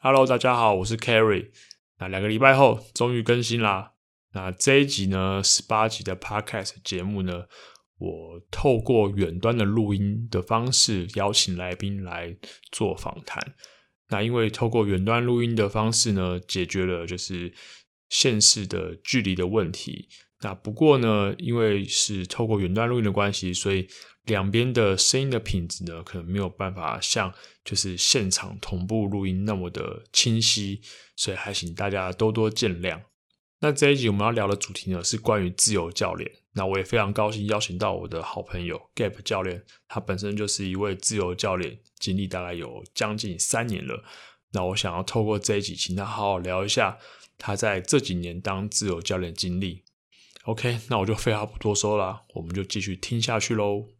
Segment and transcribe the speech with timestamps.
[0.00, 1.50] Hello，大家好，我是 Carry。
[1.98, 3.94] 那两个礼拜后终于更新啦。
[4.32, 7.46] 那这一集呢，十八集的 Podcast 节目呢，
[7.98, 12.36] 我透过远端的录音的方式邀请来宾来
[12.70, 13.42] 做访谈。
[14.10, 17.52] 那因为透过远端录音的方式呢，解决了就是
[18.08, 20.08] 县市的距离的问题。
[20.42, 23.88] 那不过呢，因为是透过远端录音的关系，所以
[24.28, 27.34] 两边的声音的品质呢，可能没有办法像
[27.64, 30.80] 就是现场同步录音那么的清晰，
[31.16, 33.00] 所以还请大家多多见谅。
[33.60, 36.30] 那这一集我们要聊的主题呢，是关于自由教练。
[36.52, 44.04] 那我也非常高兴邀请到我的好朋友 Gap 教练，他本身就是一位自由教练，经历大概有将近三年了。
[44.52, 46.98] 那我想要透过这一集，请他好好聊一下
[47.36, 49.84] 他在这几年当自由教练经历。
[50.44, 53.97] OK，那我就废话不多说了，我们就继续听下去喽。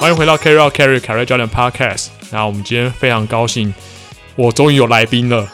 [0.00, 2.10] 欢迎回到 Carry Carry Carry 教练 Podcast。
[2.30, 3.74] 那我们今天非常高兴，
[4.36, 5.52] 我终于有来宾了。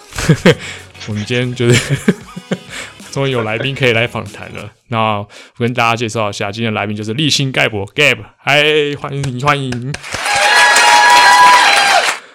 [1.09, 1.97] 我们今天就是。
[3.11, 4.70] 终于有来宾可以来访谈了。
[4.89, 8.62] 那我跟大家介绍一下，今天的来宾就是立新盖博 Gab，嗨，
[9.00, 9.92] 欢迎你，欢迎。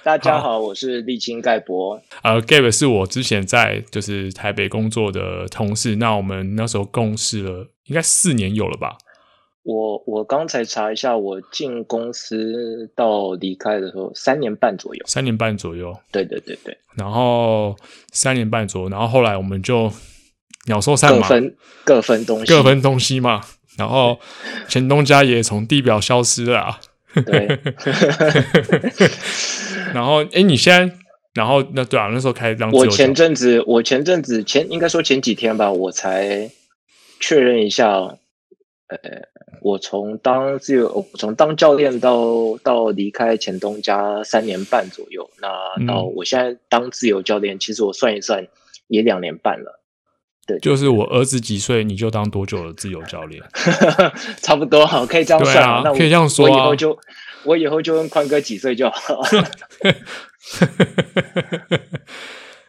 [0.02, 2.02] 大家好，我是立新盖博。
[2.24, 8.98] 呃，Gab 是我之前在就是台北工作的同事，那我们那时候共事了应该四年有了吧？
[9.64, 15.98] 我我刚才查一下，我进公司到离开的时候三年半左右，三年半左右。
[16.12, 16.78] 对对对对。
[16.96, 17.76] 然后
[18.12, 19.92] 三年半左右，然后后来我们就。
[20.66, 23.42] 鸟兽散嘛，各分各分东西，各分东西嘛。
[23.78, 24.20] 然后
[24.68, 26.80] 前东家也从地表消失了啊。
[27.26, 27.60] 对。
[29.96, 30.96] 然后，哎，你现在，
[31.34, 32.70] 然后那对啊，那时候开始当。
[32.72, 36.52] 我前阵子，我前阵子前应该说前几天吧，我才
[37.20, 37.90] 确认一下。
[37.90, 39.00] 呃，
[39.62, 45.30] 我从当自由，我从当教练到到离开前东家三年半左右。
[45.42, 48.48] 那到我现在当自由教练，嗯、其实我算一算，
[48.88, 49.80] 也两年半了。
[50.48, 53.42] 对，就是我儿子几岁，你就当多久的自由教练？
[54.42, 55.64] 差不多，好，可以这样算。
[55.64, 56.52] 啊、那我可以这样说、啊。
[56.52, 57.00] 我以后就，
[57.44, 59.52] 我以后就问宽哥几岁就好了。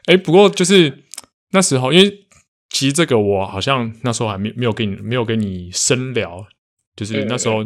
[0.06, 1.04] 哎，不过就是
[1.52, 2.26] 那时候，因为
[2.68, 6.46] 其实这个我好像那时候还没没有跟你没有跟你深聊，
[6.96, 7.64] 就是那时候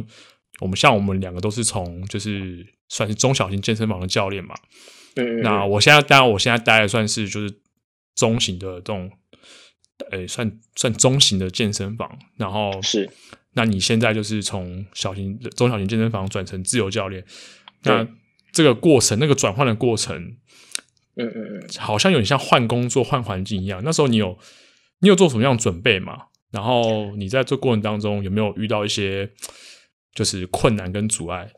[0.60, 4.54] 我们像我们两个都是从就是算是中小型健身房的教练嘛。
[5.16, 7.54] 嗯，那我现在当然我现在待的算是就是
[8.14, 9.10] 中型的这种。
[10.10, 13.08] 诶，算算中型的健身房，然后是，
[13.52, 17.24] 那你现在就是从小型、中小型健身房转成自由教练，
[17.84, 18.04] 那
[18.50, 20.36] 这个过程，那个转换的过程，
[21.14, 23.82] 嗯嗯嗯，好像有点像换工作、换环境一样。
[23.84, 24.36] 那时候你有
[24.98, 26.24] 你有做什么样的准备吗？
[26.54, 29.28] 然后你在这过程当中有没有遇到一些
[30.14, 31.50] 就是困难跟阻碍？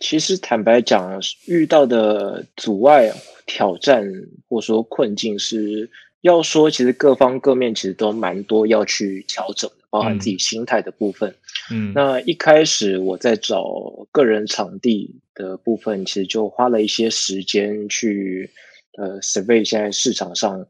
[0.00, 3.12] 其实坦白讲，遇到的阻碍、
[3.46, 4.04] 挑战
[4.48, 5.90] 或者说困境是。
[6.24, 11.36] 要说，其实各方各面其实都蛮多要去调整的，包含自己心态的部分。
[11.70, 13.62] 嗯，那一开始我在找
[14.10, 18.48] 个人场地的部分，其实就花了一些时间去
[18.96, 20.66] 呃 survey 现在市场上。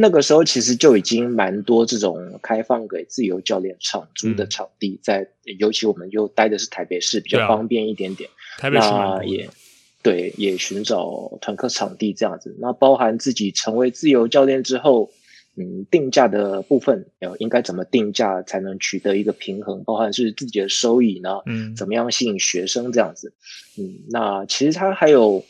[0.00, 8.30] 那个时候其实就已经蛮多这种开放给自由教练场租的场地在，在、嗯、尤其我们又待的是台北市，比较方便一点点。
[8.58, 8.88] 台北市
[9.26, 9.48] 也。
[10.02, 12.56] 对，也寻找团课场地这样子。
[12.58, 15.10] 那包含自己成为自由教练之后，
[15.56, 19.84] 嗯，定价的部分，要应该怎么定价才能取得一个平衡？
[19.84, 21.40] 包含是自己的收益呢？
[21.44, 23.34] 嗯，怎么样吸引学生这样子？
[23.76, 25.44] 嗯，那其实他还有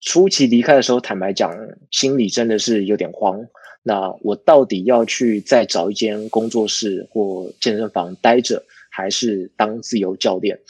[0.00, 1.54] 初期离开的时候，坦白讲，
[1.90, 3.46] 心里真的是有点慌。
[3.82, 10.60] 那我到底要去再找一间工作室或健身房待着，还是当自由教练？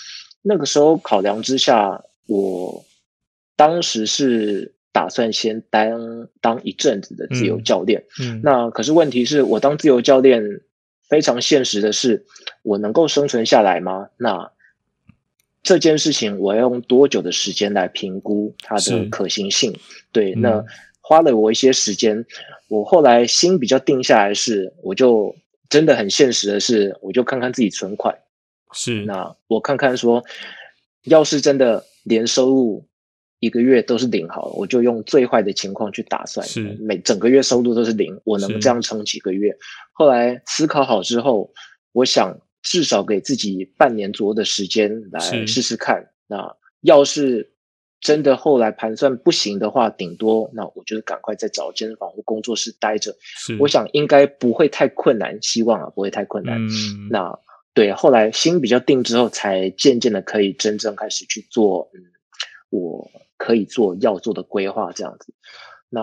[0.43, 2.05] 那个时候考量之下。
[2.33, 2.85] 我
[3.57, 10.61] 当时是打算先当当一阵子的自由教练，嗯，嗯，那可是问题是我当自由教练
[11.09, 12.25] 非常现实的是，
[12.63, 14.11] 我能够生存下来吗？
[14.17, 14.53] 那
[15.63, 19.79] 这件事情我要用多久的时间来评估它的可行性？
[20.13, 20.65] 对，嗯，那
[21.01, 22.25] 花了我一些时间，
[22.69, 25.35] 我后来心比较定下来是，我就
[25.69, 28.19] 真的很现实的是，我就看看自己存款，
[28.73, 30.25] 是，那我看看说，
[31.05, 31.85] 要是真的。
[32.03, 32.89] 年收入
[33.41, 39.55] 一个月都是零好了，我就用最坏的情况去打算，是每整个月收入都是零，我能这样撑几个月？
[39.93, 41.53] 后来思考好之后，
[41.93, 46.11] 我想至少给自己半年左右的时间来试试看。
[46.27, 47.53] 那要是
[48.01, 53.15] 真的后来盘算不行的话，顶多那我就是赶快再找健身房或工作室待着。
[53.59, 56.59] 我想应该不会太困难，希望啊不会太困难。
[56.59, 57.39] 嗯，那
[57.75, 62.01] 对，后来心比较定之后，才渐渐的可以真正开始去做，嗯，
[62.71, 65.35] 我可以做要做的规划这样子。
[65.91, 66.01] 那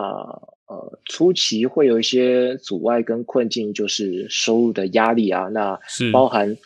[0.67, 6.57] 呃，初期会有一些阻碍跟困境，就是收入的压力啊，那是包含，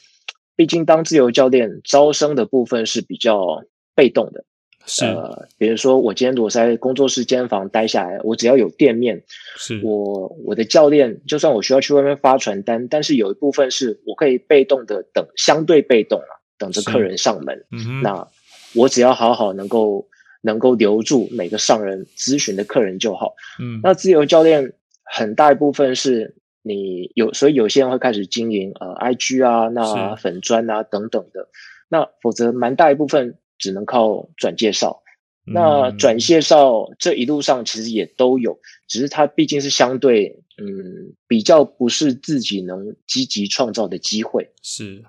[0.56, 3.64] 毕竟当自由教练招生的部分是比较
[3.96, 4.44] 被动的。
[4.88, 9.22] 是，呃，比如说我今天如果在工作室、间房待下来，我只要有店面，
[9.56, 17.64] 是我我的教练，就算我需要去外面发传单，但是有一部分是我可以被动的等，相对被动啊，等着客人上门。
[17.72, 18.28] 嗯，那
[18.74, 20.08] 我只要好好能够
[20.42, 23.36] 能够留住每个上人咨询的客人就好。
[23.60, 24.74] 嗯，那自由教练
[25.04, 31.48] 很大一部分是你有，所以有些人会开始经营呃 IG 啊，那粉砖啊等等的，
[31.90, 33.38] 那否则蛮大一部分。
[33.62, 35.04] 只能靠转介绍，
[35.46, 44.50] 那转介绍这一路上其实也都有，只是它毕竟是相对，嗯，比较不是自己能积极创造的机会。
[44.64, 45.04] 是，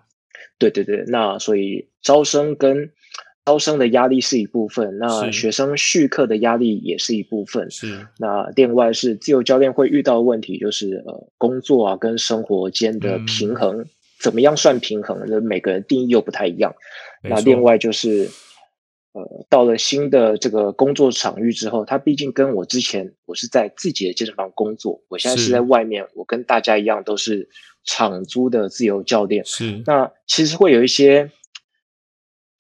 [0.59, 2.93] 对对对，那所以招生跟
[3.45, 7.71] 招生的压力是一部分，那学生续课的压力也是一部分。
[7.71, 13.79] 是，那另外是自由教练会遇到的问题，就是呃，工作啊跟生活间的平衡。
[13.81, 13.87] 嗯
[14.23, 15.21] 怎么样算平衡？
[15.27, 16.73] 那每个人定义又不太一样。
[17.25, 18.31] 那另外就是，
[19.15, 27.49] 呃，到了新的这个工作场域之后，他毕竟跟我之前，我是在自己的健身房工作，我现在是在外面，我跟大家一样都是
[27.83, 29.45] 场租的自由教练。
[29.45, 29.83] 是。
[29.87, 31.29] 那其实会有一些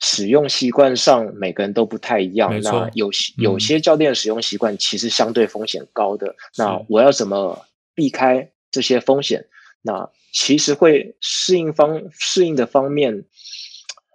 [0.03, 2.61] 使用习惯上，每个人都不太一样。
[2.61, 6.35] 那有有些教练使用习惯其实相对风险高的。
[6.59, 7.65] 那我要怎么
[7.95, 9.47] 避开这些风险？
[9.81, 13.25] 那其实会适应方适应的方面，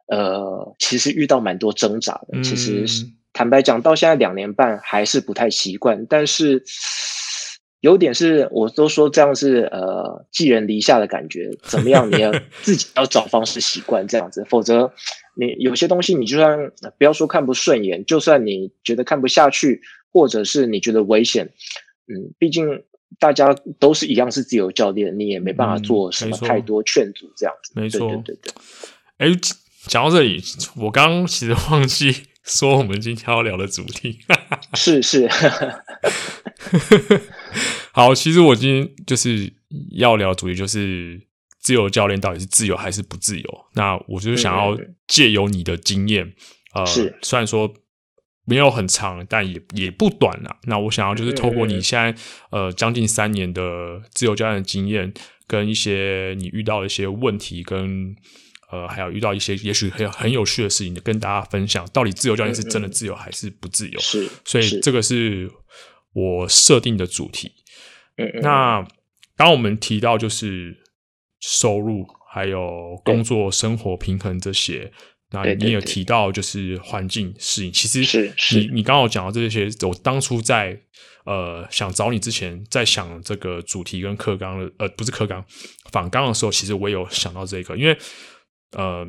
[0.08, 2.44] 呃，其实遇到蛮多挣扎的。
[2.44, 2.86] 其实
[3.32, 6.06] 坦白讲，到现在两年半还是不太习惯。
[6.06, 6.64] 但是
[7.82, 11.50] 有点是，我都说这样是呃寄人篱下的感觉。
[11.64, 12.10] 怎么样？
[12.12, 12.32] 你要
[12.62, 14.94] 自己要找方式习惯这样子，否则
[15.36, 19.82] 你有些东西你就算不要说看不顺眼，就算你觉得看不下去，
[20.12, 21.52] 或者是你觉得危险，
[22.08, 22.84] 嗯，毕竟。
[23.20, 27.72] 大家都是一样是自由教练，你也没办法做什么太多劝阻这样子。
[27.74, 28.54] 没错，对对对对。
[29.18, 29.40] 哎，
[29.88, 30.44] 讲到这里，
[30.76, 32.14] 我刚刚其实忘记
[32.44, 34.20] 说我们今天要聊的主题。
[34.74, 35.30] 是 是。
[37.98, 39.52] 好，其实我今天就是
[39.94, 41.20] 要聊的主题就是
[41.60, 43.66] 自由教练到底是自由还是不自由？
[43.74, 44.78] 那我就是想要
[45.08, 46.28] 借由你的经验，
[46.76, 46.86] 嗯、呃，
[47.22, 47.74] 虽然说。
[48.50, 50.58] 没有很长，但也也不短啦。
[50.64, 52.16] 那我想要就是透过你现在
[52.50, 55.14] 呃将近三年的自由教练的经验，
[55.46, 58.16] 跟一些你遇到的一些问题，跟
[58.72, 64.00] 呃还有遇到一些也许很很有趣的事情，跟大家分享，到底自由教练是真的自由还是不自由？
[64.00, 65.52] 是，所以这个是
[66.14, 67.52] 我设定的主题。
[68.42, 68.88] 那
[69.36, 70.78] 当我们提到就是
[71.40, 74.92] 收入，还有工作生活平衡这些。
[75.32, 80.80] 那你有提到就是环境适应，其实是是你你刚好讲到这些，我当初在
[81.26, 85.44] 呃想找你之前，在想这个主题跟课纲的呃不是课纲
[85.92, 87.98] 访纲的时候，其实我也有想到这个，因为
[88.72, 89.06] 呃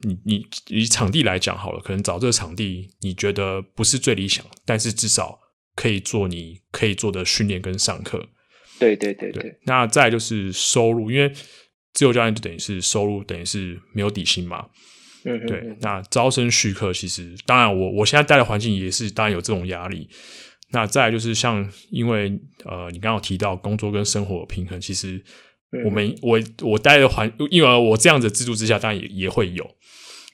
[0.00, 5.38] 你你以场地来讲好了，可能找这个场地你觉得不是最理想，但是至少
[5.76, 8.28] 可以做你可以做的训练跟上课。
[8.80, 11.32] 对对对对，那再就是收入，因为
[11.92, 14.66] 自由教练就等于是收入等于是没有底薪嘛。
[15.24, 20.08] 嗯，对，那招生续课其实，当然我我现在待的环境也是，当然有这种压力。
[20.72, 22.32] 那再来就是像，因为
[22.64, 25.22] 呃，你刚刚有提到工作跟生活平衡，其实
[25.84, 29.68] 我们、嗯、我我待的环，因为我这样子制度之下，当然也也会有。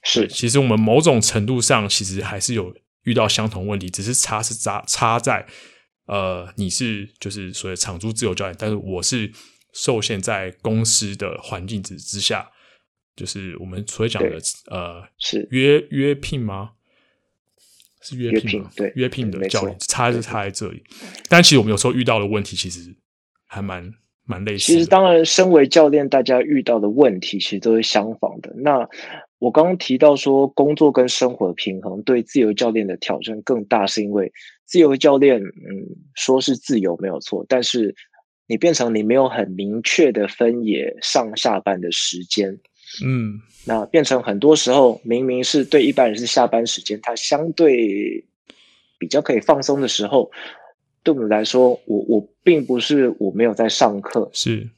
[0.05, 2.73] 是，其实我们某种程度上，其实还是有
[3.03, 5.45] 遇到相同问题，只是差是差差在，
[6.07, 9.31] 呃，你是就是所谓场租自由教练，但是我是
[9.73, 12.51] 受限在公司的环境之之下。
[13.17, 14.39] 就是我们所讲的
[14.71, 16.73] 呃，是约约聘吗？
[18.03, 18.71] 是约聘吗？
[18.77, 20.85] 对，约聘的教练差是差在这里。
[21.27, 22.95] 但其实我们有时候遇到的问题，其实
[23.47, 23.91] 还蛮
[24.27, 24.79] 蛮类似的。
[24.79, 28.53] 其实当然，身为教练，大家遇到的问题其实都是相仿的。
[28.59, 28.87] 那
[29.39, 34.33] 我刚刚提到说，工作跟生活的平衡对自由教练的挑战更大，是因为
[34.65, 37.95] 自由教练，嗯，说是自由没有错，但是
[38.47, 42.59] 你变成你没有很明确的分野上下班的时间。
[43.05, 48.25] 嗯，那变成很多时候，明明是对一般人是下班时间，他相对
[48.99, 50.31] 比较可以放松的时候，
[51.03, 54.71] 对我们来说，我我并不是我没有在上课，是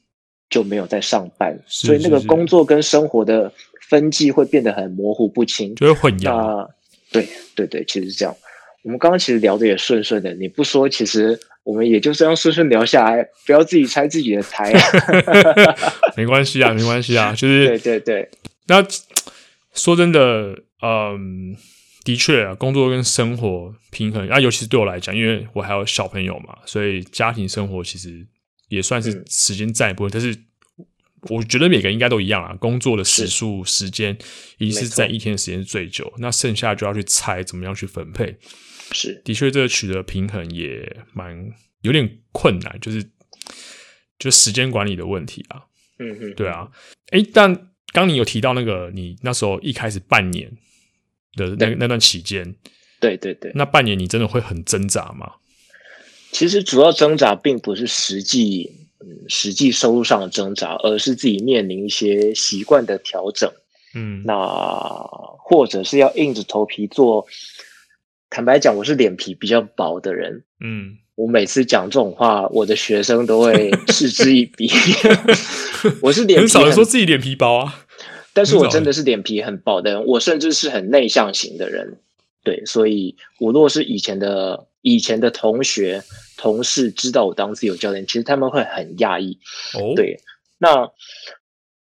[0.50, 3.52] 就没有在上班，所以那个工作跟生活的
[3.88, 6.24] 分际会变得很模糊不清，就会混淆。
[6.24, 6.68] 那
[7.10, 8.34] 对对对，其实是这样。
[8.82, 14.72] 我们刚刚其实聊的也顺顺的，你不说，其实我们也就这样顺顺聊下来，不要自己拆自己的台。
[16.16, 18.30] 没关系啊，没关系啊，就是对对对。
[18.68, 18.86] 那
[19.74, 21.56] 说真的，嗯，
[22.04, 28.26] 的确啊，工作跟生活平衡啊，尤其是对我来讲，因为我还有小朋友嘛，所以家庭生活其实
[28.68, 30.38] 也算是时间占一部分，嗯、但是。
[31.30, 34.16] 我觉得每个人应该都一样啊，工作的时数、时间，
[34.58, 38.38] 一定是在一天的时间是最久，那剩下就要去猜怎么样去分配。
[38.92, 41.36] 是，的确，这个取得平衡也蛮
[41.82, 43.04] 有点困难，就是
[44.16, 45.64] 就时间管理的问题啊。
[45.98, 46.70] 嗯嗯，对啊。
[47.10, 50.48] 哎，但刚你有提到那个，你那时候一开始半年
[51.34, 52.54] 的那那段期间，
[53.00, 55.32] 对对对，那半年你真的会很挣扎吗？
[56.32, 58.72] 其实主要挣扎并不是实际。
[59.00, 63.48] 嗯，实际收入上的挣扎，而是自己面临一些习惯的调整。
[63.94, 64.34] 嗯，那
[65.38, 67.24] 或者是要硬着头皮做。
[68.28, 70.42] 坦白讲，我是脸皮比较薄的人。
[70.60, 74.68] 嗯，我每次讲这种话，我的学生都会嗤之以鼻。
[76.02, 77.86] 我是脸皮很，很少人说自己脸皮薄啊，
[78.34, 80.04] 但是我真的是脸皮很薄的人。
[80.06, 82.00] 我甚至是很内向型的人。
[82.42, 86.02] 对，所以我如果是以前的以前的同学。
[86.40, 89.40] 同事知道我当自由教练，其实他们会很讶异。
[89.74, 90.20] 哦，对，
[90.56, 90.88] 那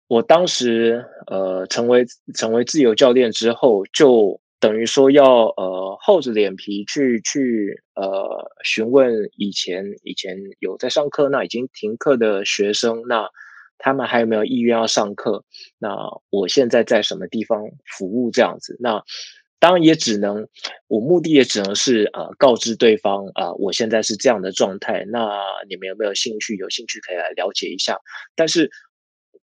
[0.08, 13.30] 我当时呃成为成为自由教练之后，就等于说要呃厚着脸皮去去呃询问以前以前有在上课，那已经停课的学生，那
[13.78, 15.44] 他们还有没有意愿要上课？
[15.80, 15.98] 那
[16.30, 17.62] 我现在在什么地方
[17.98, 18.32] 服务？
[18.32, 19.04] 这样子，那。
[19.60, 20.48] 当然也只能，
[20.88, 25.04] 我目的也只能是呃告知对方啊、我现在是这样的状态。
[25.12, 25.28] 那
[25.68, 26.56] 你们有没有兴趣？
[26.56, 27.98] 有兴趣可以来了解一下。
[28.38, 28.72] 但是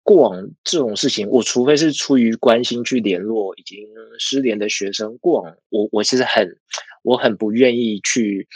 [0.03, 3.89] 过往这种事情，我除非是出于关心去联络已经
[4.19, 6.59] 失联的学生，过往我我其实很
[7.03, 8.47] 我很不愿意去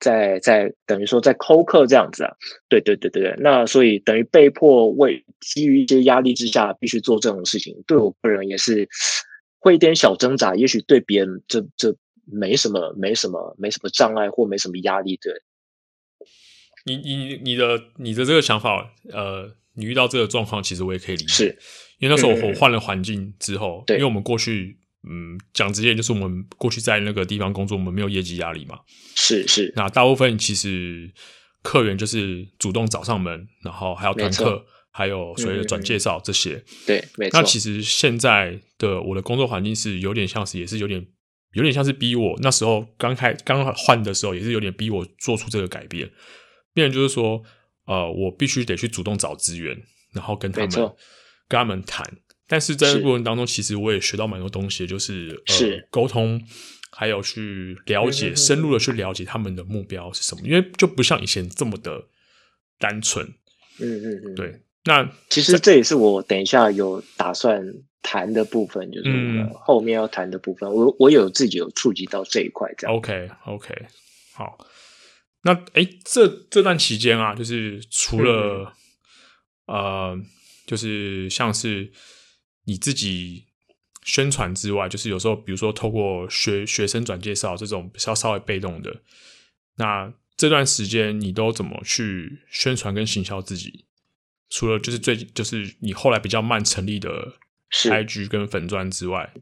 [0.00, 2.32] 在在等于说在扣课这样子啊。
[2.70, 3.36] 对对对对对。
[3.40, 8.88] 那所以等于被迫为基于一些压力之下必须做这种事情，对我个人也是。
[9.62, 15.16] 会一点小挣扎，也许对别人这这没什么，没什么，没什么障碍或没什么压力。
[15.22, 15.32] 对，
[16.84, 21.32] 你你你的你的这个想法，呃，你遇到这个状况，其实我也可以理解。
[21.32, 21.58] 是，
[22.00, 28.80] 因为那时候我换了环境之后，因为我们过去，嗯，讲直接就是我们过去在那个地方工作，我们没有业绩压力嘛。
[29.14, 31.12] 是是，那大部分其实
[31.62, 34.66] 客源就是主动找上门，然后还要团课。
[34.94, 37.40] 还有所谓的转介绍这些，嗯、对，没错。
[37.40, 41.04] 那其实现在的我的工作环境是有点像是，也是有点
[41.54, 42.38] 有点像是逼我。
[42.42, 46.10] 那时候刚开刚换的时候，也是有点逼我做出这个改变。
[46.74, 47.42] 变就是说，
[47.86, 49.82] 呃，我必须得去主动找资源，
[50.14, 50.70] 然后跟他们
[51.48, 52.06] 跟他们谈。
[52.46, 56.42] 但是在这个过程当中，其实我也学到蛮多东西，就是呃是沟通，
[56.90, 60.42] 还有去了解、嗯、深入的去了解他们的目标是什么。
[60.46, 62.08] 因为就不像以前这么的
[62.78, 63.26] 单纯。
[63.78, 64.60] 嗯嗯嗯，对。
[64.84, 67.64] 那其实这也是我等一下有打算
[68.02, 70.68] 谈的部分，就是后面要谈的部分。
[70.68, 72.96] 嗯、我我有自己有触及到这一块，这样。
[72.96, 73.74] OK OK，
[74.34, 74.58] 好。
[75.44, 78.72] 那哎，这这段期间啊，就是除了、
[79.66, 80.20] 嗯、呃，
[80.66, 81.92] 就是像是
[82.64, 83.44] 你自己
[84.02, 89.02] 宣传之外，就是有时候比如说透过学学生转介绍这种比较稍微被动的，
[89.76, 93.86] 那这段时间你都怎么去宣传跟行销自己？
[94.54, 97.08] 除了就是最近就是你后来比较慢成立的
[97.70, 99.32] IG 跟粉砖之外，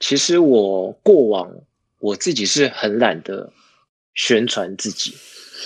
[0.00, 1.48] 其实我过往
[2.00, 3.52] 我自己是很懒得
[4.12, 5.14] 宣传自己，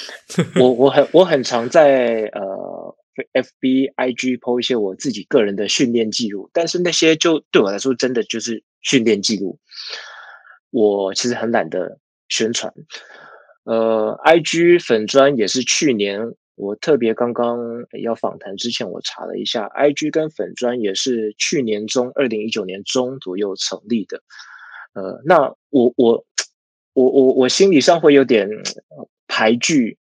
[0.61, 2.95] 我我很我很常在呃
[3.33, 9.59] FB IG po 一些我自己个人的训练记录，但是那些就对我来说真的就是训练记录，
[10.71, 12.71] 我其实很懒得宣传，
[13.64, 16.35] 呃 IG 粉砖也是去年。
[16.60, 17.58] 我特别刚刚
[18.02, 24.22] 要访谈之前，我查了一下，IG 跟粉专也是去年中，二零一九年中左右成立的。
[24.92, 26.24] 呃，那我我
[26.92, 28.46] 我我我心理上会有点
[29.26, 29.96] 排拒，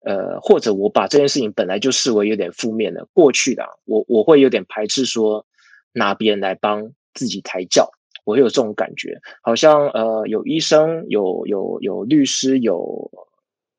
[0.00, 3.08] 呃，或者我把这件事情本来就视为有点负面的。
[3.14, 5.46] 过去的我我会有点排斥说
[5.92, 7.90] 拿别人来帮自己抬轿，
[8.24, 13.10] 我会有这种感觉，好像呃有医生，有有有律师，有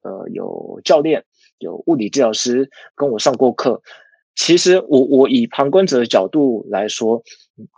[0.02, 1.24] 呃有教练。
[1.60, 3.82] 有物理治疗师跟我上过课，
[4.36, 7.24] 其实我我以旁观者的角度来说，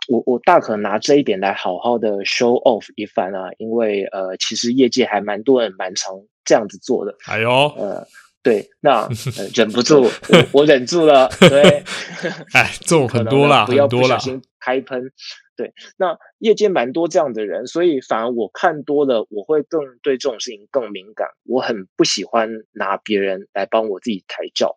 [0.08, 7.14] 我我大可拿这一点来好好的 show off 一番啊，因为呃，其实业界还蛮多人蛮常这样子做的。
[7.26, 8.06] 哎呦，呃，
[8.42, 9.02] 对，那、
[9.38, 10.10] 呃、忍不住，我，
[10.52, 11.84] 我忍住了，对，
[12.54, 15.12] 哎，这种 很多啦，不要不小心开喷，
[15.58, 21.26] 对，那业界蛮多这样的人，所以反而我看多了，我会更对这种事情更敏感。
[21.42, 24.76] 我很不喜欢拿别人来帮我自己抬轿。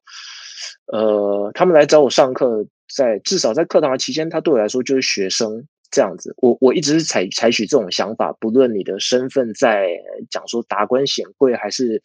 [0.91, 6.33] 呃，他们来找我上课，在至少在课堂的期间，他对我来说就是学生这样子。
[6.37, 9.87] 我我一直是采采取这种想法，不论你的身份在
[10.31, 12.01] 讲说达官显贵，还是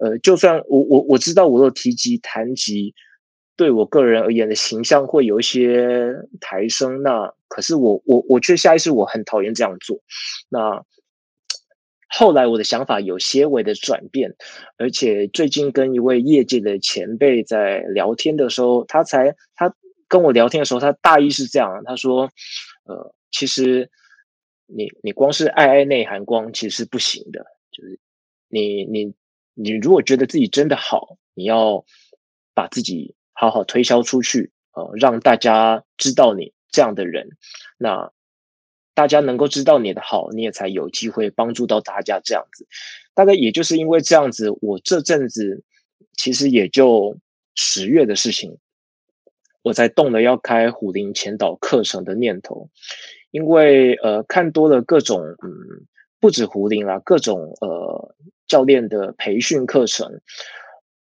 [0.00, 2.92] 呃，就算我我我知道我有提及谈及。
[3.54, 10.00] 对我个人而言的形象会有一些抬升，那可是我我我却下意识我很讨厌这样做。
[10.48, 10.84] 那
[12.08, 14.34] 后来我的想法有些微的转变，
[14.78, 19.74] 而且最近跟一位业界的前辈在聊天的时候，他才他
[20.08, 22.30] 跟我聊天的时候，他大意是这样，他说
[22.88, 23.90] ：“呃，其实
[24.66, 28.00] 你你光是爱爱内涵光其实是不行的，就是
[28.48, 29.14] 你你
[29.54, 31.84] 你如果觉得自己真的好，你要
[32.54, 37.28] 把自己。”好好推销出去，呃，让大家知道你这样的人，
[37.78, 38.10] 那
[38.94, 42.66] 大家能够知道你的好，你也才有机会帮助到大家这样子。
[43.14, 45.62] 大概也就是因为这样子，我这阵子
[46.16, 47.18] 其实也就
[47.54, 48.58] 十月的事情，
[49.62, 52.70] 我才动了要开虎林前导课程的念头，
[53.30, 55.86] 因为呃看多了各种嗯，
[56.20, 58.14] 不止虎林啦，各种呃
[58.46, 60.20] 教练的培训课程，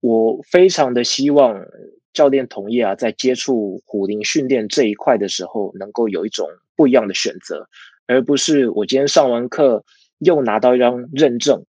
[0.00, 1.66] 我非常的希望。
[2.14, 7.68] 教练同业啊，在接触虎龄训练这一块的时候，能够有一种不一样的选择，
[8.06, 9.84] 而不是我今天上完课
[10.18, 11.64] 又拿到一张认证。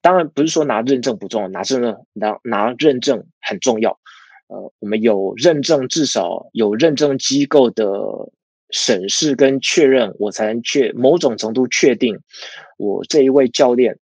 [0.00, 3.98] 当然不是说拿认证不重要，拿证拿拿认证很重要。
[4.46, 7.88] 呃，我们有认证，至少有认证机构的
[8.70, 12.20] 审视跟确认，我才能确某种程度确定
[12.76, 13.98] 我这一位教练。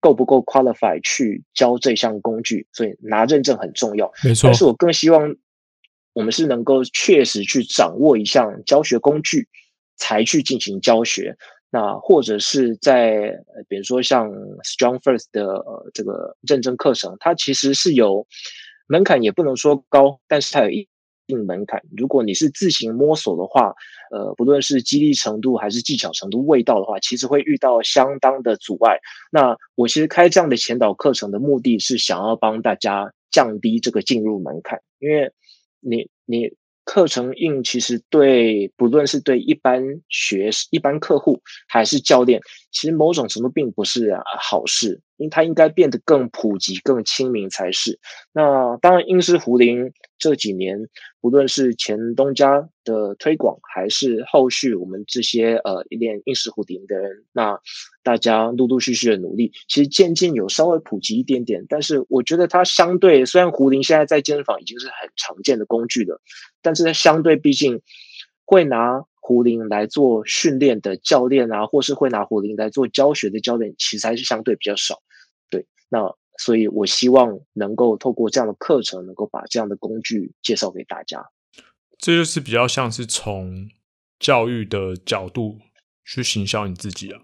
[0.00, 2.66] 够不够 qualify 去教这项工具？
[2.72, 4.10] 所以拿认证很重要。
[4.24, 5.36] 没错，但是我更希望
[6.12, 9.46] 我们是能够确实去掌握一项教学工具，
[9.96, 11.36] 才去进行教学。
[11.72, 13.32] 那或者是在
[13.68, 14.28] 比如说像
[14.64, 18.26] Strong First 的呃这个认证课程，它其实是有
[18.88, 20.88] 门槛，也不能说高，但是它有一
[21.30, 21.80] 定门槛。
[21.96, 23.72] 如果你是自行摸索的话，
[24.10, 28.98] 呃，不论是激励程度还是技巧程度，未到的话，其实会遇到相当的阻碍。
[29.30, 35.32] 那我其实开这样的前导课程的目的是想要帮大家降低这个进入门槛，因为
[35.80, 36.52] 你你。
[36.82, 42.40] 课程硬其实对，不论是对一般学一般客户还是教练，
[42.72, 48.00] 其实某种程度并不是好事，因为它应该变得更普及、更亲民才是。
[48.32, 50.88] 那当然，英式壶铃这几年，
[51.20, 57.60] 不论是前东家的推广，还是后续我们这些呃练英式壶铃的人，那。
[58.02, 61.66] 大家陆陆续续的努力，其实渐渐有稍微普及一点点。
[61.68, 66.18] 但是我觉得它相对，虽然壶铃现在在健身房已经是很常见的工具了，
[66.62, 67.82] 但是它相对毕竟
[68.46, 75.02] 会拿壶铃来做训练的教练啊，或是会拿壶铃来做教学的教练，其实还是相对比较少。
[75.90, 81.30] 对，那所以我希望能够透过这样的课程，能够把这样的工具介绍给大家。
[81.98, 83.68] 这就是比较像是从
[84.18, 85.58] 教育的角度
[86.04, 87.20] 去行销你自己啊。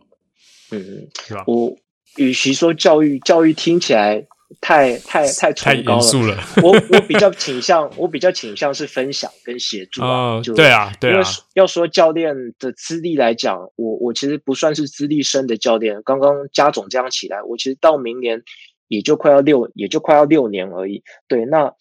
[0.71, 1.77] 嗯，是吧我
[2.17, 4.27] 与其说教育，教育听起来
[4.61, 6.37] 太太太崇高了。
[6.63, 10.41] 我我比较倾向，我比较倾向是分享跟协助啊。
[10.41, 11.15] 就对啊，对啊。
[11.15, 16.01] 因为要说教练的资历来讲，我我其实不算是资历深的教练。
[16.05, 18.43] 刚刚加总这样起来，我其实到明年
[18.89, 21.03] 也就快要六，也就快要六年而已。
[21.27, 21.75] 对，那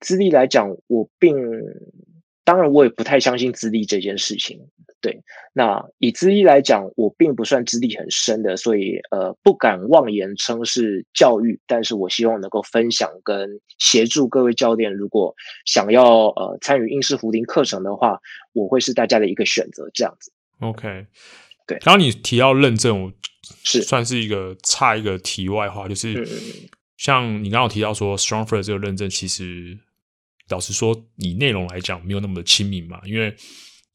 [0.00, 1.36] 资历来讲，我并
[2.48, 4.58] 当然我也不太相信资历这件事情。
[5.02, 15.34] 对，那以资历来讲，我并不算资历很深的，所以呃不敢妄言称是教育，但是我希望能够分享跟协助各位教练，如果
[15.66, 18.18] 想要呃参与英式壶铃课程的话，
[18.54, 20.32] 我会是大家的一个选择，这样子。
[20.60, 21.04] OK，
[21.66, 21.76] 对。
[21.80, 23.12] 刚刚你提到认证，我
[23.62, 26.26] 是算是一个差一个题外话，就是
[26.96, 29.78] 像你刚刚提到说 StrongFirst 这个认证，其实
[30.48, 33.34] 老实说，以内容来讲，没有那么的亲民嘛，因为。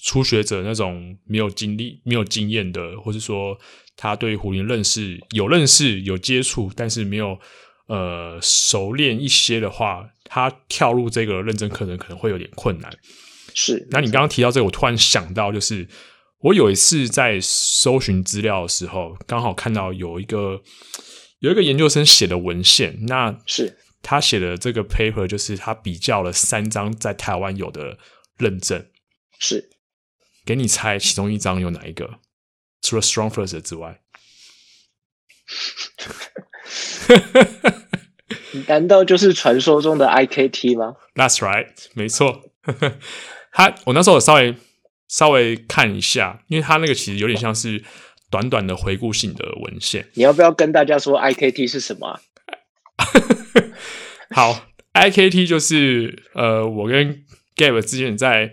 [0.05, 3.57] 初学者那种没有经历、没有经验的，或是说
[3.95, 7.39] 他对胡林认识有认识、有接触，但是没有
[7.87, 12.91] 呃熟练一些的话，他跳入这个认证课程可能会有点困难。
[13.53, 15.87] 是，那你刚刚提到这个，我突然想到，就是
[16.41, 20.61] 我有一次在搜寻资料的时候，刚好看到有一个
[21.39, 27.97] 有一个研究生写的文献，那是他写的这个 paper，就是他比较了三张在台湾有的
[28.37, 28.85] 认证，
[29.39, 29.71] 是。
[30.45, 32.19] 给你猜，其中一张有哪一个？
[32.81, 34.01] 除了 Strong First 之外，
[38.67, 42.51] 难道就是传说中的 IKT 吗？That's right，没错。
[43.53, 44.55] 他我那时候有稍微
[45.07, 47.81] 稍微看一下，因为他那个其实有点像是
[48.29, 50.09] 短短的回顾性的文献。
[50.15, 52.19] 你要不要跟大家说 IKT 是什么啊？
[54.33, 57.23] 好，IKT 就是呃，我跟
[57.55, 58.51] Gabe 之前在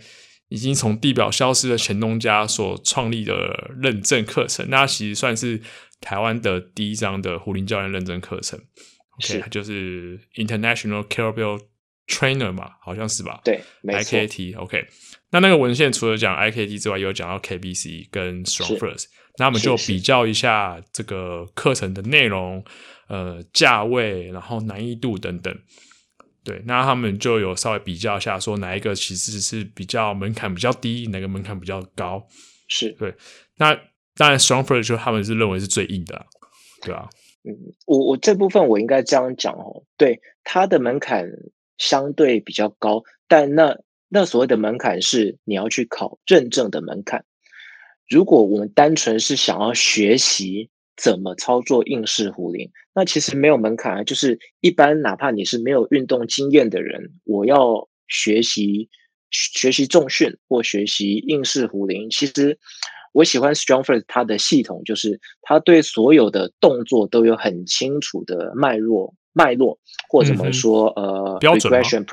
[0.48, 5.60] 已经从地表消失的前东家所创立的认证课程，那其实算是
[6.00, 8.60] 台湾的第一张的胡林教练认证课程。
[9.22, 11.60] OK，就是 International Kettlebell
[12.06, 13.40] Trainer 嘛，好像是吧？
[13.44, 13.62] 对。
[13.84, 14.86] IKT OK，
[15.30, 19.04] 那那个文献除了讲 IKT 之外，也有讲到 KBC 跟 Strong First，
[19.38, 22.64] 那我们就比较一下这个课程的内容。
[23.10, 25.52] 呃，价位，然后难易度等等，
[26.44, 32.24] 对，那他们就有稍微比较一下，说哪一个其实是比较门槛比较低，哪个门槛比较高，
[32.68, 33.12] 是对。
[33.56, 33.74] 那
[34.14, 36.24] 当然，StrongFirst 就他们是认为是最硬的，
[36.82, 37.08] 对啊。
[37.42, 41.26] 嗯，我我这部分我应该这样讲哦，对，它的门槛
[41.78, 43.76] 相对比较高，但那
[44.08, 47.24] 那所谓的门槛是你要去考认证的门槛。
[48.08, 50.70] 如果我们单纯是想要学习。
[51.02, 52.70] 怎么操作硬式壶铃？
[52.94, 58.88] 那其实没有门槛啊，就是一般哪怕你是没有运动经验的人，我要学习
[59.30, 62.58] 学习重训或学习硬式壶铃，其实
[63.12, 72.04] 我喜欢 StrongFirst 它的系统，就是它对所有的动作都有很清楚的脉络脉络，或怎么说、嗯、呃标准 regression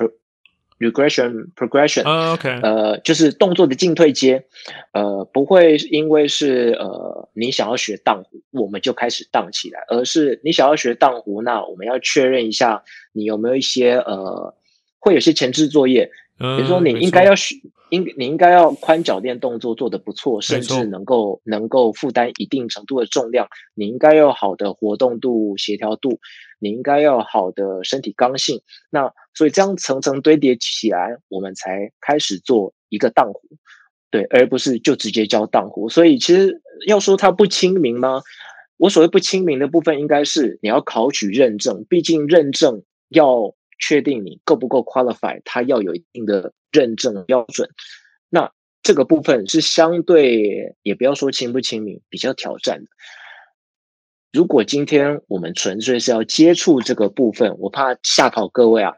[0.78, 2.60] progression，、uh, okay.
[2.62, 4.44] 呃，就是动作的进退阶，
[4.92, 14.54] 呃，不会因为是呃你想要学荡壶，我们就开始荡起来，而是你想要学荡壶，那我们要确认一下你有没有一些呃，
[14.98, 16.10] 会有些前置作业。
[16.40, 17.56] 比如说，你应该要学，
[17.90, 23.48] 应你应该要宽脚垫动作做得不错，甚至能够能够负担一定程度的重量。
[23.74, 26.20] 你应该要有好的活动度、协调度，
[26.60, 28.60] 你应该要好的身体刚性。
[28.88, 33.48] 那所以这样层层堆叠起来，我们才开始做一个当壶，
[34.10, 35.88] 对，而不是就直接教荡壶。
[35.88, 38.22] 所以其实要说它不亲民吗？
[38.76, 43.54] 我所谓不亲民的部分，应该是你要考取认证，毕竟认证要。
[43.80, 47.70] 确定你够不够 qualify，它要有一定的认证标准。
[48.28, 48.50] 那
[48.82, 52.90] 这个部分是相对，也不要说亲不亲民，比较挑战的。
[54.32, 58.94] 如果今天我们纯粹是要接触这个部分，我怕吓跑各位啊。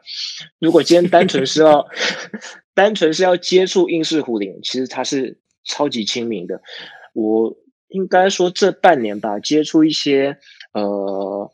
[0.59, 1.87] 如果今天单纯是要
[2.75, 6.61] 单纯是要接触应式壶铃，其实它是超级亲民的。
[7.13, 7.55] 我
[7.87, 10.37] 应该说这半年吧，接触一些
[10.73, 11.51] 呃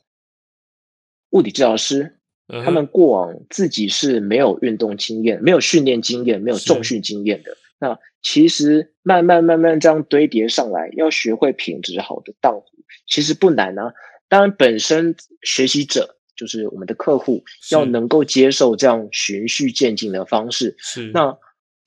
[1.32, 2.14] 物理治疗师。
[2.64, 7.58] 他们过往自己是没有运动经验、没有训练经验、没有重训经验的。
[7.78, 12.77] 那其实慢慢慢慢这样堆叠上来，要学会品质好的荡壶，
[13.08, 13.94] 其实不难啊。
[14.28, 20.76] 当然，本身学习者就是我们的客户，要能够接受这样循序渐进的方式。
[20.80, 21.12] 是。
[21.14, 21.38] 那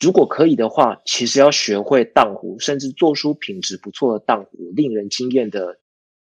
[0.01, 5.79] 如果可以的话，其实要学会荡壶，甚至做出品质不错的荡壶，令人惊艳的。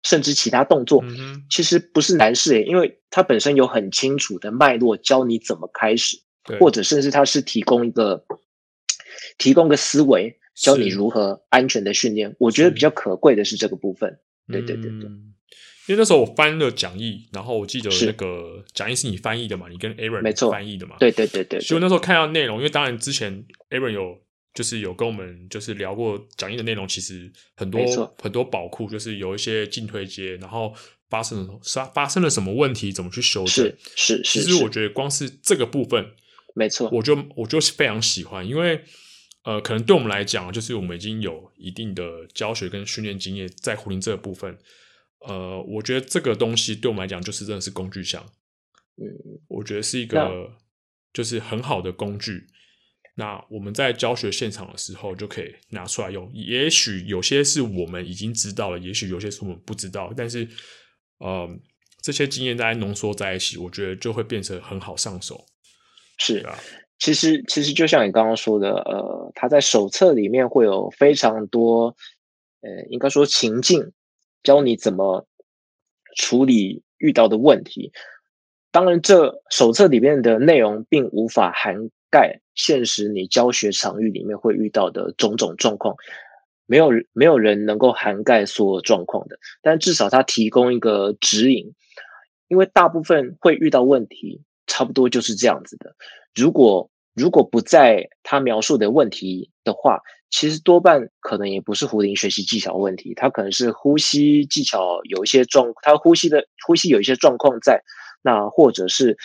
[0.03, 1.03] 甚至其他动作，
[1.47, 6.17] 其实不是难事诶，因为它本身有很清楚的脉络，教你怎么开始，
[6.59, 8.25] 或者甚至它是提供一个
[9.37, 12.35] 提供个思维，教你如何安全的训练。
[12.39, 14.19] 我觉得比较可贵的是这个部分。
[14.47, 15.09] 对对对对，
[15.87, 21.59] 因为那时候我翻了讲义，然后我记得那个讲义是你翻译的嘛，你跟 Aaron 没错翻译的嘛，对对对对。
[21.59, 24.21] 所以那时候看到内容，因为当然之前 Aaron 有。
[24.53, 27.81] 就是有跟我们就是聊过讲义的内容，其实很多
[28.21, 30.73] 很多宝库，就是有一些进退阶，然后
[31.09, 33.53] 发生了发发生了什么问题，怎么去修正？
[33.55, 34.41] 是是是。
[34.41, 36.05] 其实我觉得光是这个部分，
[36.53, 38.83] 没错，我就我就是非常喜欢，因为
[39.43, 44.57] 呃，可能对我们来讲，就是我们已经有一定的教学跟训练经验在胡林这个部分，
[45.27, 48.23] 呃，我觉得这个东西对我们来讲，就是真的是工具箱。
[48.97, 49.05] 嗯，
[49.47, 50.51] 我觉得是一个
[51.13, 52.47] 就是很好的工具。
[53.15, 56.31] 那我们在教学现场的时候就可以拿出来用。
[56.33, 60.13] 也许有些是我们已经知道了，也许有些是我们不知道。
[60.15, 60.47] 但是，
[61.17, 61.49] 呃，
[62.01, 65.45] 这些经验大家浓缩在一起，我觉得就会变成很好上手。
[66.19, 66.57] 是啊，
[67.01, 71.95] 其实其实就像你刚刚说的，呃，他在手册里面会有非常多，
[72.61, 73.91] 呃，应该说情境，
[74.43, 75.25] 教你怎么
[76.15, 77.91] 处理遇到的问题。
[78.69, 85.95] 当然，这手册里面的内容并无法涵盖现实你教学场域里面会遇到的种种状况，
[86.67, 91.73] 没有没有人能够涵盖所有状况的，但至少它提供一个指引，
[92.47, 95.95] 因为大部分会遇到问题，差不多就是这样子的。
[96.35, 107.81] 如果如果不在他描述的问题的话，其实多半可能也不是壶铃学习技巧问题，他可能是呼吸技巧有一些状，他呼吸的呼吸有一些状况在。
[108.23, 109.17] 那或者是，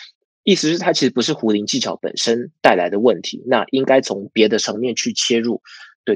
[0.43, 5.61] 意思是他其实不是壶铃技巧本身带来的问题，那应该从别的层面去切入。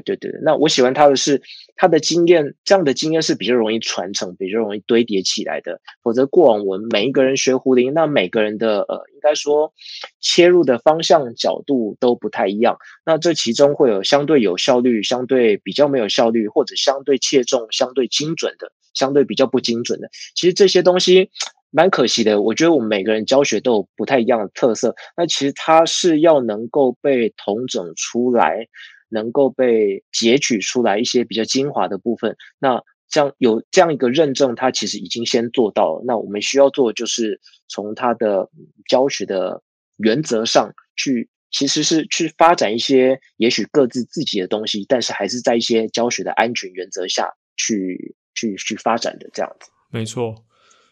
[0.00, 1.42] 对对，那我喜欢他的是
[1.76, 5.82] 他的经验，这样的经验是比较容易传承，比较容易堆叠起来的。
[6.02, 9.74] 否则过往我们每一个人学胡林，那每个人的呃，应该说
[10.18, 12.78] 切入的方向角度都不太一样。
[13.04, 20.08] 那这其中会有相对有效率、相对比较没有效率，或者相对切中、相对精准的、相对比较不精准的。
[20.34, 21.28] 其实这些东西
[21.70, 22.40] 蛮可惜的。
[22.40, 24.94] 我觉得我们每个人教学都有不太一样的特色。
[25.18, 28.68] 那其实它是要能够被统整出来。
[29.12, 36.02] 能够被截取出来一些比较精华的部分，那这样有这样一个认证，它其实已经先做到了。
[36.06, 38.48] 那我们需要做的就是从它的
[38.88, 39.62] 教学的
[39.98, 49.70] 原则上去，其实是去发展一些也许各自自己的东西，但是还是在一些教学的安全原则下去去去发展的这样子。
[49.90, 50.34] 没错，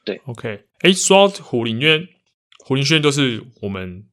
[0.05, 2.07] 对，OK，哎，说到虎林，因为
[2.59, 4.05] 壶铃训练都是我们。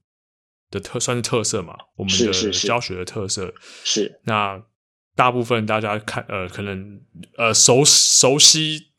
[0.78, 4.62] 的特算是特色嘛，我们的教学的特色是，那
[5.16, 7.02] 大部分大家看呃可能
[7.38, 8.92] 呃熟熟悉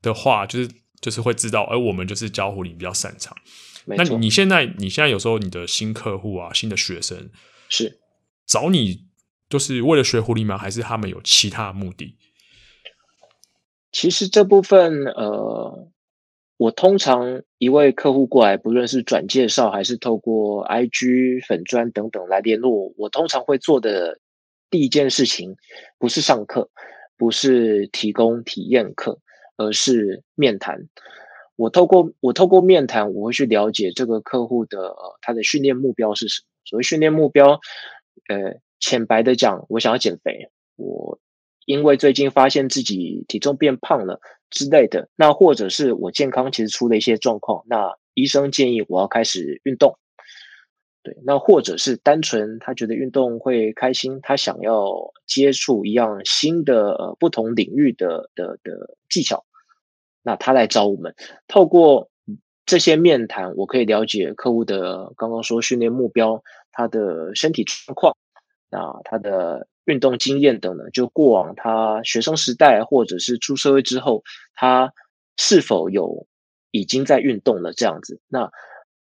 [0.00, 3.36] 的话，就是就是会知道，而我们就是教壶铃比较擅长。
[3.86, 7.30] 那你现在你现在有时候你的新客户啊，新的学生
[7.68, 7.98] 是
[8.46, 9.06] 找你
[9.48, 10.56] 就是为了学狐狸吗？
[10.56, 12.16] 还是他们有其他目的？
[13.92, 15.90] 其实这部分呃。
[16.58, 24.18] 我通常一位客户过来，不论是转介绍还是透过 IG 粉砖等等来联络，我通常会做的
[24.68, 25.54] 第一件事情，
[25.98, 26.68] 不是上课，
[27.16, 29.20] 不是提供体验课，
[29.56, 30.88] 而是面谈。
[31.54, 36.46] 我透过我透过面谈，我会去了解这个客户的呃他的训练目标是什么。
[36.64, 37.60] 所谓训练目标，
[38.28, 41.20] 呃，浅白的讲，我想要减肥，我
[41.68, 44.20] 因为最近发现自己体重变胖了。
[44.50, 49.98] 之类的，那或者是我健康其实出了一些状况，那医生建议我要开始运动，
[51.02, 59.44] 对，那或者是单纯他觉得运动会开心，他想要接触一样新的呃不同领域的的的技巧，
[60.22, 61.14] 那他来找我们，
[61.46, 62.08] 透过
[62.64, 68.16] 这些面谈，我可以了解客户的刚刚说训练目标，他的身体状况，
[68.70, 69.68] 那他的。
[69.88, 74.22] 运动经验等等，就过往他学生时代或者是出社会之后，
[74.52, 74.92] 他
[75.38, 76.26] 是否有
[76.70, 78.20] 已经在运动了这样子？
[78.28, 78.50] 那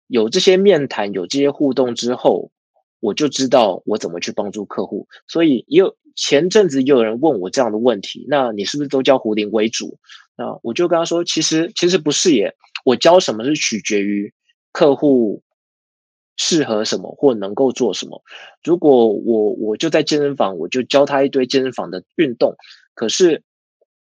[0.06, 2.52] 有这些面谈，有这些互动之后，
[3.00, 5.08] 我就知道我怎么去帮助客户。
[5.26, 9.98] 所以也有前阵子也有人问我这样的问题，那你是不是都教胡林为主？
[10.36, 14.32] 那我就跟他说，其实其实不是耶，我教什么是取决于
[14.70, 15.42] 客户。
[16.38, 18.22] 适合什么或能够做什么？
[18.64, 22.54] 如果我我就在健身房，我就教他一堆健身房的运动，
[22.94, 23.42] 可是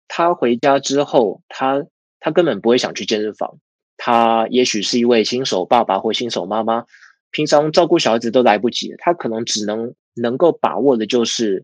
[0.07, 1.85] 他回家之后，他
[2.19, 3.59] 他根本不会想去健身房。
[3.97, 6.85] 他也许是一位新手爸爸或新手妈妈，
[7.31, 11.63] 平常照顾小孩子都来不及，他可能只能能够把握的就是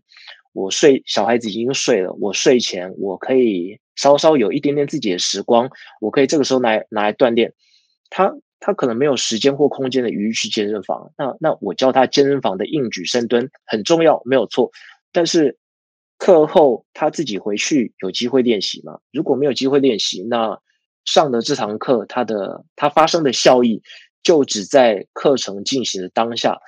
[0.54, 5.68] 我睡，小孩子已经睡了，我睡前我可以稍稍有一点点自己的时光，
[6.00, 7.52] 我可以这个时候来拿来锻炼
[8.08, 8.32] 他。
[8.64, 14.70] 他可能没有时间或空间的余裕去健身房，那那我教他健身房的硬举深蹲很重要，没有错。
[15.10, 15.58] 但是
[16.16, 19.00] 课后他自己回去有机会练习吗？
[19.10, 20.60] 如果没有机会练习，那
[21.04, 23.82] 上的这堂课，他的他发生的效益
[24.22, 26.60] 就只在课程进行的当下。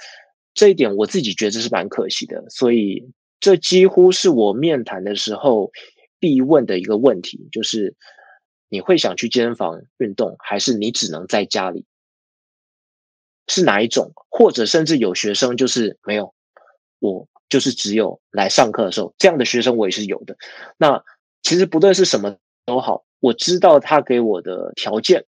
[0.53, 3.05] 这一点我自己觉得是蛮可惜的，所以
[3.39, 5.71] 这几乎是我面谈的时候
[6.19, 7.95] 必问的一个问题，就是。
[8.75, 11.87] 你会想去健身房运动，还是你只能在家里？
[13.47, 14.11] 是哪一种？
[14.29, 16.35] 或者甚至有学生就是没有，
[16.99, 20.37] 我就是只有来上课的时候，这样的学生我也是有的。
[20.77, 21.05] 那
[21.41, 25.25] 其实不论是什么都好，我知道他给我的条件，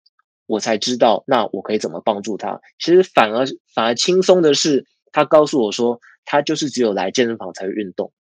[0.45, 2.62] 我才知道那我可以怎么帮助他。
[2.79, 8.13] 其实反而反而轻松的是，他告诉我说，他就是只有来健身房才会运动，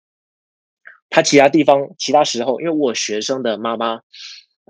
[1.11, 4.01] 他其他地方其他时候，因为我学生的妈妈。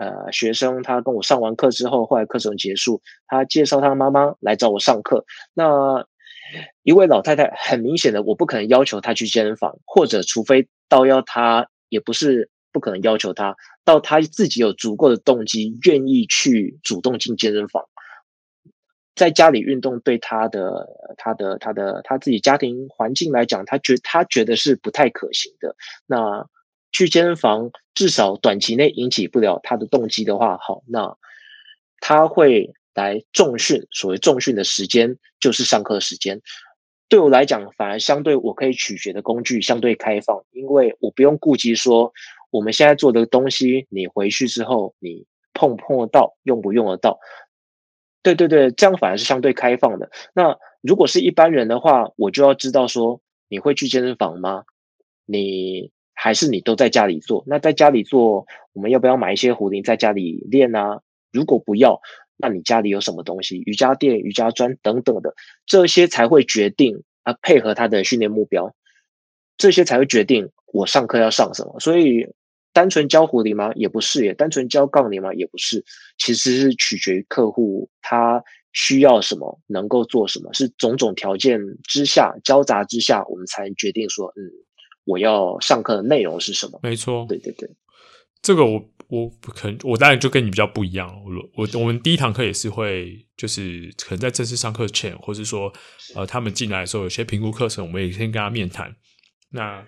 [0.01, 5.25] 呃，学生他跟我上完课之后，后来课程结束，他介绍他妈妈来找我上课。
[5.53, 6.07] 那
[6.81, 17.85] 一位老太太，很明显的，我不可能要求她去健身房，或者除非到要她，也不是不可能要求她，到她自己有足够的动机，愿意去主动进健身房，
[19.15, 25.75] 在家里运动，对她的、她的、她的、她自己家庭环境来讲，她觉她觉得是不太可行的。
[26.07, 26.47] 那。
[26.91, 31.17] 去健身房，至少短期内引起不了他的动机的话，好，那
[31.99, 33.87] 他会来重训。
[33.91, 36.41] 所谓重训的时间，就是上课时间。
[37.07, 42.13] 对我来讲，反而相对我可以取决的工具相对开放，因为我不用顾及说
[42.49, 47.19] 我们现在做的东西，你回去之后你碰不碰得到，用不用得到。
[48.23, 50.09] 对对对，这样反而是相对开放的。
[50.33, 54.63] 那如果是一般人的话，我就要知道说，你会去健身房吗？
[55.25, 55.91] 你
[56.23, 57.43] 还是你都在家里做？
[57.47, 61.01] 那在家里做，我们要不要买一些壶铃在家里练啊？
[61.31, 61.99] 如果不要，
[62.37, 63.57] 那你家里有什么东西？
[63.65, 65.33] 瑜伽垫、瑜伽砖等等的，
[65.65, 68.75] 这些才会决定啊，配合他的训练目标，
[69.57, 71.79] 这些才会决定我上课要上什么。
[71.79, 72.27] 所以。
[72.73, 73.73] 单纯教壶铃吗？
[73.75, 74.33] 也不是耶。
[74.33, 75.33] 单纯教杠铃吗？
[75.33, 75.83] 也不是。
[76.17, 84.39] 其实是取决于客户他需要什么，能够做什么，是种种条件之下交杂之下，我们才能决定说，嗯，
[85.03, 86.79] 我要上课的内容是什么。
[86.83, 87.69] 没错，对对对。
[88.41, 91.07] 这个我我可能我当然就跟你比较不一样。
[91.23, 95.71] 我我我们第一堂课也是会，就是可能在正式上课前，或是说
[96.15, 98.95] 呃他们进来的时候，有些评估课程，我们也先跟他面谈。
[99.51, 99.85] 那。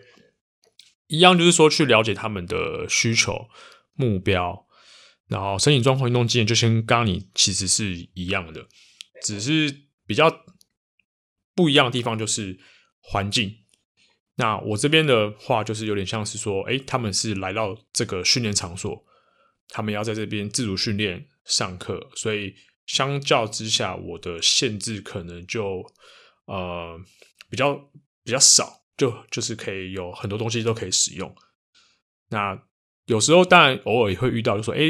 [1.07, 3.47] 一样就是说，去了解他们的需求、
[3.93, 4.65] 目标，
[5.27, 8.65] 然后身体状况、运动经验，就先刚你其实是一样的，
[9.21, 10.43] 只是比较
[11.53, 12.57] 不一样的地方就是
[12.99, 13.51] 环境。
[14.35, 19.05] 那我这边的话，就是有点像是说，哎，他们是来到这个训练场所，
[19.69, 22.53] 他们要在这边自主训练、上课，所以
[22.85, 25.83] 相较之下，我的限制可能就
[26.45, 26.99] 呃
[27.49, 27.75] 比较
[28.23, 28.81] 比较少。
[28.95, 31.35] 就就是可以有很多东西都可以使用。
[32.29, 32.63] 那
[33.07, 34.81] 有时候当然偶尔也会遇到，就说：“哎，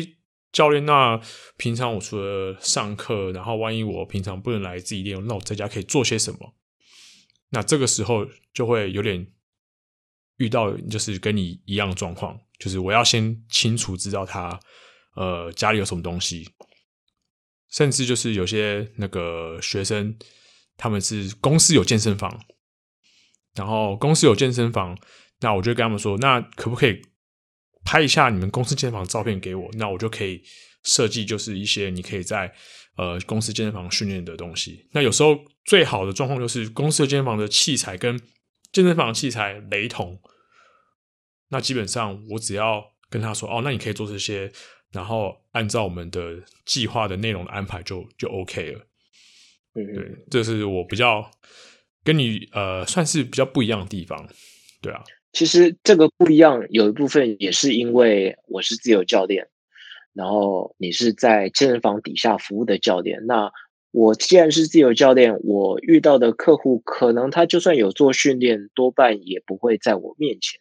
[0.51, 1.17] 教练，那
[1.56, 6.53] 平常我除了上课，然后万一我平常不能来自己练，那我在家可以做些什么？”
[7.53, 9.25] 那这个时候就会有点
[10.37, 14.59] 遇到，就是跟你一样状况，就是我要先清楚知道他
[15.15, 16.49] 呃家里有什么东西，
[17.69, 20.17] 甚至就是有些那个学生
[20.75, 22.43] 他们是公司有健身房。
[23.55, 24.97] 然后公司有健身房，
[25.41, 26.99] 那我就跟他们说，那可不可以
[27.85, 29.69] 拍一下你们公司健身房的照片给我？
[29.73, 30.41] 那我就可以
[30.83, 32.51] 设计，就是一些你可以在
[32.97, 34.89] 呃公司健身房训练的东西。
[34.93, 38.19] 那有时候最好的状况就是公司的健身房的器材跟
[38.71, 40.21] 健身房的器材雷同，
[41.49, 44.52] 那基本上我只要跟他说，哦，那你可以做这些，
[44.91, 48.80] 然后按照我们的计划的内容的安排就就 OK 了。
[49.76, 51.30] 嗯，对，这是我比较。
[52.06, 54.28] 跟你呃算是比较不一样的地方，
[54.82, 55.02] 对啊。
[55.32, 59.47] 其实这个不一样，有一部分也是因为我是自由教练，
[60.12, 63.26] 然后你是在健身房底下服务的教练。
[63.26, 63.49] 那
[63.93, 70.60] 我既然是自由教练，我遇到的客户可能他就算有做训练，多半也不会在我面前，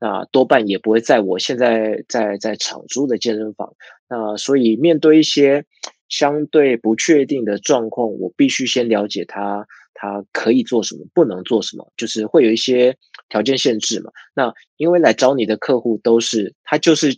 [0.00, 3.74] 那多半也不会在我现在在在场租的健身房。
[4.08, 5.64] 那所以面对一些
[6.08, 9.66] 相对不确定的状况，我必须先了解他。
[9.94, 12.96] 他可以做什么，不能做什么，就是会有一些
[13.28, 14.10] 条件限制嘛。
[14.34, 17.16] 那因为来找你的客户都是他，就是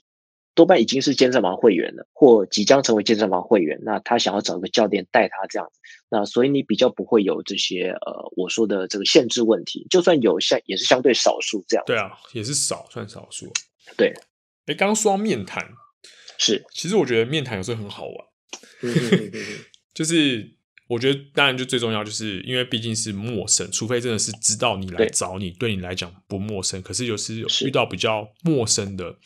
[0.54, 3.80] 多半已经是健身房会员了，或即将成为健身房会员。
[3.82, 9.86] 那他想要找个教练带他这样子，那所以你比较不会有这些呃我说的这个限制问题。
[9.90, 11.84] 就算有，相也是相对少数这样。
[11.86, 13.52] 对啊，也是少，算少数。
[13.96, 14.12] 对，
[14.66, 15.62] 哎，刚刚说到面谈，
[16.38, 18.14] 是，其实我觉得面谈有时候很好玩，
[19.94, 20.54] 就是。
[20.86, 26.80] 我觉得当然就最重要，就是因为毕竟是陌生，除非真的是知道你来找你，对，对你来讲不陌生。
[26.82, 29.16] 可是有时有遇到比较陌生的，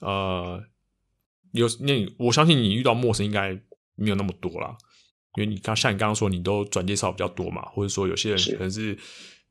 [0.00, 0.62] 呃，
[1.52, 3.58] 有那我相信你遇到陌生应该
[3.94, 4.76] 没有那么多啦，
[5.36, 8.98] 因为你刚像你刚刚说，你都转介绍比较多嘛，或者说有些人可能是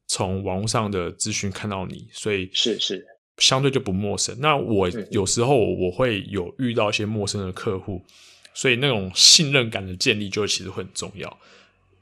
[0.08, 3.06] 从网络上的资讯看到你，所以是是
[3.38, 4.38] 相对就不陌生。
[4.40, 8.06] 那我有时候我会有遇到一些陌生的客户。
[8.54, 11.40] 所以那种信任感的建立就其实会很重要。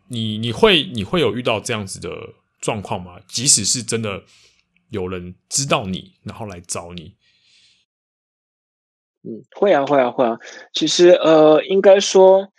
[0.07, 2.09] 你你会你会有遇到这样子的
[2.61, 3.19] 状况吗？
[3.27, 4.23] 即使是真的
[4.89, 7.13] 有人知道你，然后来找你，
[9.25, 10.39] 嗯，会啊会啊会啊。
[10.73, 12.49] 其实呃，应该说，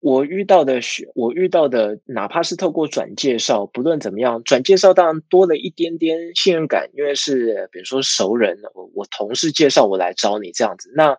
[0.00, 11.16] 我遇到的学我遇到的，哪怕是透过转介绍，不论怎么样，转介绍当然多了一点点信任感，因为是比如说熟人，我我同事介绍我来找你这样子，那。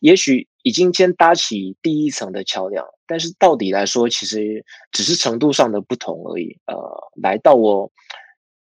[0.00, 6.58] 也许已经先搭起第一层的桥梁，但是到底来说，其实只是程度上的不同而已。
[6.66, 6.76] 呃，
[7.22, 7.90] 来到我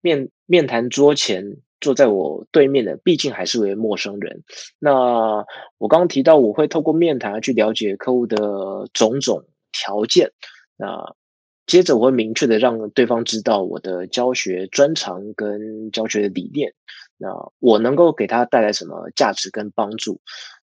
[0.02, 4.42] 面面谈桌前，坐在我对面的，毕竟还是位陌生人。
[4.78, 5.44] 那
[5.78, 8.36] 我刚刚提到，我会透过面谈去了解客户的
[8.92, 10.32] 种种条件。
[10.76, 11.14] 那
[11.66, 16.72] 接着我会明确的让对方知道我的教学专长跟教学的理念。
[17.16, 17.28] 那
[17.58, 20.20] 我能够给他带来什么价值跟帮助？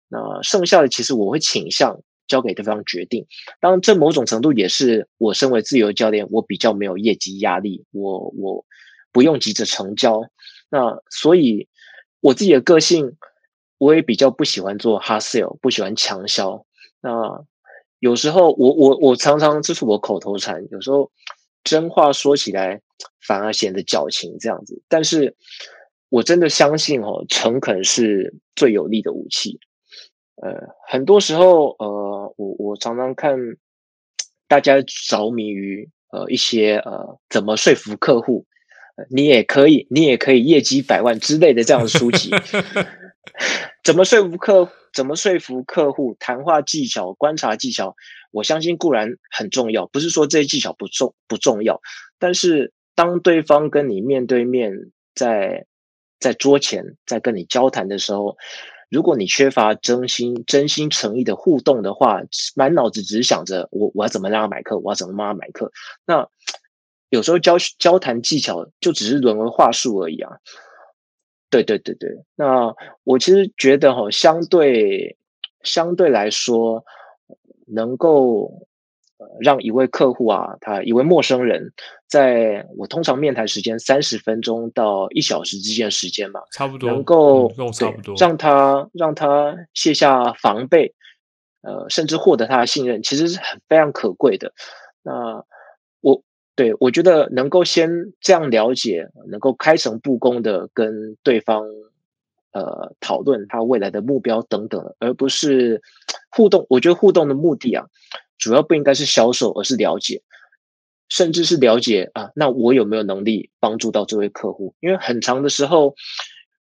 [0.09, 3.25] 那剩下的其实我会倾向交给对方决定，
[3.61, 8.65] 当然这某种程度也是我身为自由教练，我比较没有业绩压力，我我
[9.11, 10.21] 不用急着成交。
[10.69, 11.67] 那所以
[12.19, 13.17] 我自己的个性，
[13.77, 16.65] 我也比较不喜欢做 hard sell，不喜欢强销。
[17.01, 17.45] 那
[17.99, 21.11] 有时候我我我常常这是我口头禅，有时候
[21.63, 22.81] 真话说起来
[23.19, 24.81] 反而显得矫情这样子。
[24.87, 25.35] 但是
[26.09, 29.59] 我真的相信哦，诚恳是最有力的武器。
[30.35, 30.53] 呃，
[30.87, 33.37] 很多时候，呃，我我常常看
[34.47, 38.45] 大家着迷于呃一些呃怎么说服客户，
[39.09, 42.31] 你也可以，你也可以业绩百万之类的这样的书籍。
[43.83, 44.69] 怎么说服客？
[44.93, 46.15] 怎么说服客户？
[46.19, 47.95] 谈话技巧、观察技巧，
[48.31, 51.79] 我相信固然很重要，不是说这些技巧不重不重要。
[52.17, 54.73] 但是当对方跟你面对面
[55.13, 55.65] 在
[56.19, 58.37] 在桌前在跟你交谈的时候，
[58.89, 62.21] 如果你缺乏真心、真心诚意的互动的话，
[62.55, 65.71] 满脑子只想着我我要怎么让他买课，我要怎么让他买课，
[66.05, 66.27] 那
[67.09, 70.37] 有时候交交谈技巧就只是沦为话术而已啊。
[71.49, 75.15] 对对对对，那我其实觉得哈，相对
[75.63, 76.83] 相对来说，
[77.67, 78.67] 能够
[79.39, 81.71] 让一位客户啊，他一位陌生人，
[82.05, 90.93] 在我通常面谈时间三十分钟到一小时之间的时间嘛，差不多，能够、嗯、跟我差不多，让他让他卸下防备，
[91.61, 94.51] 呃，甚至获得他的信任，其实是很非常可贵的。
[95.01, 95.45] 那我。
[96.57, 97.87] 对，我觉得能够先
[98.19, 101.67] 这样了解，能够开诚布公的跟对方
[102.51, 105.83] 呃讨论他未来的目标等等，而不是
[106.31, 106.65] 互动。
[106.67, 107.85] 我觉得互动的目的啊，
[108.39, 110.23] 主要不应该是销售，而是了解，
[111.09, 114.73] 甚至是了解啊，那我有没有能力帮助到这位客户？
[114.79, 115.93] 因为很长的时候，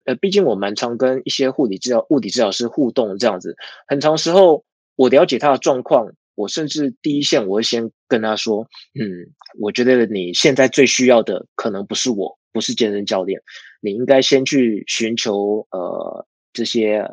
[0.06, 3.54] 呃，毕竟我蛮常跟一些护理治疗、物理治疗师互动这样子，
[3.86, 4.64] 很长时候
[4.96, 6.14] 我了解他的状况。
[6.36, 8.66] 我甚至第一线，我会先跟他说
[8.98, 13.40] ：“嗯，我觉得你现在最需要的可能不是我，不是健身教练，
[13.80, 17.08] 你应该先去寻求呃这些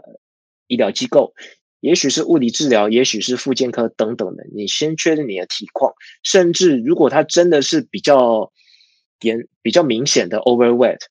[0.68, 1.34] 医疗机构，
[1.82, 4.44] 也许是物理治疗，也许是复健科等等的。
[4.56, 5.94] 你先确认你的体况，
[6.24, 8.52] 甚至如果他真的是比较
[9.22, 11.02] 严、比较明显的 overweight，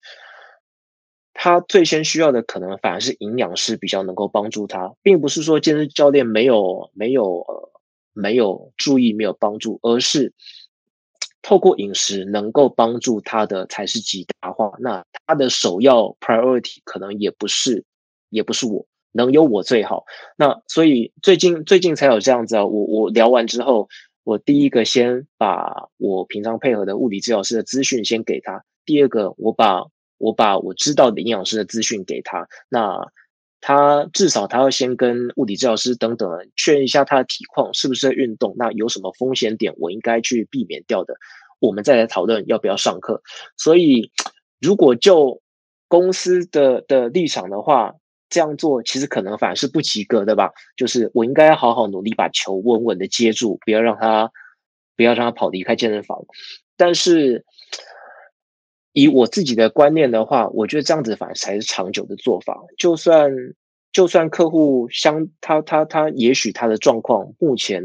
[1.33, 7.71] 他最先需要的可能反而是营养师比较能够帮助他，并不是说健身教练没有没有呃。”
[8.13, 10.33] 没有注意，没有帮助，而是
[11.43, 14.73] 透过饮食能够帮助他的才是极大化。
[14.81, 17.85] 那他的首要 priority 可能也不是，
[18.29, 20.05] 也不是我，能有我最好。
[20.37, 22.67] 那所以最近最近才有这样子啊。
[22.67, 23.89] 我我聊完之后，
[24.23, 29.87] 我第一个先把我平常配合的物理治疗师的资讯先给他，第二个我把
[30.19, 32.47] 我把我知道的营养师的资讯给他。
[32.69, 33.11] 那
[33.61, 41.15] 他至少他要先跟物理治疗师等等确认一下他的体况是不是在运动，那有什么风险点我应该去避免掉的，
[41.61, 43.23] 我们再来讨论要不要上课。
[43.57, 44.11] 所以，
[44.61, 45.43] 如果就
[45.89, 47.95] 公司的的立场的话，
[48.29, 50.53] 这样做其实可能反而是不及格的吧。
[50.77, 54.31] 就是我应该好好努力把球稳稳的接住，不要让他
[54.97, 56.25] 不要让他跑离开健身房。
[56.77, 57.45] 但是。
[58.93, 62.61] 以我自己的观念的话，我觉得这样子反而才是长久的做法。
[62.77, 63.31] 就算
[63.93, 67.83] 就算客户相他他他，也许他的状况目前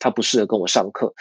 [0.00, 1.14] 他不适合跟我上课，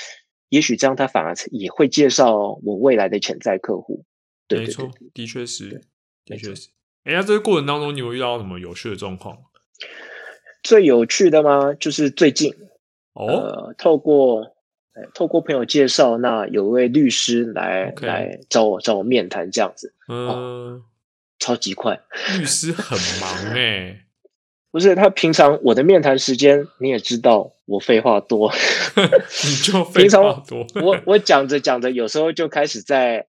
[0.49, 4.05] 也许这样他反而也会介绍我未来的潜在客户。
[4.47, 5.81] 对，对，对，对，没错，的确是，
[6.25, 6.69] 的确是。
[7.03, 9.37] 哎，那这个过程当中，你有遇到什么有趣的状况？
[10.63, 11.73] 最有趣的吗？
[11.73, 12.53] 就是最近
[13.13, 14.56] 哦，呃，透过。
[15.13, 20.81] 透过朋友介绍，那有一位律师来.来找我找我面谈，这样子，嗯、哦，
[21.39, 21.99] 超级快。
[22.37, 24.05] 律师很忙哎，
[24.71, 28.51] 不是他平常我的面谈时间你也知道，我废话多
[29.45, 30.65] 你就非常多。
[30.81, 33.27] 我我讲着讲着，有时候就开始在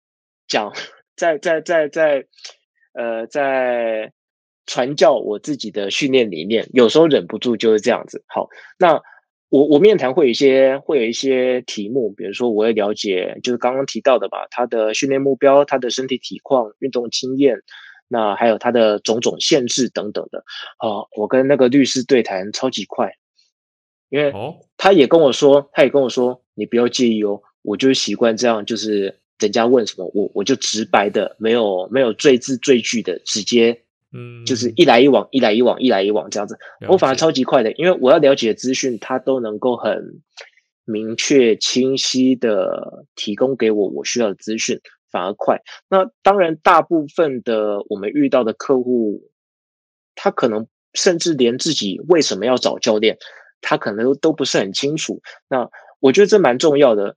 [0.49, 0.73] 讲，
[1.17, 2.27] 在在在在
[2.95, 4.13] 呃在
[4.67, 8.25] 传教我自己的训练理念，有时候忍不住就是这样子。
[8.27, 8.49] 好，
[8.79, 9.03] 那。
[9.53, 17.59] 我我面谈会有一些会有一些题目，比如说我会了解，就是刚刚提到的吧，他的训练目标、他的身体体况、运动经验，
[18.09, 20.39] 那还有他的种种限制等等的。
[20.79, 23.13] 啊，我跟那个律师对谈超级快，
[24.09, 24.33] 因为
[24.79, 33.83] 他也跟我说，他也跟我说，你不要介意哦，我就是习惯这样，就是人家问什么，我我就直白的，没有没有赘字赘句的，直接。
[34.15, 40.21] 嗯，就是一来一往，一来一往，一来一往这样子，我反而超级快的，因为我要了解的资讯，它都能够很
[40.85, 45.63] 明确、清晰的提供给我我需要的资讯，反而快。
[45.89, 49.31] 那当然，大部分的我们遇到的客户，
[50.15, 53.17] 他可能甚至连自己为什么要找教练，
[53.63, 55.23] 他可能都不是很清楚。
[55.49, 57.17] 那我觉得这蛮重要的，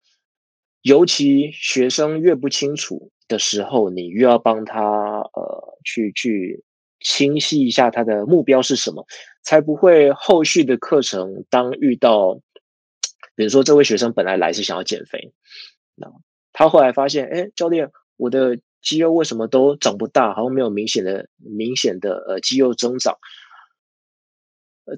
[0.82, 6.64] 尤其学生越不清楚的时候，你越要帮他呃去去。
[7.06, 9.06] 清晰一下他的目标是什么，
[9.44, 12.40] 才不会后续的课程当遇到，
[13.36, 15.32] 比如说这位学生本来来是想要减肥，
[15.94, 16.12] 那
[16.52, 23.18] 他后来发现，哎，教练，我的肌肉为什么都长不大，好像没有明显的明显的呃肌肉增长。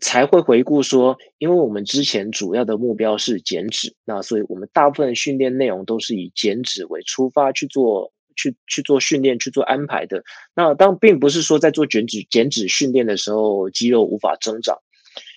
[0.01, 10.23] 才会回顾说，因为我们之前主要的目标是减脂，那所以我们大部分训练内容都是以减脂为出发去做，去去做训练，去做安排的。
[10.55, 14.77] 那当并不是说在做减脂减脂训练的时候肌肉无法增长，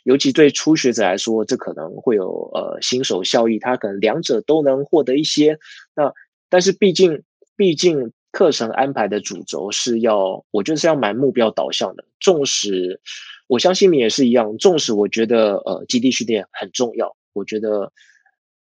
[0.05, 5.59] 尤其对初学者来说，这可能会有呃新手效益，他可能两者都能获得一些。
[5.97, 6.13] 那
[6.49, 7.25] 但是毕竟
[7.57, 13.01] 毕竟课程安排的主轴是要，我觉得是要蛮目标导向的，纵使。
[13.49, 17.93] 我相信你也是一样，纵使我觉得呃基地训练很重要，我觉得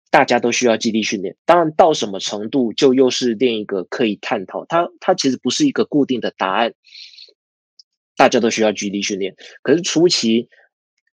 [0.09, 1.35] 大家都需要基地训练。
[1.45, 4.65] 当然到什么程度，就又是另一个可以探讨。
[4.65, 6.73] 它它其实不是一个固定的答案。
[8.15, 10.49] 大家都需要基地训练，可是初期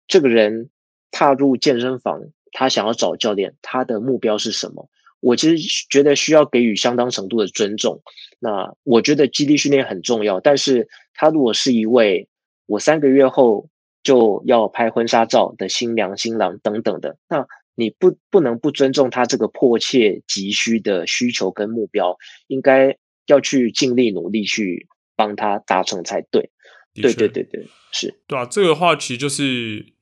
[0.06, 0.68] 这个人
[1.10, 2.20] 踏入健身房，
[2.52, 4.90] 他想要找教练，他的目标是什么？
[5.20, 8.02] 我其实觉得需要给予相当程度的尊重。
[8.38, 12.28] 那我觉得基地训练很重要，但是他如果是一位
[12.66, 13.70] 我三个月后
[14.02, 22.16] 就要拍婚纱照的新娘新郎等等的，那你不不能不尊重他这个迫切急需的需求跟目标，
[22.46, 22.96] 应该
[23.26, 26.50] 要去尽力努力去帮他达成才对。
[26.94, 28.44] 确对对对对，是对啊。
[28.44, 29.94] 这个话其实就是，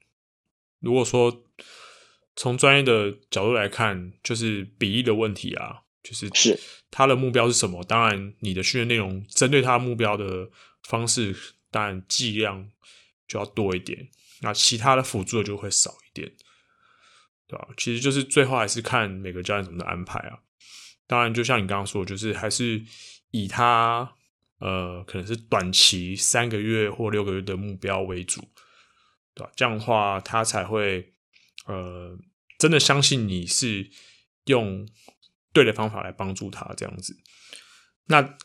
[0.80, 1.44] 如果说
[2.34, 6.58] 从专业的角度来看，就是比例的问题啊，就是是
[6.90, 7.84] 他的目标是什么？
[7.84, 10.50] 当然，你的训练内容针对他目标的
[10.82, 11.34] 方式。
[11.70, 12.66] 当然剂量
[13.26, 14.08] 就要多一点，
[14.40, 16.32] 那其他的辅助的就会少一点，
[17.48, 17.68] 对吧？
[17.76, 20.38] 其实就是最后还是看每个教练怎么的安排啊。
[21.06, 22.84] 当然，就像你刚刚说，就是还是
[23.30, 24.12] 以他
[24.60, 28.40] 呃可能是短期三个月或六个月的目标为主，
[29.34, 29.50] 对吧？
[29.56, 31.14] 这样的话，他才会
[31.66, 32.16] 呃
[32.58, 33.90] 真的相信你是
[34.44, 34.86] 用
[35.52, 37.16] 对的方法来帮助他这样子。
[38.06, 38.36] 那。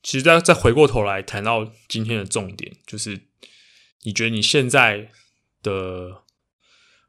[0.00, 3.20] 其实再再回过头来谈到今天的重点，就是
[4.04, 5.10] 你觉得你现在
[5.60, 6.22] 的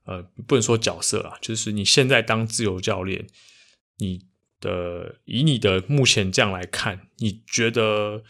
[0.10, 3.28] 呃不能说角色啊，就是你现在当自由教练，
[3.99, 4.26] 你
[4.60, 8.24] 的以你的目前这样来看，你觉得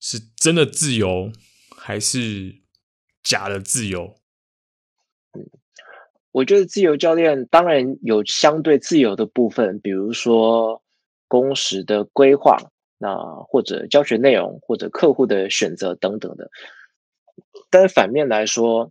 [0.00, 1.30] 是真的自由
[1.76, 2.62] 还是
[3.22, 4.16] 假的自由？
[6.32, 10.82] 我觉得自由教练当然有相对自由的部分，比如说
[11.26, 12.56] 工时的规划。
[13.00, 13.14] 那
[13.46, 16.50] 或者教学内容，或者客户的选择等等的，
[17.70, 18.90] 但是反面来说，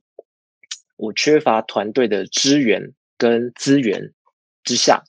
[0.97, 4.11] 我缺乏团队的支援跟资源
[4.63, 5.03] 之下，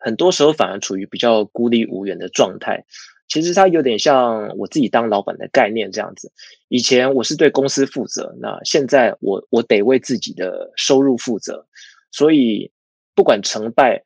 [0.00, 2.84] 很多时候反而处于比较孤立无援的状态。
[3.28, 6.32] 其实它有点像我自己当老板的概念这样子。
[6.66, 11.68] 以前我是对公司负责，那现在我我得为自己的收入负责，
[12.10, 12.72] 所以
[13.14, 14.02] 不管成败。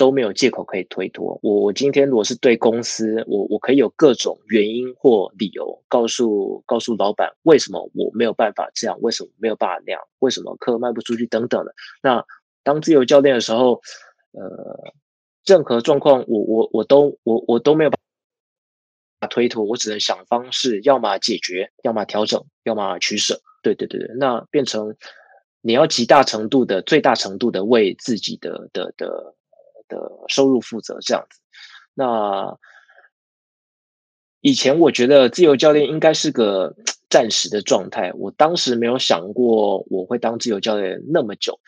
[0.00, 1.38] 都没有借口可以推脱。
[1.42, 11.74] 我我今天如果是对公司，我我可以有各种原因或理由告诉告诉老板为什么我没有办法这样，为什么没有办法那样，为什么课卖不出去等等的。
[12.02, 12.24] 那
[12.62, 13.82] 当自由教练的时候，
[14.32, 14.94] 呃，
[15.44, 17.98] 任何状况我我我都我我都没有办
[19.20, 23.38] 法推脱，我只能想方式，要么解决，要么调整，要么取舍。
[23.62, 24.96] 对对对对，那变成
[25.60, 29.34] 你要极大程度的、最大程度的为自己的的的。
[29.90, 31.40] 的收入负责这样子，
[31.92, 32.56] 那
[34.40, 36.74] 以前我觉得自由教练应该是个
[37.10, 41.60] 暂时的状态，我当时没有想过我会当自由教练那么久。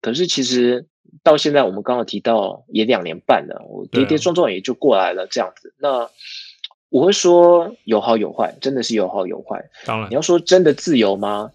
[0.00, 0.86] 可是其实
[1.22, 5.74] 到现在，我们刚刚提到也两年半了，我跌跌撞撞也就过来了这样子。
[5.78, 6.08] 那
[6.88, 9.68] 我会说有好有坏，真的是有好有坏。
[9.84, 11.50] 当然，你要说真的自由吗？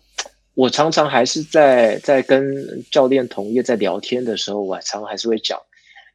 [0.53, 5.57] 我常常还是在在跟教练同业在聊天的时候，我常常还是会讲。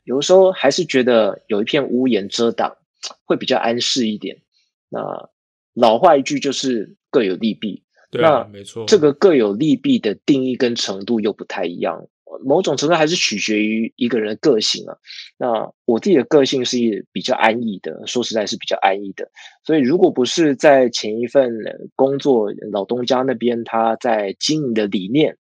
[0.06, 2.76] 有的时候还是觉得有一片屋檐遮挡，
[3.24, 4.40] 会比较安适一点。
[4.88, 5.28] 那
[5.74, 7.82] 老话一句就是各有利弊。
[8.08, 8.84] 对啊，没错。
[8.86, 12.06] 这个各有利弊的定义跟程度又不太一样，
[12.44, 14.96] 某种程度还是取决于一个人的个性啊。
[15.38, 19.28] 那我自己的个性是比较安逸的，说实在是比较安逸的。
[19.64, 21.50] 所以如果不是在前一份
[21.96, 25.36] 工作老东家那边他在经营的理念，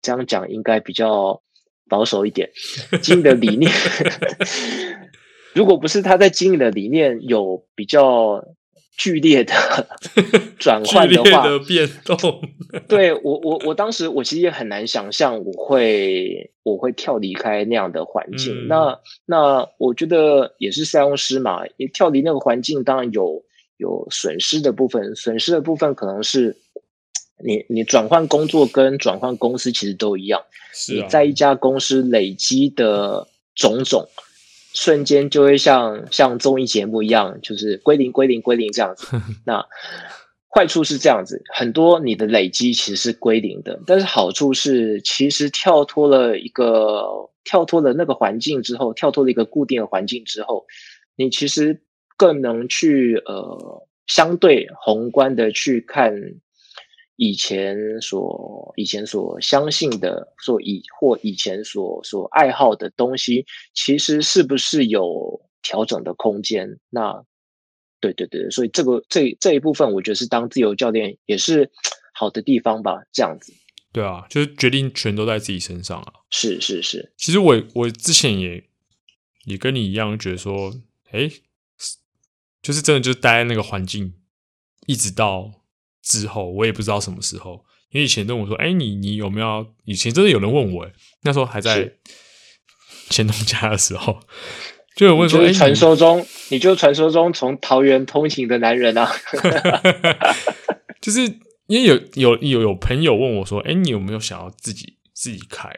[0.00, 1.42] 这样讲应该比较。
[1.88, 2.50] 保守一点，
[3.00, 3.72] 经营的理念，
[5.54, 8.44] 如果不是他在经营的理念有比较
[8.96, 9.52] 剧烈的
[10.58, 12.18] 转换的话， 的变动，
[12.88, 18.64] 对我我我当时我其实也很难想象我会我会跳离开那样的环境。
[18.64, 23.42] 嗯、那那我觉得也是塞翁失马，也跳离那个环境，当然有
[23.76, 26.56] 有损失的部分，损失的部分可能是。
[27.44, 34.08] 你你转换工作跟转换公司其实都一样，是啊，你在一家公司累积的种种，
[34.74, 39.06] 瞬间就会像像综艺节目一样，就是归零归零归零这样子。
[39.46, 39.64] 那
[40.52, 50.66] 坏处是这样子，很多你的累积其实是归零的，但是好处是，其实跳脱了一个跳脱了那个环境之后，跳脱了一个固定的环境之后，
[51.14, 51.82] 你其实
[52.16, 56.40] 更能去呃相对宏观的去看。
[57.20, 63.44] 以前所以前所相信的，所以或以前所所爱好的东西，
[63.74, 66.78] 其实是不是有调整的空间？
[66.90, 67.24] 那
[67.98, 71.72] 对对对，所以这个这这一部分，我觉得是当自由教练也是
[72.14, 73.02] 好的地方吧。
[73.12, 73.52] 这样子，
[73.92, 76.12] 对啊，就是决定权都在自己身上啊。
[76.30, 78.62] 是是是，其实我我之前也
[79.46, 80.72] 也跟你一样，觉得说，
[81.10, 81.28] 哎，
[82.62, 84.14] 就是真的就是待在那个环境，
[84.86, 85.57] 一直到。
[86.08, 90.90] 之后我也不知道什么时候，因为以前都我说：“哎，你你有没有？”以前真的有人问我，
[91.22, 91.92] 那时候还在
[93.10, 94.18] 前东家的时候，
[94.96, 99.10] 就有问说：“哎，传说中，你，你就是传说中从桃园通勤的男人啊？
[101.00, 101.20] ”就是
[101.66, 105.70] 因为有有有有朋友问我说：“哎，你有没有想要自己自己开？”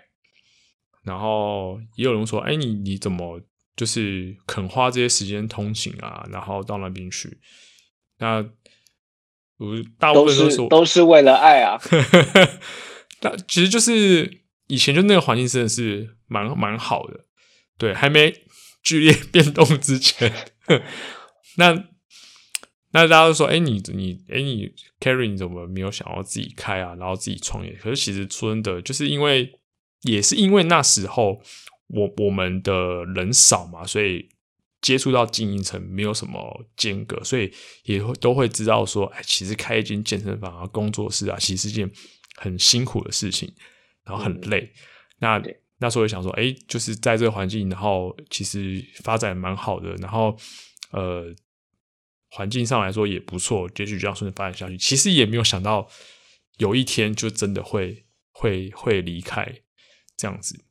[1.03, 3.41] 然后也有人说：“哎，你你怎么
[3.77, 6.25] 就是肯花这些时间通勤啊？
[6.31, 7.39] 然后到那边去？”
[8.19, 8.45] 那
[9.61, 11.79] 我大部分都是都是，为了爱啊，
[13.21, 17.27] 那其实就是以前就那个环境真的是蛮蛮好的，
[17.77, 18.35] 对，还没
[18.83, 20.33] 剧烈 变动之前，
[21.59, 21.75] 那
[22.93, 27.73] 那大家都说，哎、欸，你你哎、欸、你 Carry 你怎么没有想要自己开啊，然后自己创业？
[27.75, 29.53] 可是其实说真的，就是因为
[30.05, 31.43] 也是因为那时候
[31.89, 34.31] 我我们的人少嘛，所以。
[34.81, 37.53] 接触到经营层没有什么间隔，所以
[37.85, 41.91] 也会都会知道说，哎，其实开一间健身房啊、工作室啊，其实是件
[42.37, 43.53] 很辛苦的事情，
[44.05, 44.61] 然后很累。
[44.63, 44.73] 嗯、
[45.19, 45.43] 那
[45.79, 50.37] 那时候也想说，哎，就是在这个环境，然后其实发展蛮好的，然后
[50.93, 51.35] 呃，
[52.31, 54.79] 环境上来说也不错，也许这样顺着发展下去。
[54.79, 55.89] 其实也没有想到
[56.59, 59.61] 有一天就真的会会会离开
[60.17, 60.65] 这样子。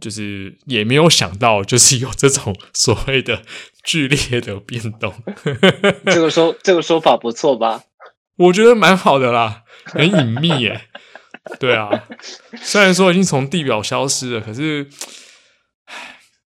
[0.00, 3.42] 就是也没有想到，就是有这种 所谓的
[3.82, 5.14] 剧烈的变动。
[6.06, 7.84] 这个说 这个说法不错吧？
[8.36, 10.88] 我觉得蛮好的啦，很隐秘耶。
[11.58, 12.08] 对啊，
[12.56, 14.88] 虽然说已经从地表消失了，可是，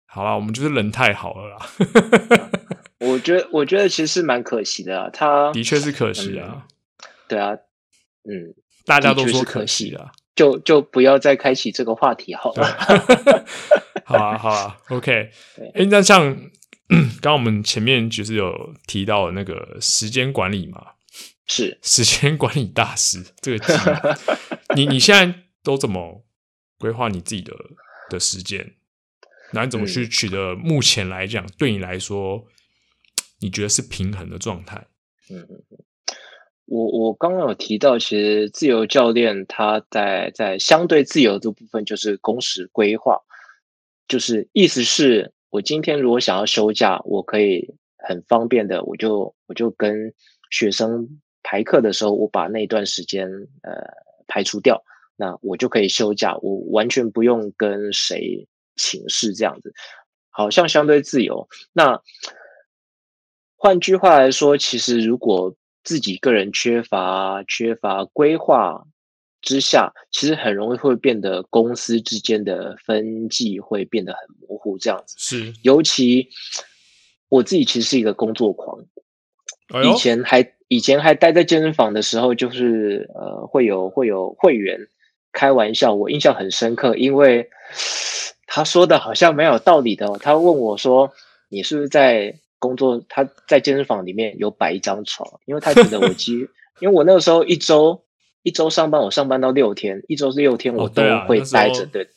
[0.06, 1.70] 好啦，我们就是人太好了啦。
[3.00, 5.10] 我觉得，我觉得其实是蛮可惜的啊。
[5.10, 6.48] 他的确是可惜啊。
[6.50, 6.62] 嗯、
[7.30, 7.52] 对啊，
[8.24, 8.54] 嗯，
[8.86, 10.12] 大家都说可惜啊。
[10.36, 12.66] 就就不要再开启这个话题好了。
[14.06, 15.32] 好啊，好啊，OK。
[15.76, 16.36] 哎，那像
[17.22, 20.94] 刚刚我们前面就是有提到的那个时间管理嘛，
[21.48, 23.78] 是 时间管理大师这个词，
[24.76, 26.26] 你你现在都怎么
[26.78, 27.54] 规划你自己的
[28.10, 28.74] 的时间？
[29.54, 32.46] 那你怎么去取得目前来讲、嗯、对你来说，
[33.40, 34.88] 你觉得是平衡的状态？
[35.30, 35.73] 嗯嗯嗯。
[36.66, 43.20] 我我刚刚有提到，其实自由教练他在在相对自由的部分，就是工时规划，
[44.08, 50.14] 就是意思是我今天如果想要休假，我可以很方便的，我就我就跟
[50.52, 53.28] 学生排课的时候，我把那段时间
[53.62, 53.72] 呃
[54.28, 54.84] 排除掉，
[55.18, 58.48] 那我就可以休假，我完全不用跟谁
[58.78, 59.74] 请示这样子，
[60.30, 61.50] 好像相对自由。
[61.74, 62.02] 那
[63.58, 68.86] 换句话来说，其实如果自己个人缺乏缺乏规划
[69.42, 75.54] 之下，其实很容易会变得公司之间的分际会变得很模糊，这样子是。
[75.62, 76.30] 尤其
[77.28, 78.86] 我自己其实是一个工作狂，
[79.68, 84.88] 哎、以前还以前还待在健身房的时候，就是呃会有会有会员
[85.34, 87.50] 开玩笑，我印象很深刻，因为
[88.48, 91.12] 他说的好像蛮有道理的、哦，他问我说
[91.50, 96.50] ：“你是不是在？”工作，他在健身房里面有摆一张床，因为他觉得我其实，
[96.80, 98.06] 因为我那个时候一周
[98.42, 102.08] 一周上班，我上班到六天，一周是六天，我都会待着，对，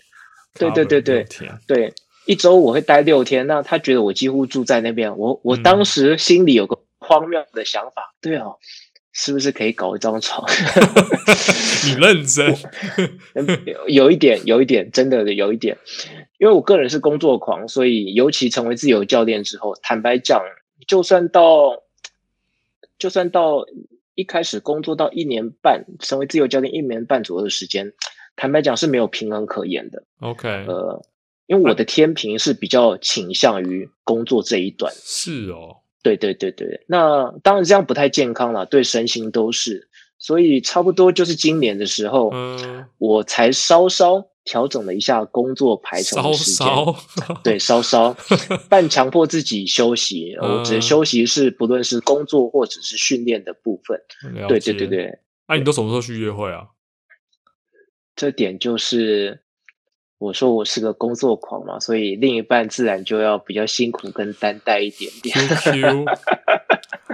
[0.54, 1.94] 对对对对对，对，
[2.26, 8.46] 一周我会待六天，那他觉得我几乎住在那边，我我当时心里有个荒谬的想法，嗯、对啊，
[9.18, 10.46] 是不是可以搞一张床？
[11.86, 12.54] 你认真？
[13.88, 15.78] 有一点，有一点，真的有一点。
[16.38, 20.42] 因为我个人是工作狂，所以尤其成为自由教练之后，坦白讲，
[20.86, 21.82] 就算到，
[22.98, 23.64] 就算到
[24.14, 27.94] 一开始工作到一年半，成为自由教练一年半左右的时间，
[28.36, 30.04] 坦白讲是没有平衡可言的。
[30.20, 31.02] OK，呃，
[31.46, 34.92] 因为我的天平是比较倾向于工作这一段。
[34.94, 39.88] 是哦，对对对对，那当然这样不太健康了，对身心都是。
[40.18, 48.16] 所以差不多就是今年的时候，嗯，我才稍稍调整了一下工作排程的时间，稍稍对，稍稍
[48.70, 50.36] 半强迫自己休息。
[50.40, 54.00] 我指的休息是不论是工作或者是训练的部分。
[54.48, 55.18] 对对对对。
[55.48, 56.68] 那、啊、你都什么时候去约会啊？
[58.14, 59.42] 这点就是
[60.18, 65.36] 我说我是个工作狂嘛，所以另一半自然就要比较辛苦跟担待一点点。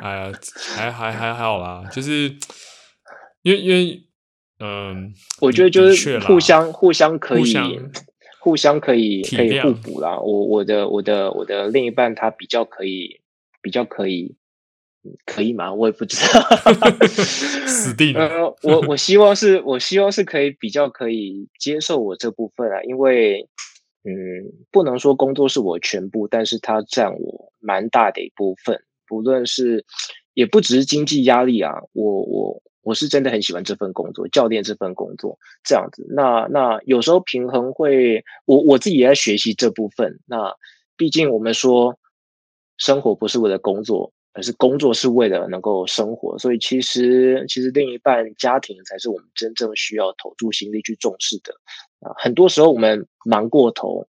[0.02, 0.32] 哎呀，
[0.76, 2.36] 还还还好啦，就是
[3.42, 4.02] 因为因为
[4.60, 7.90] 嗯，呃、我觉得就是互相互相可以互相，
[8.40, 10.18] 互相可以可以互补啦。
[10.18, 13.20] 我我的我的我的另一半他比较可以
[13.60, 14.36] 比较可以。
[15.26, 15.72] 可以吗？
[15.72, 16.40] 我也不知道，
[17.66, 18.26] 死定了。
[18.26, 23.48] 呃，我我希望是，我希望是可以比较可以接受我这部分啊，因为，
[24.04, 24.12] 嗯，
[24.70, 28.82] 不能说工作是我全部，但是它占我蛮大的一部分。
[29.06, 29.84] 不论是，
[30.34, 36.06] 也不只是经济压力啊，我我我是真的很喜欢这份工作，教练这份工作这样子。
[36.14, 40.20] 那那有时候平衡会，我我自己也在学习这部分。
[40.26, 40.54] 那
[40.96, 41.98] 毕竟我们说，
[42.78, 44.12] 生活不是为了工作。
[44.34, 51.52] 而是工作是为了能够生活，所以其实其实另一半家庭才是我们真正需要投注心力去重视的
[52.00, 52.14] 啊。
[52.16, 54.06] 很多时候我们忙过头，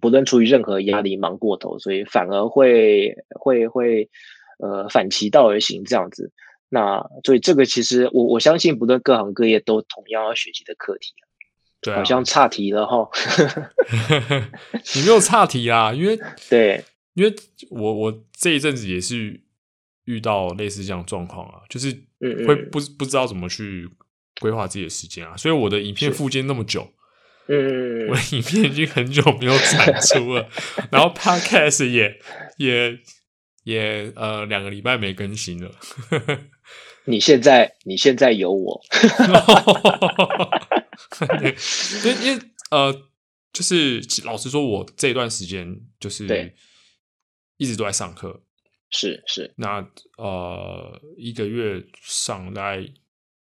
[0.00, 4.10] 不论出于任何压力忙过头，所以反而会会会
[4.58, 6.32] 呃反其道而行这样子。
[6.68, 11.12] 那所以这个其实我我相信，不论各行各业都同样要学习的课题。
[11.80, 13.08] 对啊，好像岔题了哈。
[14.96, 16.18] 你没有岔题啊，因为
[16.48, 16.84] 对。
[17.14, 17.32] 因为
[17.70, 19.40] 我我这一阵子也是
[20.04, 21.92] 遇到类似这样状况啊，就是
[22.46, 23.88] 会不不知道怎么去
[24.40, 26.92] 规划自己的时间啊，所以我的影片附件那么久，
[27.48, 30.48] 嗯，我的影片已经很久没有产出了，
[30.90, 32.18] 然后 Podcast 也
[32.56, 32.98] 也
[33.64, 35.70] 也呃两个礼拜没更新了。
[37.04, 38.80] 你现在你现在有我，
[41.42, 41.54] 因为
[42.22, 42.40] 因为
[42.70, 43.02] 呃，
[43.52, 46.54] 就是老实说，我这段时间就是对。
[47.56, 48.42] 一直都在上课，
[48.90, 49.54] 是是。
[49.56, 49.86] 那
[50.18, 52.92] 呃，一个月上大概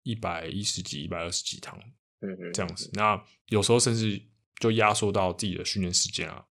[0.03, 1.80] 一百一十几、一百二十几堂，
[2.22, 2.89] 嗯嗯，这样子。
[2.93, 4.22] 那有时候甚至
[4.59, 6.45] 就压缩到自己的训练时间啊。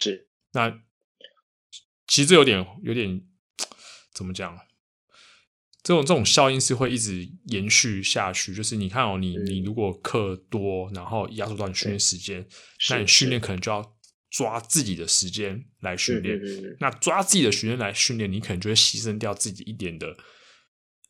[0.00, 0.28] 是。
[0.52, 0.70] 那
[2.06, 3.22] 其实这有点有点
[4.12, 4.58] 怎么讲？
[5.82, 8.54] 这种这种效应是会一直延续下去。
[8.54, 12.46] 就是你看哦，你你如果课多，然后压缩到你训练时间，
[12.90, 13.97] 那你训练可能就要。
[14.30, 20.14] 抓自己的时间来训练，嗯、那抓自己的时间来训练，你可能就会牺牲掉自己一点的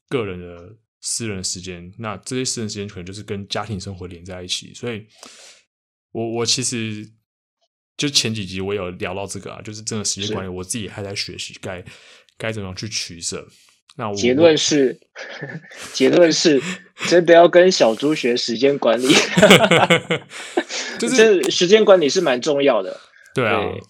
[0.09, 1.93] 个人的私人时间。
[1.99, 4.73] 那这些私人时间可能就是跟家庭生活连在一起。
[4.73, 5.05] 所以
[6.13, 7.11] 我，我我其实
[7.97, 11.85] 就前几集我有聊到这个啊，就是这个时间管理，我自己还在学习该
[12.37, 13.49] 该怎么样去取舍。
[13.97, 15.01] 那我结论是，
[15.93, 16.63] 结论是
[17.09, 19.09] 真的要跟小猪学时间管理，
[21.01, 23.01] 就是 时间管理是蛮重要的。
[23.39, 23.81] 对啊，对，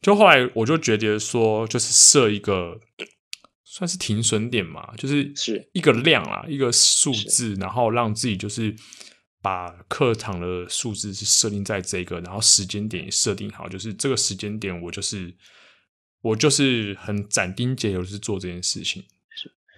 [0.00, 2.80] 就后来我就觉得说，就是设一个
[3.64, 5.68] 算是停损点嘛，就是是。
[5.72, 8.74] 一个量啊，一个数字，然后让自己就是
[9.40, 15.34] 把课堂的数字是设定在这个，然后时间点也设定好，就是这个时间点我就是
[16.22, 19.04] 我就是很斩钉截铁是做这件事情。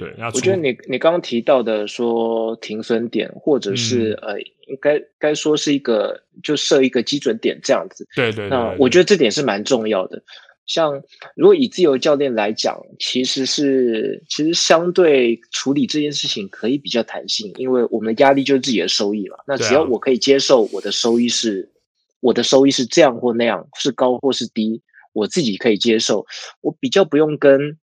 [0.00, 8.08] 对，我觉得你你刚刚提到的说停损点，或者是、嗯、呃，应该该说是一个就设一个基准点这样子。
[8.16, 10.22] 对对，对，对，那我觉得这点是蛮重要的。
[10.64, 11.02] 像
[11.36, 19.36] 如果以自由教练来讲，其实是其实相对处理这件事情可以比较弹性，因为我们的压力就是自己的收益嘛。
[19.46, 24.80] 那只要我可以接受我的收益是、啊、我的收益是这样或那样，是高或是低，
[25.12, 26.24] 我自己可以接受，
[26.62, 27.76] 我比较不用跟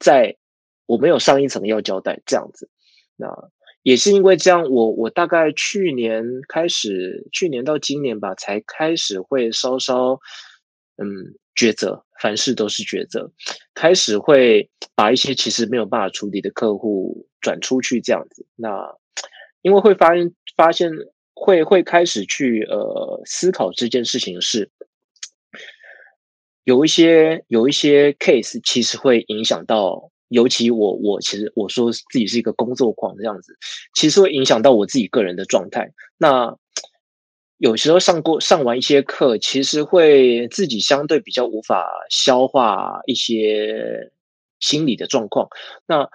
[0.00, 0.34] 在。
[0.90, 2.68] 我没有上一层要交代这样子，
[3.14, 3.28] 那
[3.84, 10.18] 也是因为这样，我我大概去年开始，去年到今年吧，才开始会稍稍
[10.96, 11.06] 嗯
[11.54, 13.30] 抉择，凡事都是抉择，
[13.72, 18.44] 开始会把一些其实没有办法处理的客户转出去这样子。
[18.56, 18.96] 那
[19.62, 20.90] 因为会发现发现
[21.34, 24.72] 会会开始去呃思考这件事情是
[26.64, 30.09] 有一些有一些 case 其实会影响到。
[30.30, 33.58] 尤其我我其实我说自己是一个工作狂这样子，
[33.94, 35.92] 其实会影响到我自己个人的状态。
[36.16, 36.56] 那
[37.58, 44.12] 有时候上过上完一些课，其实会自己相对比较无法消化一些
[44.60, 45.48] 心理的状况。
[45.86, 46.08] 那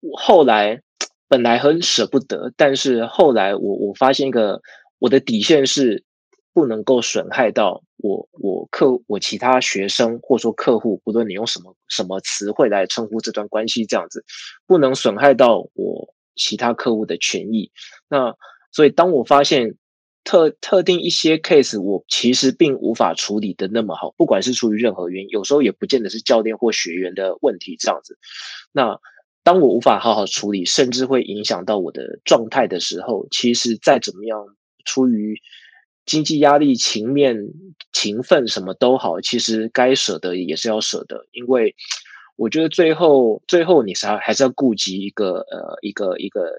[0.00, 0.80] 我后来
[1.28, 4.62] 本来很舍不得，但是后来我我发现一个
[4.98, 6.04] 我的底线是
[6.52, 14.24] 不能够损害到我我客我其他学生或者说客户，不论你用什么什么词汇来称呼这段关系，这样子
[14.66, 17.70] 不能损害到我其他客户的权益。
[18.08, 18.34] 那
[18.70, 19.76] 所以当我发现
[20.24, 28.18] 特特定一些 case，我其实并无法处理的那么好，不管是出于任何原因，有时候也不见得是教练或学员的问题，这样子。
[28.72, 28.98] 那
[29.42, 34.38] 当我无法好好处理，甚至会影响到我的状态的时候，其实再怎么样，
[34.84, 35.40] 出于
[36.04, 37.36] 经济压力、情面、
[37.92, 41.74] 情分，什么都好，其实该舍得也是要舍得，因为
[42.36, 46.50] 我觉得最后，最后你是还是要顾及一个呃，一个一个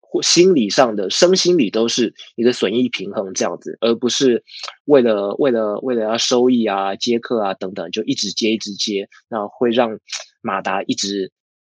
[0.00, 4.44] 或心理上的、身心理都是一个损益平衡这样子，而不是
[4.84, 9.98] 为了为了为了要收益啊、接客啊等等，就一直接一直接，那会让
[10.40, 11.32] 马达一直。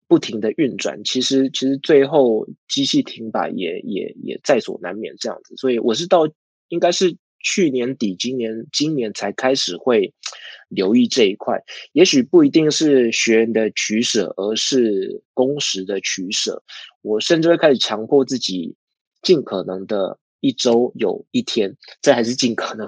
[0.08, 6.28] 不停的运转，其实其实最后机器停摆也也也在所难免这样子，所以我是到
[6.70, 10.14] 应该是去年底今年今年才开始会
[10.68, 11.64] 留意这一块，
[11.94, 16.64] 也许不一定是学员的取舍，而是工时的取舍。
[17.02, 18.76] 我甚至会开始强迫自己，
[19.22, 22.88] 尽可能的一周有一天，这还是尽可能，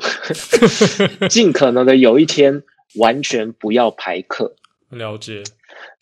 [1.30, 2.64] 尽可能的有一天
[2.96, 4.56] 完全不要排课。
[4.90, 5.44] 了解。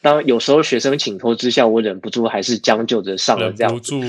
[0.02, 3.74] 当有时候学生请托之下，我忍不住还是将就着上了这样。
[3.74, 4.02] 忍不住。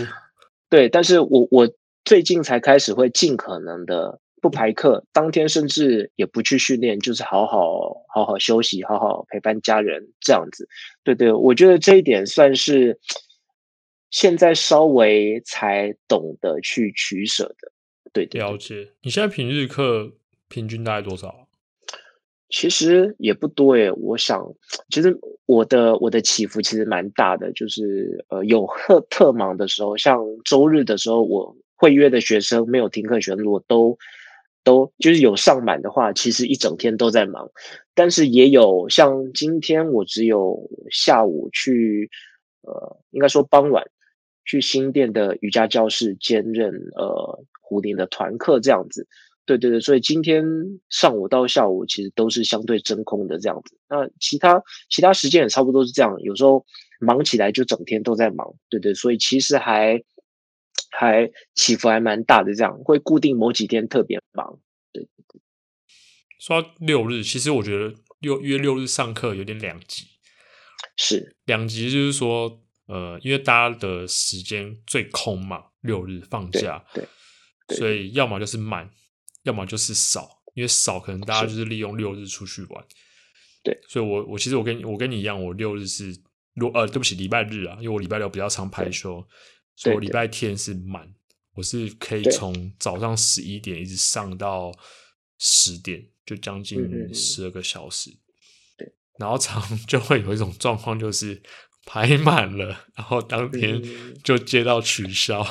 [0.69, 1.69] 对，但是我我
[2.07, 10.69] 最近才开始会尽可能的不排课，当天甚至也不去训练，就是好好好好休息，好好陪伴家人这样子。
[11.03, 13.01] 对对，我觉得这一点算是
[14.09, 17.73] 现在稍微才懂得去取舍的。
[18.13, 18.93] 对，对，对，了解。
[19.03, 20.13] 你现在平日课
[20.49, 21.49] 平均大概多少？
[22.49, 24.55] 其实也不多诶，我想，
[24.91, 33.99] 其实我的我的起伏其实蛮大的，就是呃有特特忙的时候，像周日的时候，我会约的学生没有停课学生，如果都
[34.65, 37.51] 都就是有上满的话，其实一整天都在忙。
[37.95, 42.11] 但是也有像今天我只有下午去，
[42.63, 43.85] 呃，应该说傍晚
[44.45, 49.07] 去新店的瑜伽教室兼任呃壶铃的团课这样子。
[49.45, 50.45] 对对对，所以今天
[50.91, 53.79] 上午到下午其实都是相对真空的这样子。
[53.89, 54.61] 那其他
[54.91, 56.67] 其他时间也差不多是这样，有时候
[56.99, 58.55] 忙起来就整天都在忙。
[58.69, 60.03] 对对，所以其实还
[60.99, 64.59] 还起伏还蛮大的，这样会固定某几天特别忙。
[64.93, 65.41] 对对对。
[66.41, 70.07] 说到六日，其实我觉得六约六日上课有点两极。
[70.97, 77.09] 是两极，就是说，呃，因为大家的时间最空嘛，六日放假，对，对
[77.69, 78.91] 对，所以要么就是满。
[79.43, 82.85] 要么就是少，因为少可能大家就是利用六日出去玩，
[83.63, 86.13] 对，所以我我其实我跟我跟你一样，我六日是
[86.55, 89.25] 六呃，对不起，礼拜日啊，因为我礼拜六比较常排休，
[89.77, 91.15] 所以我礼拜天是满，
[91.55, 94.73] 我是可以从早上十一点一直上到
[95.39, 98.11] 十点，就将近十二个小时，
[98.77, 101.41] 对， 然后常就会有一种状况，就是
[101.85, 103.81] 排满了，然后当天
[104.25, 105.47] 就接到取消，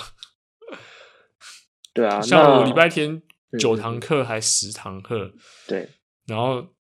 [1.94, 3.22] 对啊，像我礼拜天。
[3.58, 5.32] 九堂课还十堂课，
[5.66, 5.88] 对，
[6.26, 6.76] 然后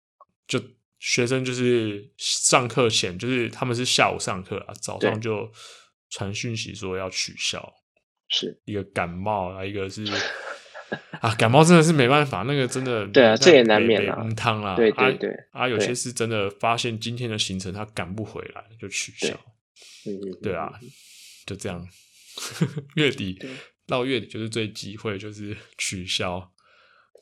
[0.48, 0.58] 就
[1.00, 5.52] 学生就是上课前，就是他们是下午上课啊，早上就
[6.12, 7.74] 传讯息说要取消，
[8.30, 10.06] 是一个感冒啊，一个是
[11.22, 19.34] 啊，感冒真的是没办法，那个真的 对啊，这也难免啊，汤啦，对对对啊，有些是真的发现今天的行程他赶不回来就取消，
[20.04, 20.70] 对，对啊，
[21.48, 21.88] 就这样，
[22.96, 23.40] 月底
[23.88, 26.52] 到月底就是最机会就是取消。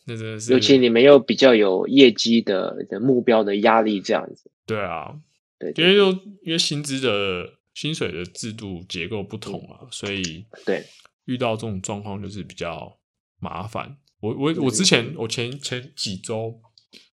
[0.07, 4.49] 那真的是，尤其你们又比较有业绩的的目标的压力，这样子。
[4.65, 5.13] 对啊，
[5.59, 6.11] 对，因为就
[6.41, 10.85] 因为薪资的薪水的制度结构不同啊，所以对
[11.23, 12.99] 遇到这种状况就是比较
[13.39, 13.97] 麻烦。
[14.19, 16.59] 我我我之前我前前几周，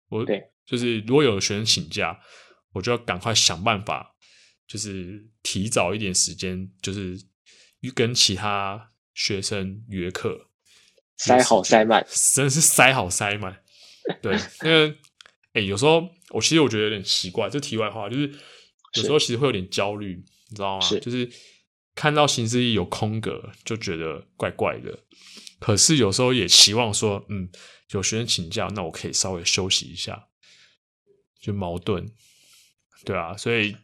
[0.10, 2.20] 我对就是如果有学生请假，
[2.74, 4.16] 我就要赶快想办法，
[4.68, 7.16] 就是提早一点时间，就是
[7.94, 10.50] 跟其他学生约课。
[11.18, 12.04] 塞好塞满，
[12.34, 13.62] 真的是塞好塞满。
[14.24, 14.36] 对，
[14.66, 14.98] 因为
[15.54, 17.48] 哎，有时候我其实我觉得有点奇怪。
[17.52, 18.34] 这题外话就是，
[18.96, 20.82] 有时候其实会有点焦虑，你知道吗？
[20.82, 21.30] 是，就是
[21.94, 25.04] 看到行事历有空格，就觉得怪怪的。
[25.60, 27.50] 可是有时候也希望说，嗯，
[27.92, 30.28] 有学生请假，那我可以稍微休息一下，
[31.42, 32.12] 就矛盾。
[33.04, 33.76] 对啊，所以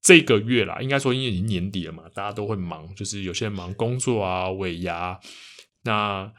[0.00, 5.20] 这个月啦，应该说因为已经年底了嘛，大家都会忙，就是有些人忙工作啊、尾牙。
[5.84, 6.32] 那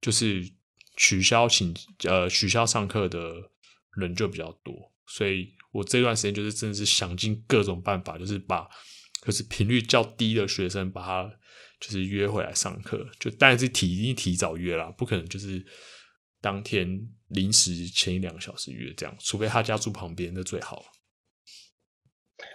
[0.00, 0.52] 就是
[0.96, 3.50] 取消请呃取消上课的
[3.96, 8.66] 人就比较多，所以我这段时间就是真的是想尽各种办法，就是把
[9.26, 11.30] 就是频率较低的学生把他
[11.80, 15.62] 就是约回来上课，就但是提一定提早约啦，不可能就是
[16.40, 16.86] 当天
[17.28, 20.82] 临时前一两个小时约这样，除非他家住旁边，那最好。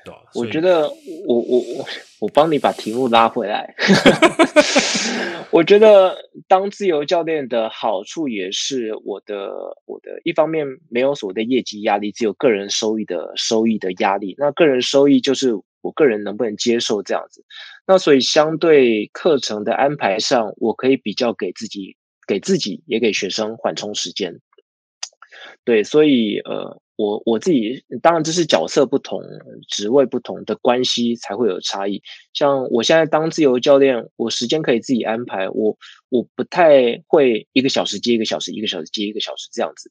[0.06, 0.88] 对啊，我觉得
[1.28, 1.86] 我我我
[2.20, 3.76] 我帮你把题目拉回来。
[5.52, 6.16] 我觉得
[6.48, 9.50] 当自由教练的好处也是我的
[9.86, 14.36] 我的一方面没有所谓的业绩压力，只有个人收益的收益的压力。
[14.38, 17.44] 那个人收益就是我个人能不能接受这样子。
[17.88, 21.98] 那所以相对课程的安排上，我可以比较给自己
[22.28, 24.40] 给自己也给学生缓冲时间。
[25.66, 26.80] 对，所以呃。
[27.00, 29.22] 我我自己当然这是角色不同、
[29.70, 32.04] 职位不同的关系才会有差异。
[32.34, 35.78] 像我现在当自由教练，我时间可以自己安排，我
[36.10, 39.90] 我不太会一个小时接一个小时，一个小时接一个小时这样子。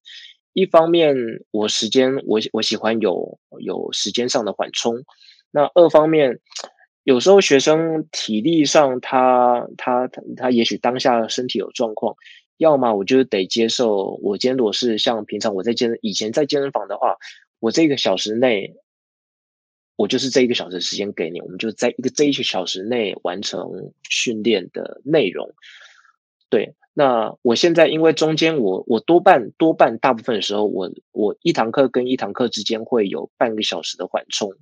[0.53, 1.17] 一方面
[1.51, 4.97] 我时间我我喜欢有有时间上的缓冲，
[5.51, 6.41] 那二方面
[7.05, 12.17] 有时候学生体力上他他他他也许当下身体有状况。
[12.59, 17.17] 要么我就得接受，我今天如果是像平常我在健，以前在健身房的话，
[17.61, 18.75] 我这个小时内，
[19.97, 25.55] 我就是这一个小时时间给你，我们就在一个这一个小时内完成训练的内容。
[26.51, 34.53] 对，那我现在因为中间我我多半多半大部分的时候，我我一堂课跟一堂课之间会有半个小时的缓冲，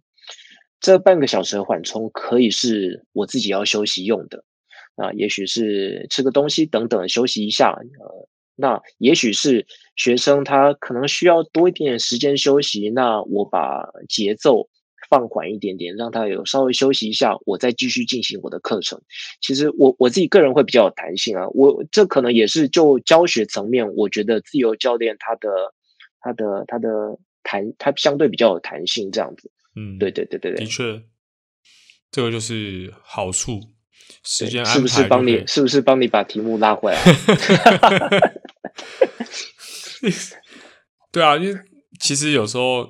[0.81, 4.45] 这半个小时的缓冲可以是我自己要休息用的。
[4.97, 7.73] 啊，也许是吃个东西等等，休息一下。
[7.73, 14.69] 呃，那也许是学生他可能需要多一点点时间休息，那我把节奏
[15.11, 19.01] 放缓一点点，让他有稍微休息一下，我再继续进行我的课程。
[19.43, 25.75] 其实我我自己个人会比较有弹性啊，我这可能也是就教学层面，我觉得自由教练他的
[26.21, 29.51] 他的他的弹，他相对比较有弹性这样子。
[29.77, 31.03] 嗯，对对对对对，的确，
[32.11, 33.61] 这个就是好处。
[34.23, 35.47] 时间是不是帮你？
[35.47, 37.01] 是不是帮你把题目拉回来？
[41.13, 41.61] 对啊，因为
[41.99, 42.87] 其实有时候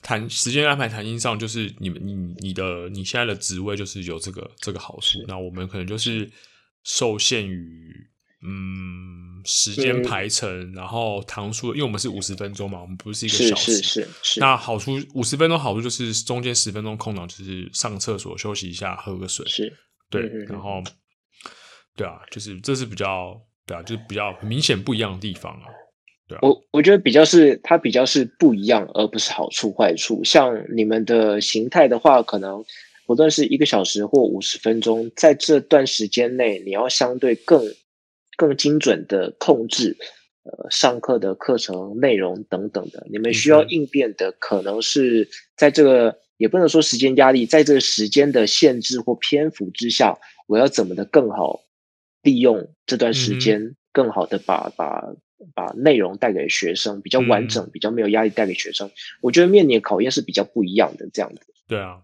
[0.00, 5.18] 谈时间安排弹性上，就是你们你你的你现在的职位就是有这个这个好处。
[5.28, 6.30] 那我们可能就是
[6.82, 7.92] 受限于
[8.44, 13.72] 嗯时间排程，嗯、然后堂数，因为我们是五十分钟嘛，我们不是一个小时。
[13.74, 14.40] 是是是，是。
[14.40, 19.46] 那好处五十分钟好处就是中间十分钟空档，就是上厕所休息一下，喝个水。
[19.46, 19.76] 是。
[20.12, 20.82] 对，然后，
[21.96, 25.64] 对啊，就是这是比较，对啊，就是比较明显不一样的地方啊。
[26.28, 30.22] 对啊，我我觉得比较是它比较是不一样，而不是好处坏处。
[30.22, 32.62] 像你们的形态的话，可能
[33.06, 37.64] 不论是一个小时或五十分钟，在这段时间内，你要相对更
[38.36, 39.96] 更精准的控制，
[40.44, 43.06] 呃，上课的课程内容等等的。
[43.10, 46.20] 你们需要应变的，可能是在这个。
[46.42, 50.18] 也不能说时间压力，在这个时间的限制或篇幅之下，
[50.48, 51.60] 我要怎么的更好
[52.20, 55.04] 利用这段时间，嗯、更好的把把
[55.54, 58.90] 把内容带给学生，比较完整，嗯、比较没有压力带给学生。
[59.20, 61.42] 我觉得面临的考验是比较不一样的，这样子。
[61.68, 62.00] 对啊，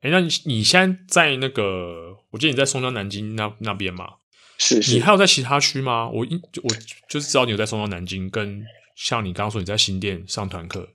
[0.00, 4.14] 哎，那你你现在在那个，我记得你在松江南京那那边吗？
[4.58, 4.94] 是是。
[4.94, 6.10] 你还有在其他区吗？
[6.10, 6.26] 我
[6.64, 6.68] 我
[7.08, 8.64] 就是知道你有在松江南京，跟
[8.96, 10.88] 像你刚刚说你在新店上团课。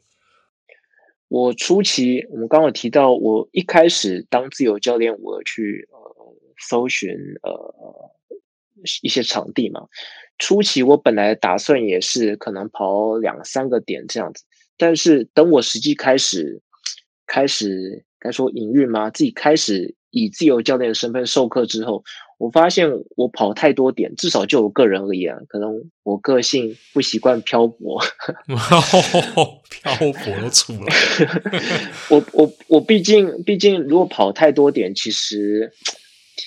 [1.33, 5.97] 我初期，我们刚刚有提到，我一开始当自由教练，我去呃
[6.59, 7.09] 搜寻
[7.41, 8.11] 呃
[9.01, 9.87] 一些场地嘛。
[10.37, 14.43] 初期我本来打算也是可能跑两三个点这样子，
[14.77, 16.61] 但是等我实际开始
[17.25, 19.09] 开始该说营运吗？
[19.09, 22.05] 自己开始以自由教练的身份授课之后。
[22.39, 28.03] 我发现我跑太多点，至少就我个人而言，可能我个性不习惯漂泊，
[29.69, 30.93] 漂泊都出来。
[32.09, 35.71] 我我我毕竟毕竟，如果跑太多点，其实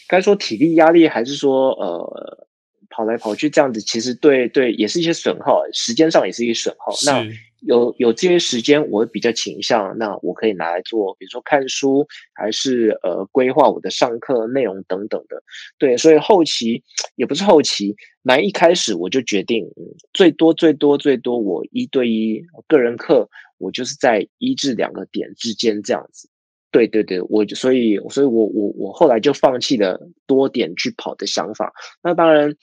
[0.07, 2.47] 该说体力压力，还是说呃
[2.91, 6.93] 跑来跑去这样子，其实对对也是一些损耗，时间上也是一些损耗。
[7.07, 7.27] 那
[7.61, 15.43] 有有这些时间，我比较倾向，那我可以拿来做，比如说看书，还是呃规划我的上课内容等等的。
[15.79, 16.83] 对，所以后期
[17.15, 19.67] 也不是后期，蛮一开始我就决定，
[20.13, 23.29] 最多最多最多，我一对一个人课，
[23.59, 26.29] 我就是在一至两个点之间这样子。
[26.71, 31.73] 对对对，我所以所以我我我后来就放弃了多点去跑的想法。
[32.03, 32.55] 那当然。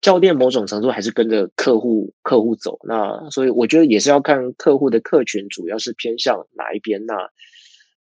[0.00, 7.06] 教练某种程度还是跟着客户客户走，那所以我觉得也是要看客户的客群主要是偏向哪一边。
[7.06, 7.14] 那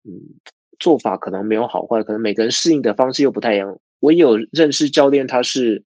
[0.04, 0.38] 嗯，
[0.78, 3.80] 做法可能没有好坏，可能每个人适应的方式又不太一样。
[4.00, 5.84] 我也有认识教练，他是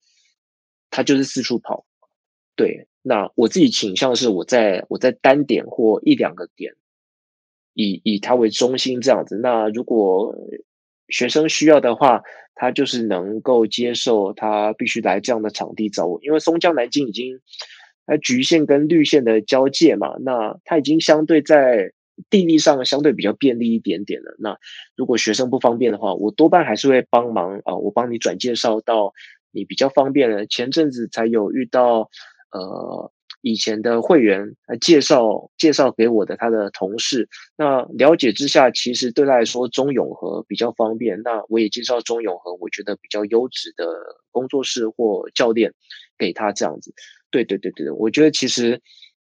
[0.89, 1.85] 他就是四处跑，
[2.55, 2.87] 对。
[3.01, 6.73] 那我自己倾向是我在我在单点或一两个点，
[7.73, 9.39] 以以他为中心这样子。
[9.41, 10.35] 那如果
[11.07, 12.23] 学生需要的话，
[12.59, 17.39] 他就是能够接受，他必须来这样的场地找我，因为松江南京已经
[18.05, 21.93] 它橘线跟绿线的交界嘛，那它已经相对在
[22.29, 24.35] 地利上相对比较便利一点点了。
[24.39, 24.57] 那
[24.97, 29.13] 如果学生不方便的话，我多半还是会帮忙啊，我帮你转介绍到
[29.51, 30.45] 你比较方便的。
[30.45, 32.09] 前阵子才有遇到
[32.51, 33.11] 呃。
[33.41, 37.27] 以前的会员来介绍介绍给我的他的同事，
[37.57, 41.21] 那了解之下，其实对他来说中永和比较方便。
[41.23, 43.87] 那我也介绍中永和，我觉得比较优质的
[44.31, 45.73] 工作室或教练
[46.17, 46.93] 给他这样子。
[47.31, 48.81] 对对对对对，我觉得其实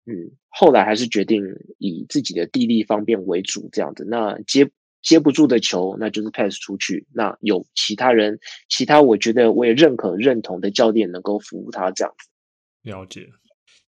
[0.06, 1.44] 嗯，后来还是决定
[1.78, 4.04] 以自己的地利方便为主这样子。
[4.08, 4.68] 那接
[5.02, 7.06] 接不住的球，那就是 pass 出去。
[7.14, 8.38] 那有其他人，
[8.68, 12.28] 其他我觉得我也认可认同的教练能够服务他这样子。
[12.90, 13.28] 了解。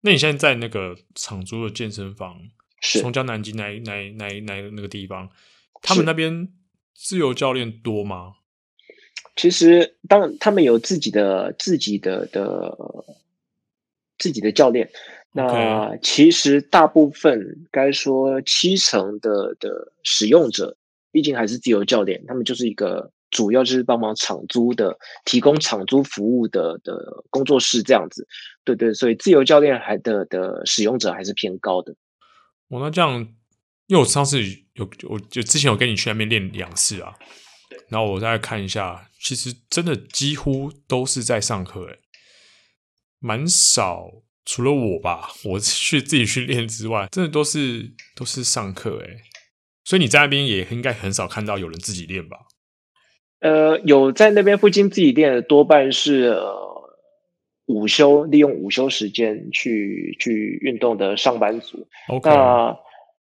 [0.02, 2.36] 那你现在在那个长租的健身房，
[2.80, 5.30] 是松江南京哪哪哪哪那个地方，
[5.80, 6.48] 他们那边
[6.94, 8.34] 自由教练多吗？
[9.36, 12.76] 其实，当他们有自己的自己的的
[14.18, 14.90] 自己的教练，
[15.32, 20.76] 那其实大部分该说七成的的使用者，
[21.10, 23.12] 毕竟还是自由教练，他们就是一个。
[23.32, 26.94] 主要就是帮忙场租的，提供场租服务的的
[27.30, 28.28] 工作室这样子，
[28.62, 31.96] 对对，所以自由教练还的的使用者还是偏高的。
[32.68, 33.18] 我那这样，
[33.88, 34.40] 因为我上次
[34.74, 37.14] 有我就之前有跟你去那边练两次啊，
[37.88, 41.98] 然后我再看一下，其实真的几乎都是在上课，诶，
[43.18, 44.10] 蛮少，
[44.44, 49.22] 除了我吧， 我去自己去练之外，真的都是都是上课，诶，
[49.84, 52.36] 所以你在那边也应该很少看到有人自己练吧？
[53.42, 56.54] 呃，有在那边附近自己练的，多半是呃
[57.66, 61.88] 午休，利用午休时间去去运动的上班族。
[62.22, 62.78] 那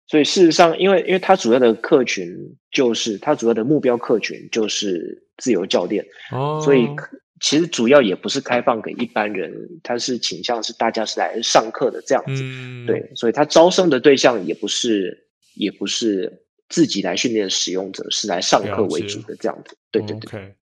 [0.07, 2.29] 所以事实上，因为因为他主要的客群
[2.71, 6.63] 就是他主要的目标客群就是自由教练，oh.
[6.63, 6.87] 所以
[7.41, 9.51] 其实主要也不是开放给一般人，
[9.83, 12.43] 他是倾向是大家是来上课的这样子。
[12.45, 16.44] 嗯，对，所以他招生的对象也不是也不是。
[16.75, 20.41] 自己来训练使用者是来上课为主的这样子，对对对。
[20.41, 20.55] Okay.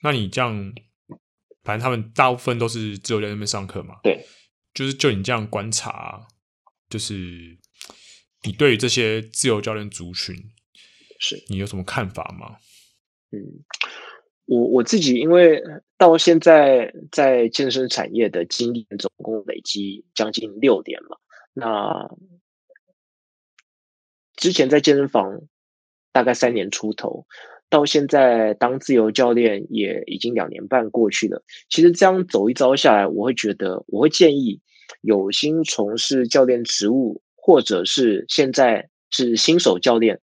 [0.00, 0.72] 那你这样，
[1.64, 3.96] 反正他们大部分都是自由在那边上课嘛？
[4.04, 4.24] 对，
[4.72, 6.28] 就是就你这样观察，
[6.88, 7.58] 就是
[8.44, 10.36] 你对于这些自由教练族群，
[11.18, 12.58] 是你有什么看法吗？
[13.32, 13.64] 嗯，
[14.46, 15.60] 我我自己因为
[15.98, 21.16] 到现在在健身产业的经历总共累积将近六年嘛，
[21.54, 22.16] 那。
[24.40, 25.42] 之前在健身房
[26.12, 27.26] 大概三年出头，
[27.68, 31.44] 到现在当自由教练也已经两年半过去了。
[31.68, 34.58] 其实这样走一遭下来，我会觉得，我会建议
[35.02, 40.18] 有心从事教练职务，或者是现在是新手教练，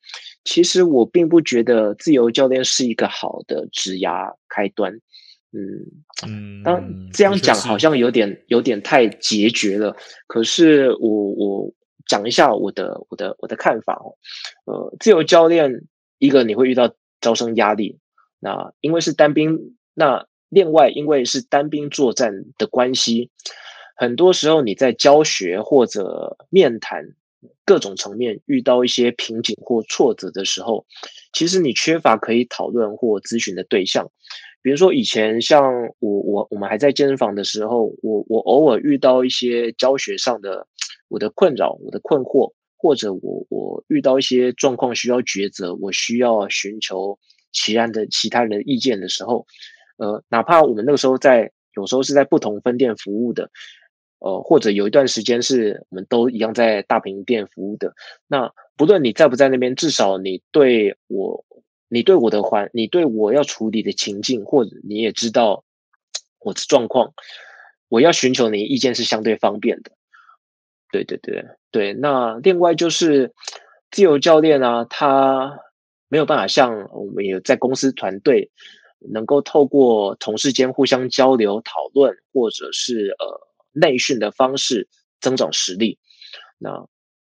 [0.46, 4.94] 其实我并不觉得自由教练是一个好的职涯开端。
[5.52, 5.60] 嗯
[6.26, 9.94] 嗯，当这样讲好像有点有点太决绝了。
[10.26, 11.74] 可是我我。
[12.08, 14.16] 讲一下我的我的我的看法哦，
[14.66, 15.88] 呃，自由教练
[16.20, 18.00] 一个你会遇到招生压力，
[18.40, 23.32] 那因为是单兵，那另外因为是单兵作战的关系，
[23.96, 27.16] 很多时候你在教学或者面谈
[27.66, 30.86] 各种层面遇到一些瓶颈或挫折的时候，
[31.34, 34.12] 其实你缺乏可以讨论或咨询的对象。
[34.62, 35.64] 比如说以前像
[36.00, 40.68] 我我我们还在健身房的时候，我我偶尔遇到一些教学上的。
[41.08, 47.20] 我的困扰，我的困惑，或者我我遇到一些状况需要抉择，我需要寻求
[47.52, 49.46] 其他的其他人的意见的时候，
[49.98, 53.50] 呃，哪怕我们那个时候在有时候是在不同分店服务的，
[54.20, 57.94] 呃，或者有一段时间是我们都一样在大坪店服务的，
[58.28, 61.46] 那不论你在不在那边，至少你对我，
[61.88, 65.64] 你对我的环，你对我要处理的情境，或者你也知道
[66.40, 67.14] 我的状况，
[67.90, 69.92] 我要寻求你意见是相对方便的。
[70.92, 73.34] 对对对对，那另外就是
[73.92, 75.60] 自由教练啊，他
[76.08, 78.52] 没有办法像我们有在公司团队
[79.12, 83.42] 能够透过同事间互相交流讨论，或者是呃
[83.74, 84.88] 内训的方式
[85.20, 86.00] 增长实力。
[86.58, 86.88] 那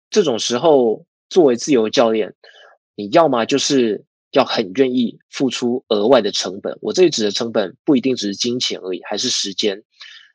[0.10, 2.34] 这种时候，作为自由教练，
[2.95, 9.84] 你要么就是要很愿意付出额外的成本，我这里指的成本不一定只是金钱而已，还是时间。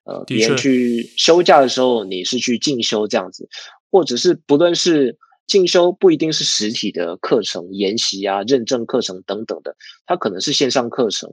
[0.07, 3.49] 呃，别人去休假的时候，你是去进修这样子，
[3.91, 5.19] 或者是不论是
[5.49, 9.77] 进修，不一定是实体的课程、研习啊、认证课程等等的，
[10.07, 11.29] 它可能是线上课程，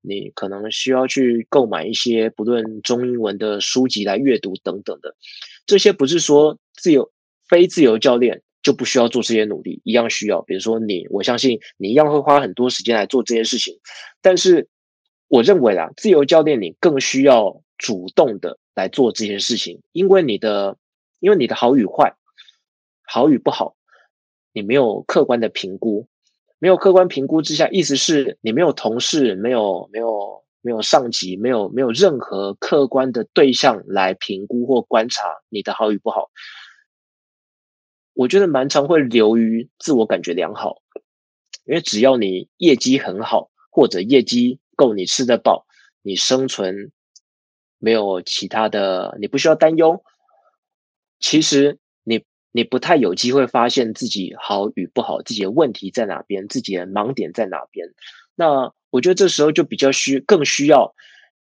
[0.00, 5.14] 你可能需要去购买一些不论中英文的书籍来阅读等等的。
[5.64, 7.12] 这些不是说自由
[7.48, 10.42] 非自由教练就不需要做这些努力，一样需要。
[10.42, 13.78] 比如说你，我相信你一样会花很多时间来做这些事情，
[14.20, 14.68] 但是
[15.28, 17.62] 我认为啊，自由教练你更需要。
[17.78, 20.76] 主动的来做这些事情，因为你的，
[21.18, 22.16] 因为你的好与坏，
[23.06, 23.76] 好与不好，
[24.52, 26.08] 你没有客观的评估，
[26.58, 36.30] 没有客观评估之下，意思是你没有同事，没有没有没有上级，没有没有任何客观的对象来评估或观察你的好与不好。
[38.14, 40.82] 我觉得蛮常会流于自我感觉良好，
[41.66, 45.66] 因为只要你业绩很好，或者业绩够你吃得饱，
[46.00, 46.90] 你生存
[47.78, 50.02] 没有其他的，你不需要担忧。
[51.20, 57.88] 其实你你不太有机会发现自己好与不好，自己的问题在哪边，自己的盲点在哪边。
[58.34, 60.94] 那我觉得这时候就比较需更需要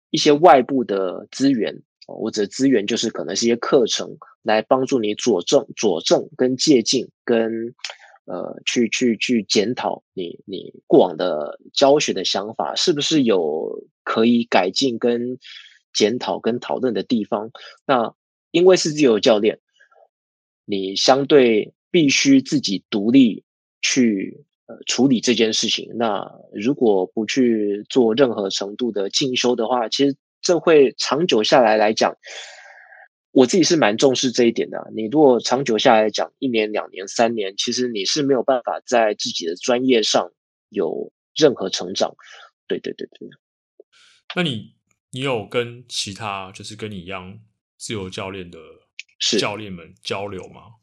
[0.10, 1.82] 一些外部的资源。
[2.08, 7.74] 或者资源就是可能是一些课程来帮助你佐证、佐证跟借鉴，跟
[8.26, 15.40] 呃去去去检讨你你过往的教学的想法是不是有可以改进跟
[15.96, 17.50] 检讨跟讨论的地方。
[17.88, 18.14] 那
[18.52, 19.60] 因为是自由教练，
[20.66, 23.44] 你相对必须自己独立
[23.82, 25.94] 去呃处理这件事情。
[25.96, 30.16] 那如果不去做任何程度的进修的话，其实。
[30.42, 32.18] 这会长久下来来讲，
[33.32, 34.92] 我自己是蛮重视这一点的。
[34.96, 40.32] 你如果长久下来讲，一年、两年、三年，其实你是没有办法在自己的专业上
[40.70, 42.14] 有任何成长。
[42.68, 43.28] 对对对对。
[44.36, 44.75] 那你
[45.16, 47.40] 你有跟其他就是跟你一样
[47.78, 48.60] 自由教练的
[49.40, 50.74] 教练们交流吗？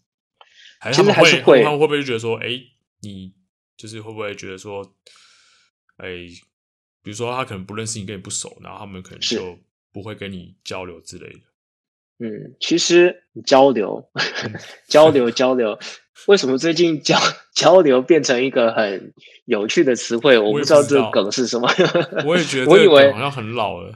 [0.80, 2.48] 还是他们会，他们会不会觉得说，哎，
[3.02, 3.34] 你
[3.76, 4.96] 就是会不会觉得说，
[5.98, 6.08] 哎？
[7.02, 9.58] 比如说，他可能不认识你，跟你不熟，然后他们可能就
[9.92, 11.40] 不会跟你交流之类的。
[12.18, 14.08] 嗯，其实交流、
[14.88, 15.78] 交流、交流，
[16.26, 17.18] 为什么最近交
[17.54, 19.12] 交流变成一个很
[19.44, 20.38] 有趣的词汇？
[20.38, 21.68] 我不知道这个梗是什么。
[22.24, 23.92] 我也觉 得，我以为好像很老了。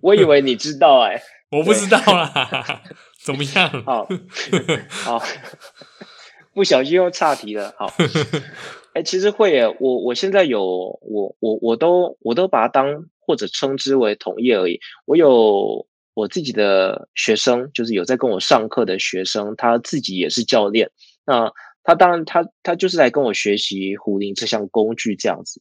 [0.00, 2.82] 我以为你知道、欸，哎， 我不知道啦。
[3.24, 3.70] 怎么样？
[3.84, 4.08] 好，
[4.88, 5.22] 好，
[6.52, 7.72] 不小心又岔题了。
[7.78, 7.92] 好。
[8.94, 10.62] 哎，其实会耶，我我现在有
[11.00, 14.80] 我我我都我都把它当或者称之为同业而已。
[15.06, 20.90] 我有我自己的学生，就是有在跟我上课的学生，他自己也是教练。
[21.24, 21.52] 那
[21.82, 25.60] 他当然他他就是来跟我学习壶铃这项工具这样子。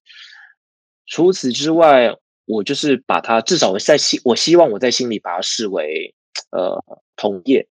[1.08, 2.16] 除此之外，
[2.46, 6.14] 我就是把他至少我在心，我希望我在心里把他视为
[6.52, 6.84] 呃
[7.16, 7.68] 同业，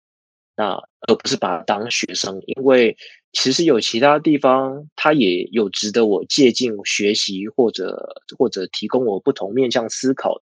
[0.56, 2.96] 那而不是把他当学生，因为。
[3.36, 10.40] 其实有其他地方，他也有值得我借鉴学习，或者或者提供我不同面向思考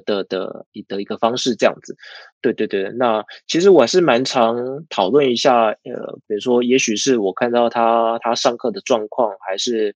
[0.00, 1.96] 的的的一的一个方式，这样子。
[2.40, 4.56] 对对对，那其实我还是蛮常
[4.88, 9.94] 讨论一下，呃，比如说，也许是我看到他他上课的状况，还是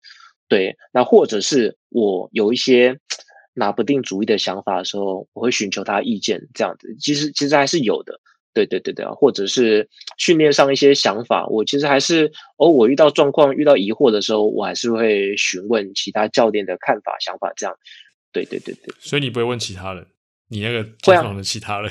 [0.49, 2.99] 对，那或者是我有一些
[3.55, 6.95] 拿不定主意的想法的时候，我会寻求他意见，这样子。
[7.01, 8.21] 其实其实还是有的。
[8.55, 9.87] 对对对对啊，或者是
[10.17, 17.77] 训练上一些想法，我其实还是哦，我遇到状况、遇到疑惑的时候，我还是会询问其他教练的看法、想法，这样。
[18.45, 20.07] 对对对对，所以你不会问其他人，
[20.49, 21.91] 你那个专访的其他人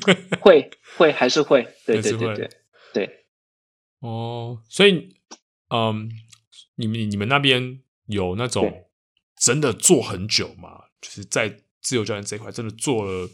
[0.00, 2.50] 会、啊、会会还是会，对对对对
[2.94, 3.26] 对。
[4.00, 5.16] 哦，所以
[5.70, 6.10] 嗯，
[6.76, 8.88] 你们你们那边有那种
[9.36, 10.84] 真的做很久吗？
[11.00, 13.28] 就是在自由教练这一块，真的做了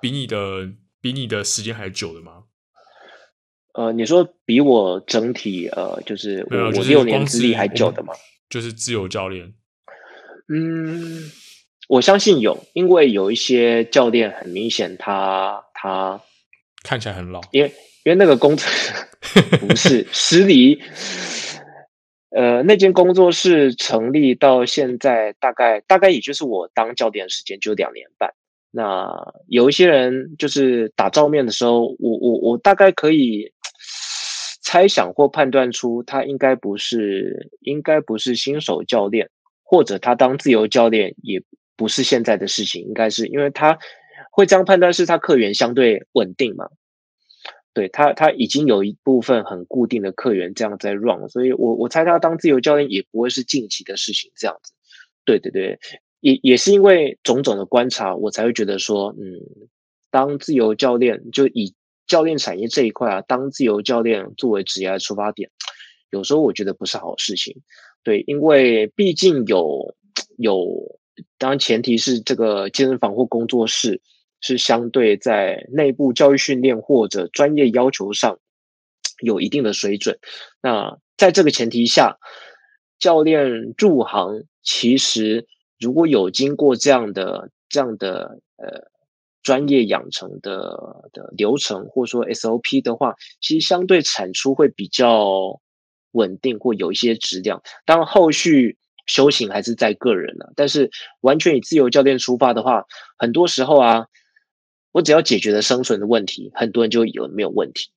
[0.00, 0.72] 比你的。
[1.04, 2.44] 比你的时间还久的吗？
[3.74, 8.14] 呃，你说比我整体呃，就是我我六年资历还久的吗？
[8.48, 9.52] 就是自由教练。
[10.48, 11.30] 嗯，
[11.88, 16.22] 我相信有，因为有一些教练很明显他，他他
[16.82, 17.68] 看起来很老，因为
[18.04, 18.66] 因为那个工作
[19.60, 20.80] 不是实离。
[22.36, 28.34] 呃，那间工作室成立到现在，大概大概也就是我当教练的时间就两年半。
[28.72, 33.52] 那有一些人就是打照面的时候，我我我大概可以
[34.60, 39.30] 猜想或判断出他应该不是应该不是新手教练，
[39.62, 41.40] 或者他当自由教练也
[41.76, 43.78] 不是现在的事情，应该是因为他
[44.30, 46.68] 会这样判断，是他客源相对稳定嘛？
[47.72, 54.72] 对，他他已经有一部分很固定的客源这样在 run，所以我我猜他当自由教练也不会是近期的事情这样子。
[55.24, 55.78] 对对对。
[56.20, 59.68] 也也是因为种种的观察，我才会觉得说，嗯，
[60.10, 61.74] 当自由教练就以
[62.06, 65.50] 教练产业这一块啊，当自由教练作为职业的出发点，
[66.08, 67.60] 有时候我觉得不是好事情。
[68.02, 69.94] 对，因为毕竟有
[70.38, 70.98] 有，
[71.38, 74.02] 当然前提是这个健身房或工作室
[74.40, 78.38] 是相对在内部教育训练或者专业要求上
[79.22, 80.18] 有一定的水准。
[80.62, 82.18] 那在这个前提下，
[82.98, 85.46] 教练入行其实。
[85.80, 88.90] 如果有经过这样的这样的呃
[89.42, 95.60] 专业养成的的流程，或者说 SOP 的话，其实相对产出会比较
[96.12, 97.60] 稳定，或有一些质量。
[97.84, 100.52] 当，后续修行还是在个人了。
[100.56, 100.90] 但是，
[101.20, 102.84] 完全以自由教练出发的话，
[103.18, 104.06] 很多时候啊，
[104.92, 107.90] 我只要解决了生存的问题，很多人就有没有问题。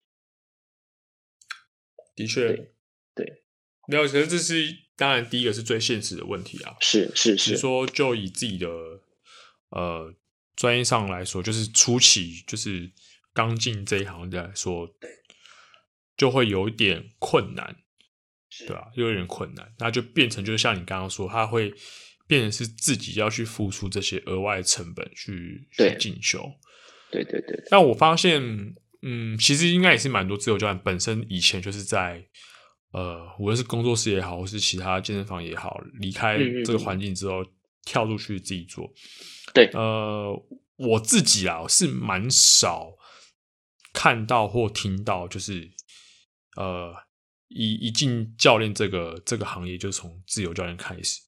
[2.16, 2.74] 的确，对，
[3.16, 3.44] 对
[3.88, 4.04] 没有。
[4.04, 6.76] 可是这是当然，第一个是最现实的问题啊。
[6.80, 8.68] 是是是，你说就以自己的
[9.70, 10.14] 呃。
[10.58, 12.92] 专业上来说，就是初期，就是
[13.32, 14.90] 刚进这一行的来说，
[16.18, 17.76] 就会有一点困难，
[18.66, 18.88] 对吧？
[18.96, 21.74] 又有点困难，那就变成就是像你刚刚说，他会
[22.26, 26.42] 变成是自己要去付出这些额外成本去去进修。
[27.12, 27.62] 对对对。
[27.70, 28.42] 但我发现，
[29.02, 32.26] 嗯，其实应该也是蛮多自由教练本身以前就是在
[32.92, 37.52] 呃，无论是工作室也好，或是其他健身房也好，离开这个环境之后，嗯嗯
[37.88, 38.92] 跳出去自己做。
[39.54, 40.34] 对，呃，
[40.76, 42.92] 我自己啊是蛮少
[43.94, 45.72] 看到或听到，就是
[46.58, 46.94] 呃，
[47.50, 51.22] 一一进教练这个这个行业，就从自由教练开始。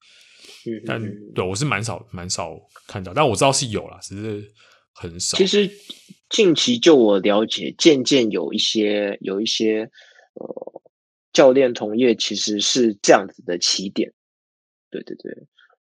[0.66, 1.00] 嗯，但
[1.34, 2.56] 对我是蛮少蛮少
[2.86, 4.52] 看到，但我知道是有啦，只是
[4.92, 5.36] 很少。
[5.38, 5.70] 其实
[6.28, 9.90] 近期就我了解，渐渐有一些有一些
[10.34, 10.82] 呃
[11.32, 14.12] 教练同业其实是这样子的起点。
[14.90, 15.32] 对对对，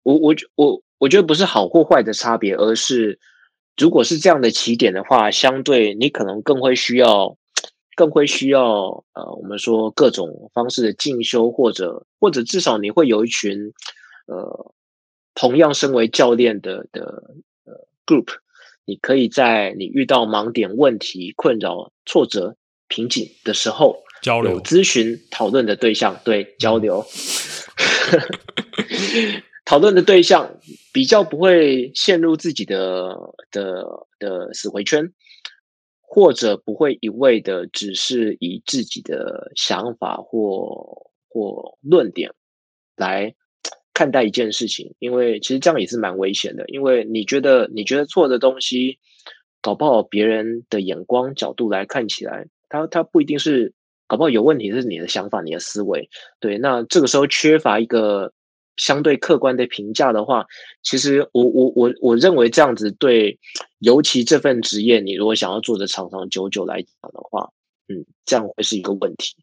[0.02, 0.84] 我我我。
[0.98, 3.18] 我觉得不是好或坏的差别，而是
[3.76, 7.36] 如果是这样的起点的话，相对你可能更会需要，
[7.94, 13.72] 更会需要呃，我们说各种方式的进修，或者或者至少你会有一群
[14.26, 14.72] 呃
[15.34, 17.22] 同样身为教练的的
[17.64, 18.28] 呃 group，
[18.84, 22.56] 你可以在你遇到盲点、问题、困扰、挫折、
[22.88, 27.04] 瓶颈的时候交流、咨询、讨论的对象，对交流。
[29.64, 30.60] 讨论的对象
[30.92, 33.16] 比较不会陷入自己的
[33.50, 35.10] 的的死回圈，
[36.06, 42.30] 或者不会一味的只是以自己的想法或或论点
[42.96, 43.34] 来
[43.94, 46.64] 看待一件事情，因为其实这样也是蛮危险的。
[46.68, 48.98] 因为你觉得你觉得错的东西，
[49.62, 53.72] 搞不好别人的眼光角度来看起来，他他不一定是
[54.06, 56.08] 搞不好有问题，是你的想法、你的思维。
[56.40, 58.32] 对，那这个时候缺乏一个。
[58.76, 60.46] 相对客观的评价的话，
[60.82, 63.38] 其实我我我我认为这样子对，
[63.78, 67.52] 尤其这份职业，你如果想要做的长长久久来讲的话，
[67.88, 69.36] 嗯，这样会是一个问题。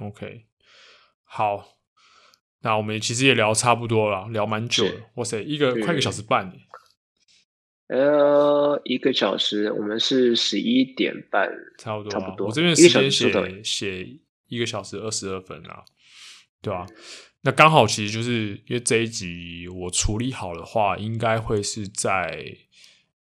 [0.00, 0.46] OK，
[1.22, 1.78] 好，
[2.62, 6.52] 那我们其实也聊差不多了，聊蛮久了，哇塞，一个快一个小时半。
[7.86, 11.48] 呃，一个小时，我们是十一点半，
[11.78, 12.46] 差不多，差不多。
[12.48, 15.84] 我这边时间写写一个小时二十二分啊。
[16.64, 16.86] 对啊，
[17.42, 22.56] 那刚好其实就是因为这一集我处理好的话，应该会是在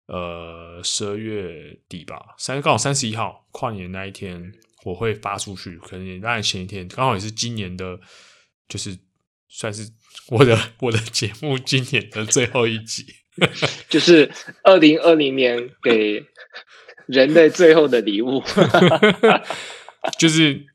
[0.09, 4.53] 呃十二月底吧，三刚好三十一号跨年那一天
[4.85, 8.01] 我会发出去，可能也当然前一天刚好也是今年的，
[8.69, 8.99] 就是
[9.49, 9.89] 算是
[10.31, 13.07] 我的我的节目今年的最后一集，
[13.89, 14.29] 就是
[14.65, 16.27] 二零二零年给
[17.07, 18.43] 人类最后的礼物，
[20.19, 20.67] 就是。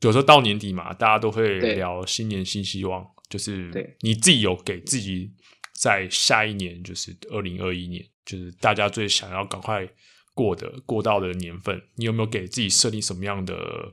[0.00, 5.32] 有时候到年底嘛，大家都会聊新年新希望，就是你自己有给自己
[5.80, 9.88] 在下一年，就是二零二一年，就是大家最想要赶快
[10.34, 13.92] 过的过到的年份，你有没有给自己设定什么样的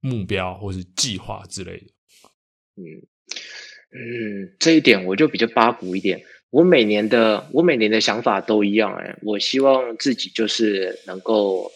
[0.00, 1.86] 目标或是计划之类的？
[2.76, 2.82] 嗯
[3.94, 6.24] 嗯，这一点我就比较八股一点。
[6.48, 11.70] 我每年的我每年的想法都一样，哎，我希望自己就是能够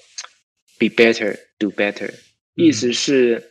[0.79, 2.13] be better, do better。
[2.65, 3.51] 意思是，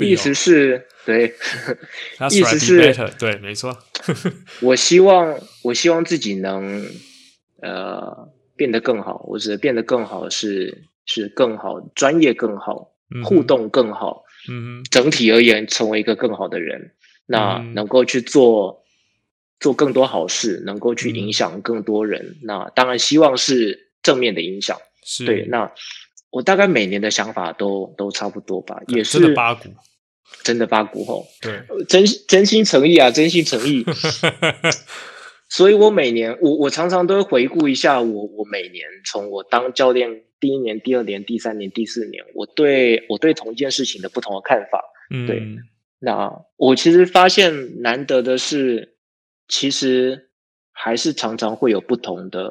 [0.00, 1.32] 意思是，对，
[2.30, 3.78] 意思是，对，没错。
[4.60, 6.84] 我希望，我希望自己能，
[7.62, 9.24] 呃，变得更好。
[9.28, 12.90] 我指的变得更好是，是更好，专业更好，
[13.22, 14.24] 互动更好。
[14.50, 16.90] 嗯，整体而言，成为一个更好的人，
[17.26, 18.84] 那能够去做，
[19.60, 22.38] 做更多好事，能够去影响更多人。
[22.42, 24.76] 那当然，希望是正面的影响。
[25.04, 25.70] 是，对，那。
[26.34, 29.68] 我大概每年的想法都都差不多吧，也是真的八股，
[30.42, 33.84] 真的八股吼，对，真真心诚意啊，真心诚意。
[35.48, 44.82] 所以我每年，我我常常都会回顾一下我我每年从我当教练第一年、第二年、第三年、第四年，我对我对同一件事情的不同的看法。
[45.14, 45.40] 嗯，对。
[46.00, 48.96] 那我其实发现难得的是，
[49.46, 50.30] 其实
[50.72, 52.50] 还是常常会有不同的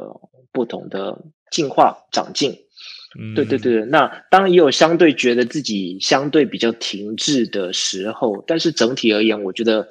[0.53, 2.62] 不同的进化长进。
[3.35, 9.88] 对对对，那当然也有相对觉得自己相对比较停滞的时候，但是整体而言，我觉得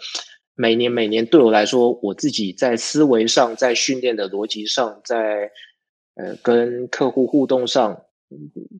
[0.54, 5.50] 每年每年对我来说，我自己在思维上，在训练的逻辑上，在
[6.14, 8.02] 呃跟客户互动上，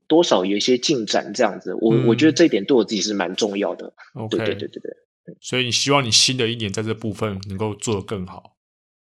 [0.09, 3.94] 多少有一些进展，这样子，我、嗯、我觉得这一点对我自己是蛮重要的。
[4.31, 4.97] 对对对对对。
[5.40, 8.56] 所以你希望你新的一年在这部分能够做得更好。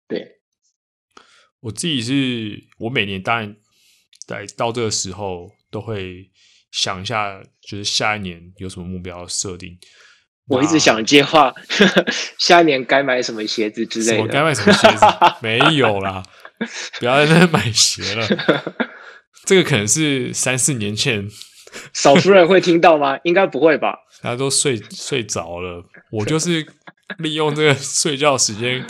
[0.10, 0.42] 对，
[1.62, 3.56] 我自己是，我每年当然
[4.28, 6.30] 在到这个时候都会
[6.72, 9.78] 想一下，就是下一年有什么目标设定。
[10.48, 11.54] 我一直想接话，
[12.38, 14.22] 下一年该买什么鞋子之类的。
[14.24, 15.06] 我该买什么鞋子？
[15.42, 16.24] 没有啦，
[17.00, 18.28] 不要在那买鞋了。
[19.46, 21.28] 这个可能是三四年前，
[21.94, 23.18] 少数人会听到吗？
[23.24, 24.00] 应该不会吧？
[24.22, 26.66] 大家都睡睡着了，我就是
[27.20, 28.86] 利用这个睡觉时间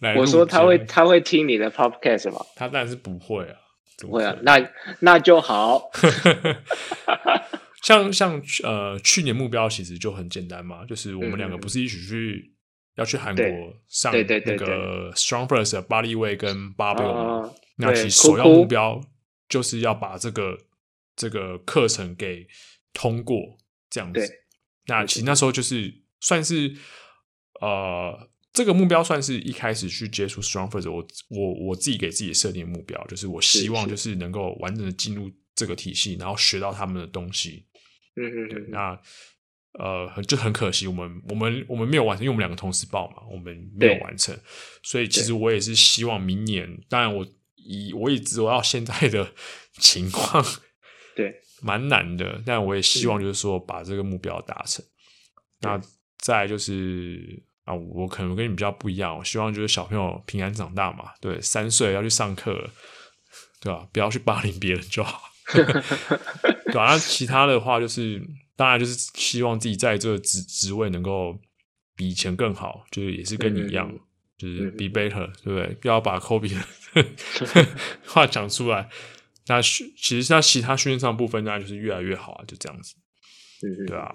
[0.00, 0.14] 来。
[0.16, 2.40] 我说他会他会听你的 podcast 吗？
[2.56, 3.56] 他当然是不会啊，
[3.98, 4.70] 不会啊，那
[5.00, 5.90] 那就好。
[7.82, 12.50] 像像呃，去年目标其实就很简单嘛，就是我们两个不是一起去、嗯、
[12.96, 13.44] 要去韩国
[13.86, 17.50] 上那个 Strong First 的 Bodyweight 跟 Barbell 吗？
[17.76, 19.00] 那其实首要目标
[19.48, 20.58] 就是要把这个
[21.14, 22.48] 这个课程给
[22.92, 23.56] 通过，
[23.88, 24.28] 这样子。
[24.86, 26.74] 那其实那时候就是算是
[27.60, 37.66] 呃，这个目标算是一开始去接触 Strong First，我我我自己给自己设定的目标，就是我希望就是能够完整的进入这个体系，然后学到他们的东西。
[38.14, 38.64] 嗯嗯，对。
[38.70, 38.98] 那
[39.78, 44.34] 呃，就很可惜，我们我们我们没有完成，因为我们两个同时报嘛，我们没有完成。
[44.82, 47.26] 所以其实我也是希望明年，当然我
[47.56, 49.34] 以我以知道到现在的
[49.78, 50.42] 情况，
[51.14, 51.42] 对。
[51.60, 54.82] 蛮难的，但我也希望就是说把这个目标达成。
[55.60, 55.78] 那
[56.18, 61.10] 再就是啊，我可能跟你比较不一样，我希望就是小朋友平安长大嘛。
[61.20, 62.70] 对，三岁要去上课了，
[63.60, 63.86] 对吧？
[63.92, 65.22] 不要去霸凌别人就好。
[65.52, 66.92] 对啊？
[66.92, 68.22] 那其他的话就是，
[68.56, 71.38] 当然就是希望自己在这个职职位能够
[71.96, 74.00] 比以前更好，就是也是跟你一样，嗯、
[74.38, 75.66] 就是 be better，对不对？
[75.80, 76.64] 不要把 Kobe 的
[78.06, 78.88] 话讲出来。
[79.48, 82.94] 那训其实，他其他训练上部分，那就是越来越好啊，就这样子，
[83.86, 84.12] 对啊，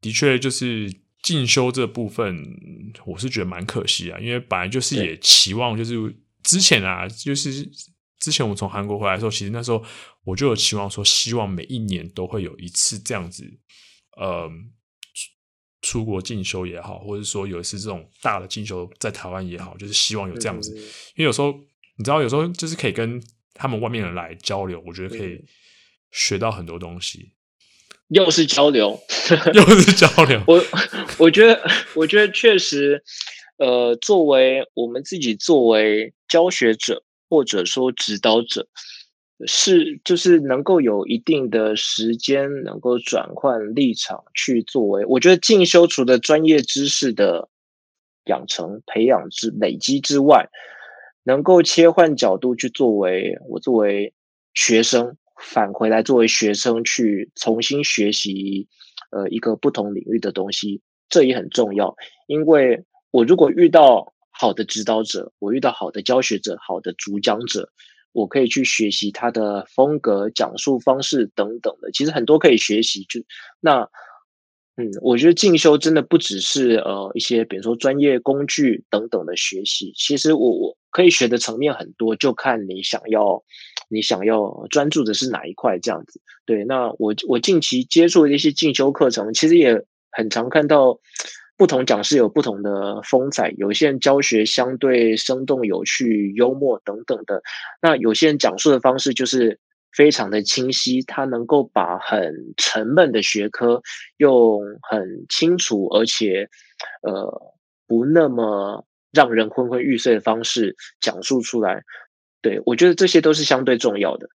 [0.00, 0.92] 的确，就是
[1.26, 2.40] 进修这部分，
[3.04, 5.96] 我是觉得蛮可惜啊，因为本来就是也期望，就是
[6.44, 7.68] 之前啊，就是
[8.20, 9.84] 之前我们从韩国回来的时候，其实那时候
[10.22, 13.44] 我就有期望说，希望每一年都会有一次这样子，
[14.16, 14.48] 呃，
[15.82, 20.72] 出国进修也好，或者说有一次这种大的进修在台湾也好，就是希望有这样子，
[21.16, 21.52] 因为有时候
[21.98, 23.20] 你知道，有时候就是可以跟。
[23.58, 25.42] 他们外面人来交流，我觉得可以
[26.10, 27.32] 学到很多东西。
[28.08, 28.98] 又是交流，
[29.54, 30.40] 又是交流。
[30.46, 30.62] 我
[31.18, 31.60] 我觉得，
[31.94, 33.02] 我觉得确实，
[33.58, 38.68] 呃，作为我们自己作为教学者或者说指导者，
[39.46, 45.04] 是就是能够有一定的时间，能够转换立场去作为。
[45.06, 47.48] 我觉得进修除了专业知识的
[48.26, 50.48] 养成、培养之累积之外。
[51.28, 54.14] 能够切换角度去作为我作为
[54.54, 58.68] 学生返回来作为学生去重新学习
[59.10, 61.94] 呃一个不同领域的东西，这也很重要。
[62.26, 67.70] 因为我如果遇到好的指导者，我遇到好的教学者、好的主讲者，
[68.12, 71.90] 我可以去学习他的风格、讲述方式等等的。
[71.92, 73.20] 其实很多可以学习，就
[73.60, 73.88] 那
[74.76, 79.92] 嗯，我觉得进修真的不只是呃一些比如说专业工具等等的学习。
[79.96, 80.76] 其实我我。
[80.92, 83.44] 可以学的层面很多，就看你想要，
[83.88, 86.20] 你想要专注的是哪一块这样子。
[86.44, 90.98] 对，那我我近期接触的一些进修课程，其实也很常看到
[91.56, 97.42] 不同讲师有不同的风采，有些人教学相对生动有趣、幽默等等的，
[97.80, 99.58] 那有些人讲述的方式就是
[99.92, 103.82] 非常的清晰，他能够把很沉闷的学科
[104.16, 106.48] 用很清楚而且
[107.02, 107.54] 呃
[107.86, 108.84] 不那么。
[109.12, 111.84] 让人昏昏欲睡的方式讲述出来，
[112.46, 114.28] 对，我觉得这些都是相对重要的。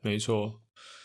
[0.00, 0.62] 没错，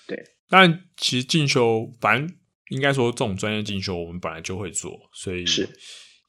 [0.08, 0.24] 对。
[0.48, 2.38] 但其实进修，反正
[2.70, 5.68] 应该说这种专业进修，我们本来就会做，所以是。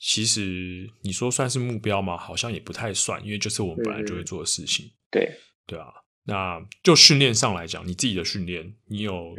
[0.01, 2.17] 其实你说算是目标吗？
[2.17, 4.87] 好像也不太算，因为就是我们本来就会做的事情。
[4.87, 5.31] 嗯、对，
[5.67, 5.89] 对啊。
[6.25, 9.35] 那就训练上来讲，你自己的训练，你有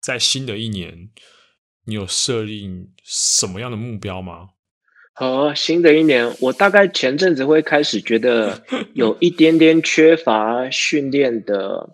[0.00, 1.10] 在新的一年，
[1.86, 4.50] 你有设定什么样的目标吗？
[5.18, 8.62] 和新的一年，我大概前阵子会开始觉得
[8.94, 11.90] 有一点点缺乏训练的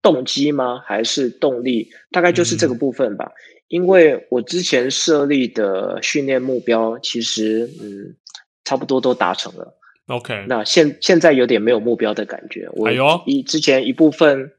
[0.00, 0.80] 动机吗？
[0.86, 1.90] 还是动力？
[2.10, 3.26] 大概就是这个部分吧。
[3.26, 3.36] 嗯、
[3.68, 8.16] 因为我之前设立的训练目标，其实嗯，
[8.64, 9.76] 差不多都达成了。
[10.06, 12.66] OK，那现现在有点没有目标的感觉。
[12.72, 12.90] 我
[13.26, 14.52] 一之前一部分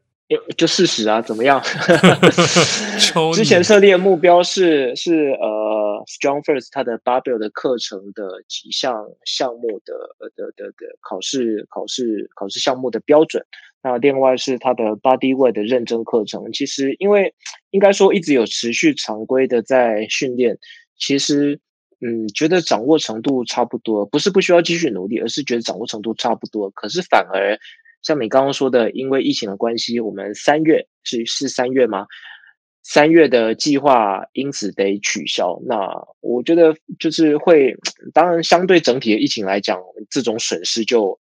[0.58, 1.60] 就事实啊，怎么样？
[3.34, 5.63] 之前设立的目标是是呃。
[6.06, 9.94] Strong First 它的 Barbell 的课程的几项项目的
[10.36, 13.46] 的的的考试考试考试项目的标准。
[13.82, 16.52] 那另外是它的 Bodyweight 的认证课程。
[16.54, 17.34] 其实因为
[17.72, 20.58] 应该说一直有持续常规的在训练，
[20.98, 21.60] 其实
[22.00, 26.70] 嗯觉得掌握程度差不多，不是不需要继续努力，而是觉得掌握程度差不多。
[26.72, 27.58] 可是反而
[28.02, 32.06] 像你刚刚说的，因为疫情的关系，我们三月是是三月吗？
[32.86, 37.78] 三月的计划因此得取消，那我觉得就是会，
[38.14, 39.80] 当然相对整体的疫情来讲，
[40.10, 41.18] 这种损失就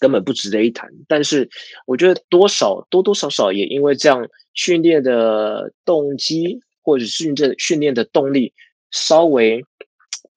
[0.00, 0.90] 根本不值得一谈。
[1.06, 1.48] 但是
[1.86, 8.52] 我觉得多少多多少少也因为这样训练的动机或者训练训练的动力
[8.90, 9.64] 稍微，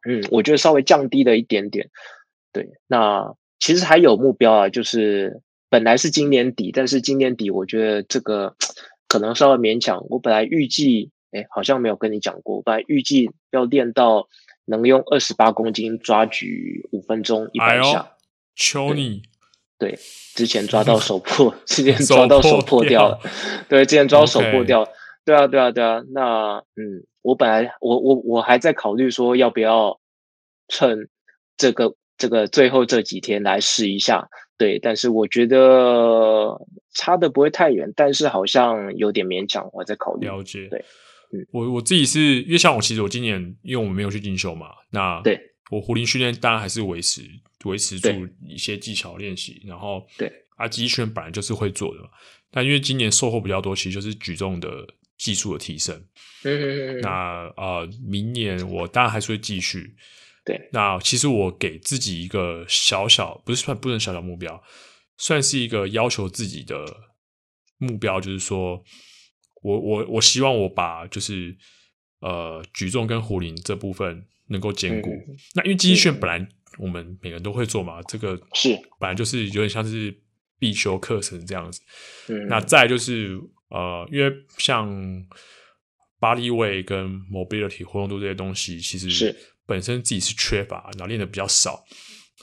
[0.07, 1.89] 嗯，我觉得稍微降低了一点点。
[2.51, 8.55] 对，那其实还有目标啊，就是本来是今年底，但是今年底我觉得这个。
[9.13, 10.03] 可能稍微勉强。
[10.09, 12.55] 我本来预计，哎，好像没有跟你讲过。
[12.55, 14.27] 我本来预计要练到
[14.65, 18.13] 能用二十八公斤抓举五分钟一百下。
[18.55, 19.21] 求你，
[19.77, 19.99] 对，
[20.33, 23.19] 之前抓到手破， 之前抓到手破掉了。
[23.69, 24.83] 对，之前抓到手破掉。
[25.23, 26.01] 对啊，对啊，对啊。
[26.11, 29.99] 那嗯，我本来我我我还在考虑说要不要
[30.67, 31.07] 趁
[31.55, 34.27] 这个这个最后这几天来试一下。
[34.57, 36.59] 对，但是我觉得
[36.93, 40.27] 差的不会太远，但是好像有点勉强，我在考虑。
[40.27, 40.85] 了解，对，
[41.31, 45.39] 嗯，我我自己是因为像我，其实我今年因为我们没有去进修嘛，那对
[45.71, 47.21] 我壶铃训练当然还是维持
[47.65, 48.09] 维持住
[48.47, 52.09] 一些技巧练习，然后对啊，肌训本来就是会做的嘛，
[52.51, 54.69] 但因为今年收获比较多，其实就是举重的
[55.17, 55.95] 技术的提升。
[56.43, 59.95] 嗯嗯嗯，那呃，明年我当然还是会继续。
[60.45, 64.61] 对，那其实我给自己一个小小，不是算不能小小目标，
[65.17, 66.85] 算是一个要求自己的
[67.77, 68.83] 目标，就是说
[69.61, 71.55] 我我我希望我把就是
[72.19, 75.11] 呃举重跟壶铃这部分能够兼顾。
[75.11, 76.45] 嗯、那因为肌训本来
[76.77, 80.13] 我们每个人都会做嘛，嗯、这个是本来就是有点像是
[80.59, 81.79] 必修课程这样子。
[82.27, 83.39] 嗯，那再就是
[83.69, 84.91] 呃，因为像
[86.19, 89.52] Bodyweight 跟 Mobility 活动度这些东西，其实是。
[89.65, 91.83] 本身自己是缺乏，然后练的比较少。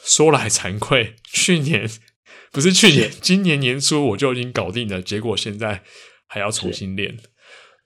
[0.03, 1.89] 说来惭愧，去年
[2.51, 5.83] 不是去年，今年年初我就已经搞定了，结果现在
[6.27, 7.19] 还要重新练。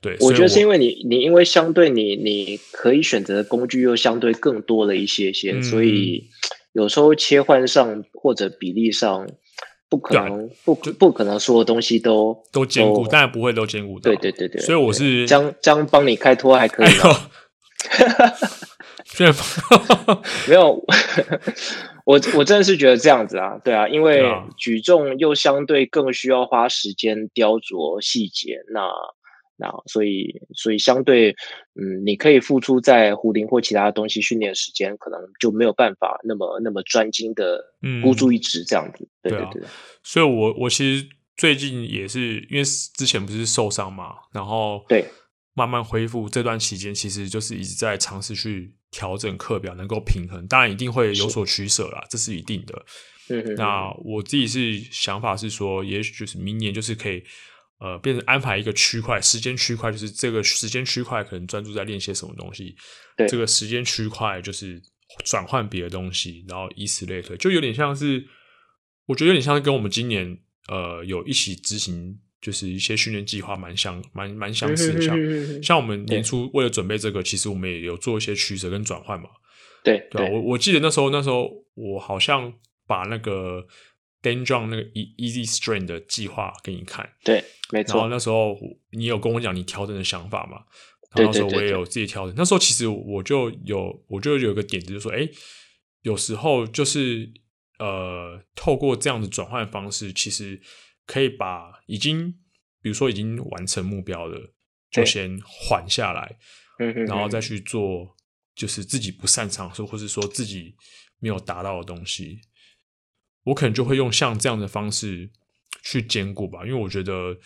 [0.00, 6.28] 对，我觉得是因为你，你因为相对你，你可以选择的工具又相对更多了一些些，嗯、所以
[6.72, 9.26] 有时候切换上或者比例上，
[9.88, 14.10] 不可能不不可能所有东西都都兼顾，当然不会都兼顾到。
[14.10, 16.88] 对对对对，所以我是将将帮你开脱还可以
[19.22, 20.22] 吗？
[20.48, 20.72] 没有，
[22.04, 24.24] 我我真的是觉得这样子啊，对啊，因为
[24.56, 28.90] 举重又相对更需要花时间雕琢细节，那
[29.56, 31.30] 那所以所以相对，
[31.80, 37.62] 嗯，你可以付出在壶铃或其他东西训练时间，可能就没有办法那么那么专精的
[38.02, 39.62] 孤注一掷这样子，嗯、对对对。
[40.02, 45.04] 所以我我其实最近也是因为之前不是受伤嘛，然后对。
[45.56, 50.46] 慢慢恢复这段期间，其实就是一直在尝试去调整课表，能够平衡。
[50.46, 52.86] 当然一定会有所取舍啦，是这是一定的。
[53.56, 57.20] 那我自己是想法是说，也许就是明年就是可以，
[57.80, 62.76] 呃，变成安排一个区块，时间区块，就是这个时间区块可能专注在练些什么东西。
[63.16, 63.26] 对。
[63.26, 64.80] 这个时间区块就是
[65.24, 68.24] 转换别的东西，然后以此类推，就有点像是，
[69.06, 70.38] 我觉得有点像是跟我们今年
[70.68, 72.20] 呃有一起执行。
[72.44, 79.30] 就是一些训练计划蛮相蛮蛮相似的，像像我们年初为了准备这个，其实我们也有做一些取舍跟转换嘛。
[79.82, 82.52] 对对，我我记得那时候那时候我好像
[82.86, 83.66] 把那个
[84.22, 87.08] Dan John 那个 Easy Strength 的计划给你看。
[87.24, 87.42] 对，
[87.72, 87.94] 没错。
[87.94, 88.58] 然后那时候
[88.90, 90.64] 你有跟我讲你调整的想法嘛？
[91.16, 92.34] 然后那时候我也有自己调整。
[92.36, 95.26] 那时候其实我就有我就有一个点子，就是说，哎，
[96.02, 97.32] 有时候就是
[97.78, 100.60] 呃，透过这样的转换方式，其实。
[101.06, 102.32] 可以把已经，
[102.80, 104.38] 比如说已经完成目标的，
[104.90, 106.38] 就先缓下来，
[106.78, 108.16] 嗯，然后再去做，
[108.54, 110.76] 就是自己不擅长说，或是说自己
[111.18, 112.40] 没有达到的东西，
[113.44, 115.30] 我可能就会用像这样的方式
[115.82, 117.36] 去兼顾吧，因为我觉得，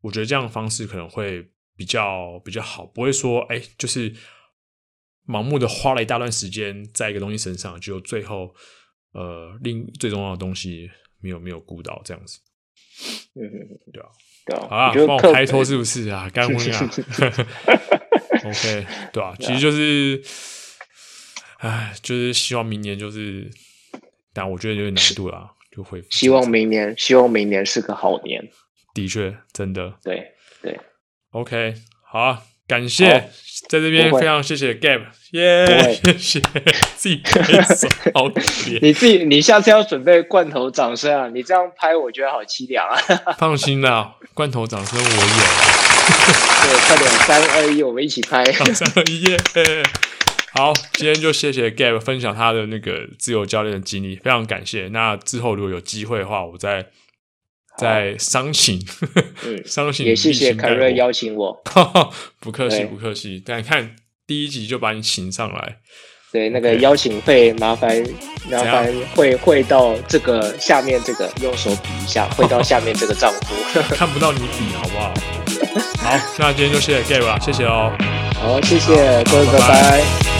[0.00, 4.14] 我觉得这样的方式可能会比较比较好，不会说，哎，就是
[5.26, 8.54] 盲目的花了一大段时间在一个东西身上，就最后，
[9.12, 10.90] 呃，另最重要的东西
[11.20, 12.40] 没有没有顾到这样子。
[13.34, 13.42] 嗯，
[13.92, 14.08] 对啊，
[14.46, 16.28] 对啊，好啊，帮我开脱是不是啊？
[16.32, 16.90] 干婚啊
[18.44, 20.22] ，OK，对啊， 其实就是，
[21.58, 23.50] 哎，就是希望明年就是，
[24.32, 28.50] 但我觉得有点难度啦，就会希望明年，希望明年是个好年。
[28.92, 30.78] 的确，真的，对对
[31.30, 31.74] ，OK，
[32.10, 33.30] 好啊，感谢，
[33.68, 36.40] 在这边非常谢谢 Gap，耶谢谢
[37.00, 38.78] 自己拍手， 好可怜。
[38.82, 41.28] 你自己，你下次要准备罐头掌声啊！
[41.32, 42.94] 你这样拍，我觉得好凄凉啊。
[43.40, 45.10] 放心啦，罐头掌声我有。
[46.62, 48.44] 对，快点，三二一，我们一起拍。
[48.52, 49.38] 三二一，耶！
[50.52, 54.88] 好，今天就谢谢 Gab 分享他的那个自由教练的经历，非常感谢。
[54.88, 56.86] 那之后如果有机会的话，我再。
[57.78, 58.78] 再商请，
[59.64, 61.62] 商请、嗯、 也谢谢凯瑞邀请我，
[62.38, 63.42] 不客气不客气。
[63.42, 63.96] 但看
[64.26, 65.78] 第一集就把你请上来，
[66.32, 68.02] 对那个邀请费麻烦
[68.50, 75.12] 麻烦汇汇到这个下面这个用手比一下，汇到下面这个账户， 看不到你比好不好？
[76.02, 77.92] 好，那今天就谢谢 Gab 了，谢谢哦。
[78.40, 79.68] 好，谢谢各位，拜拜。
[79.68, 80.39] 拜拜。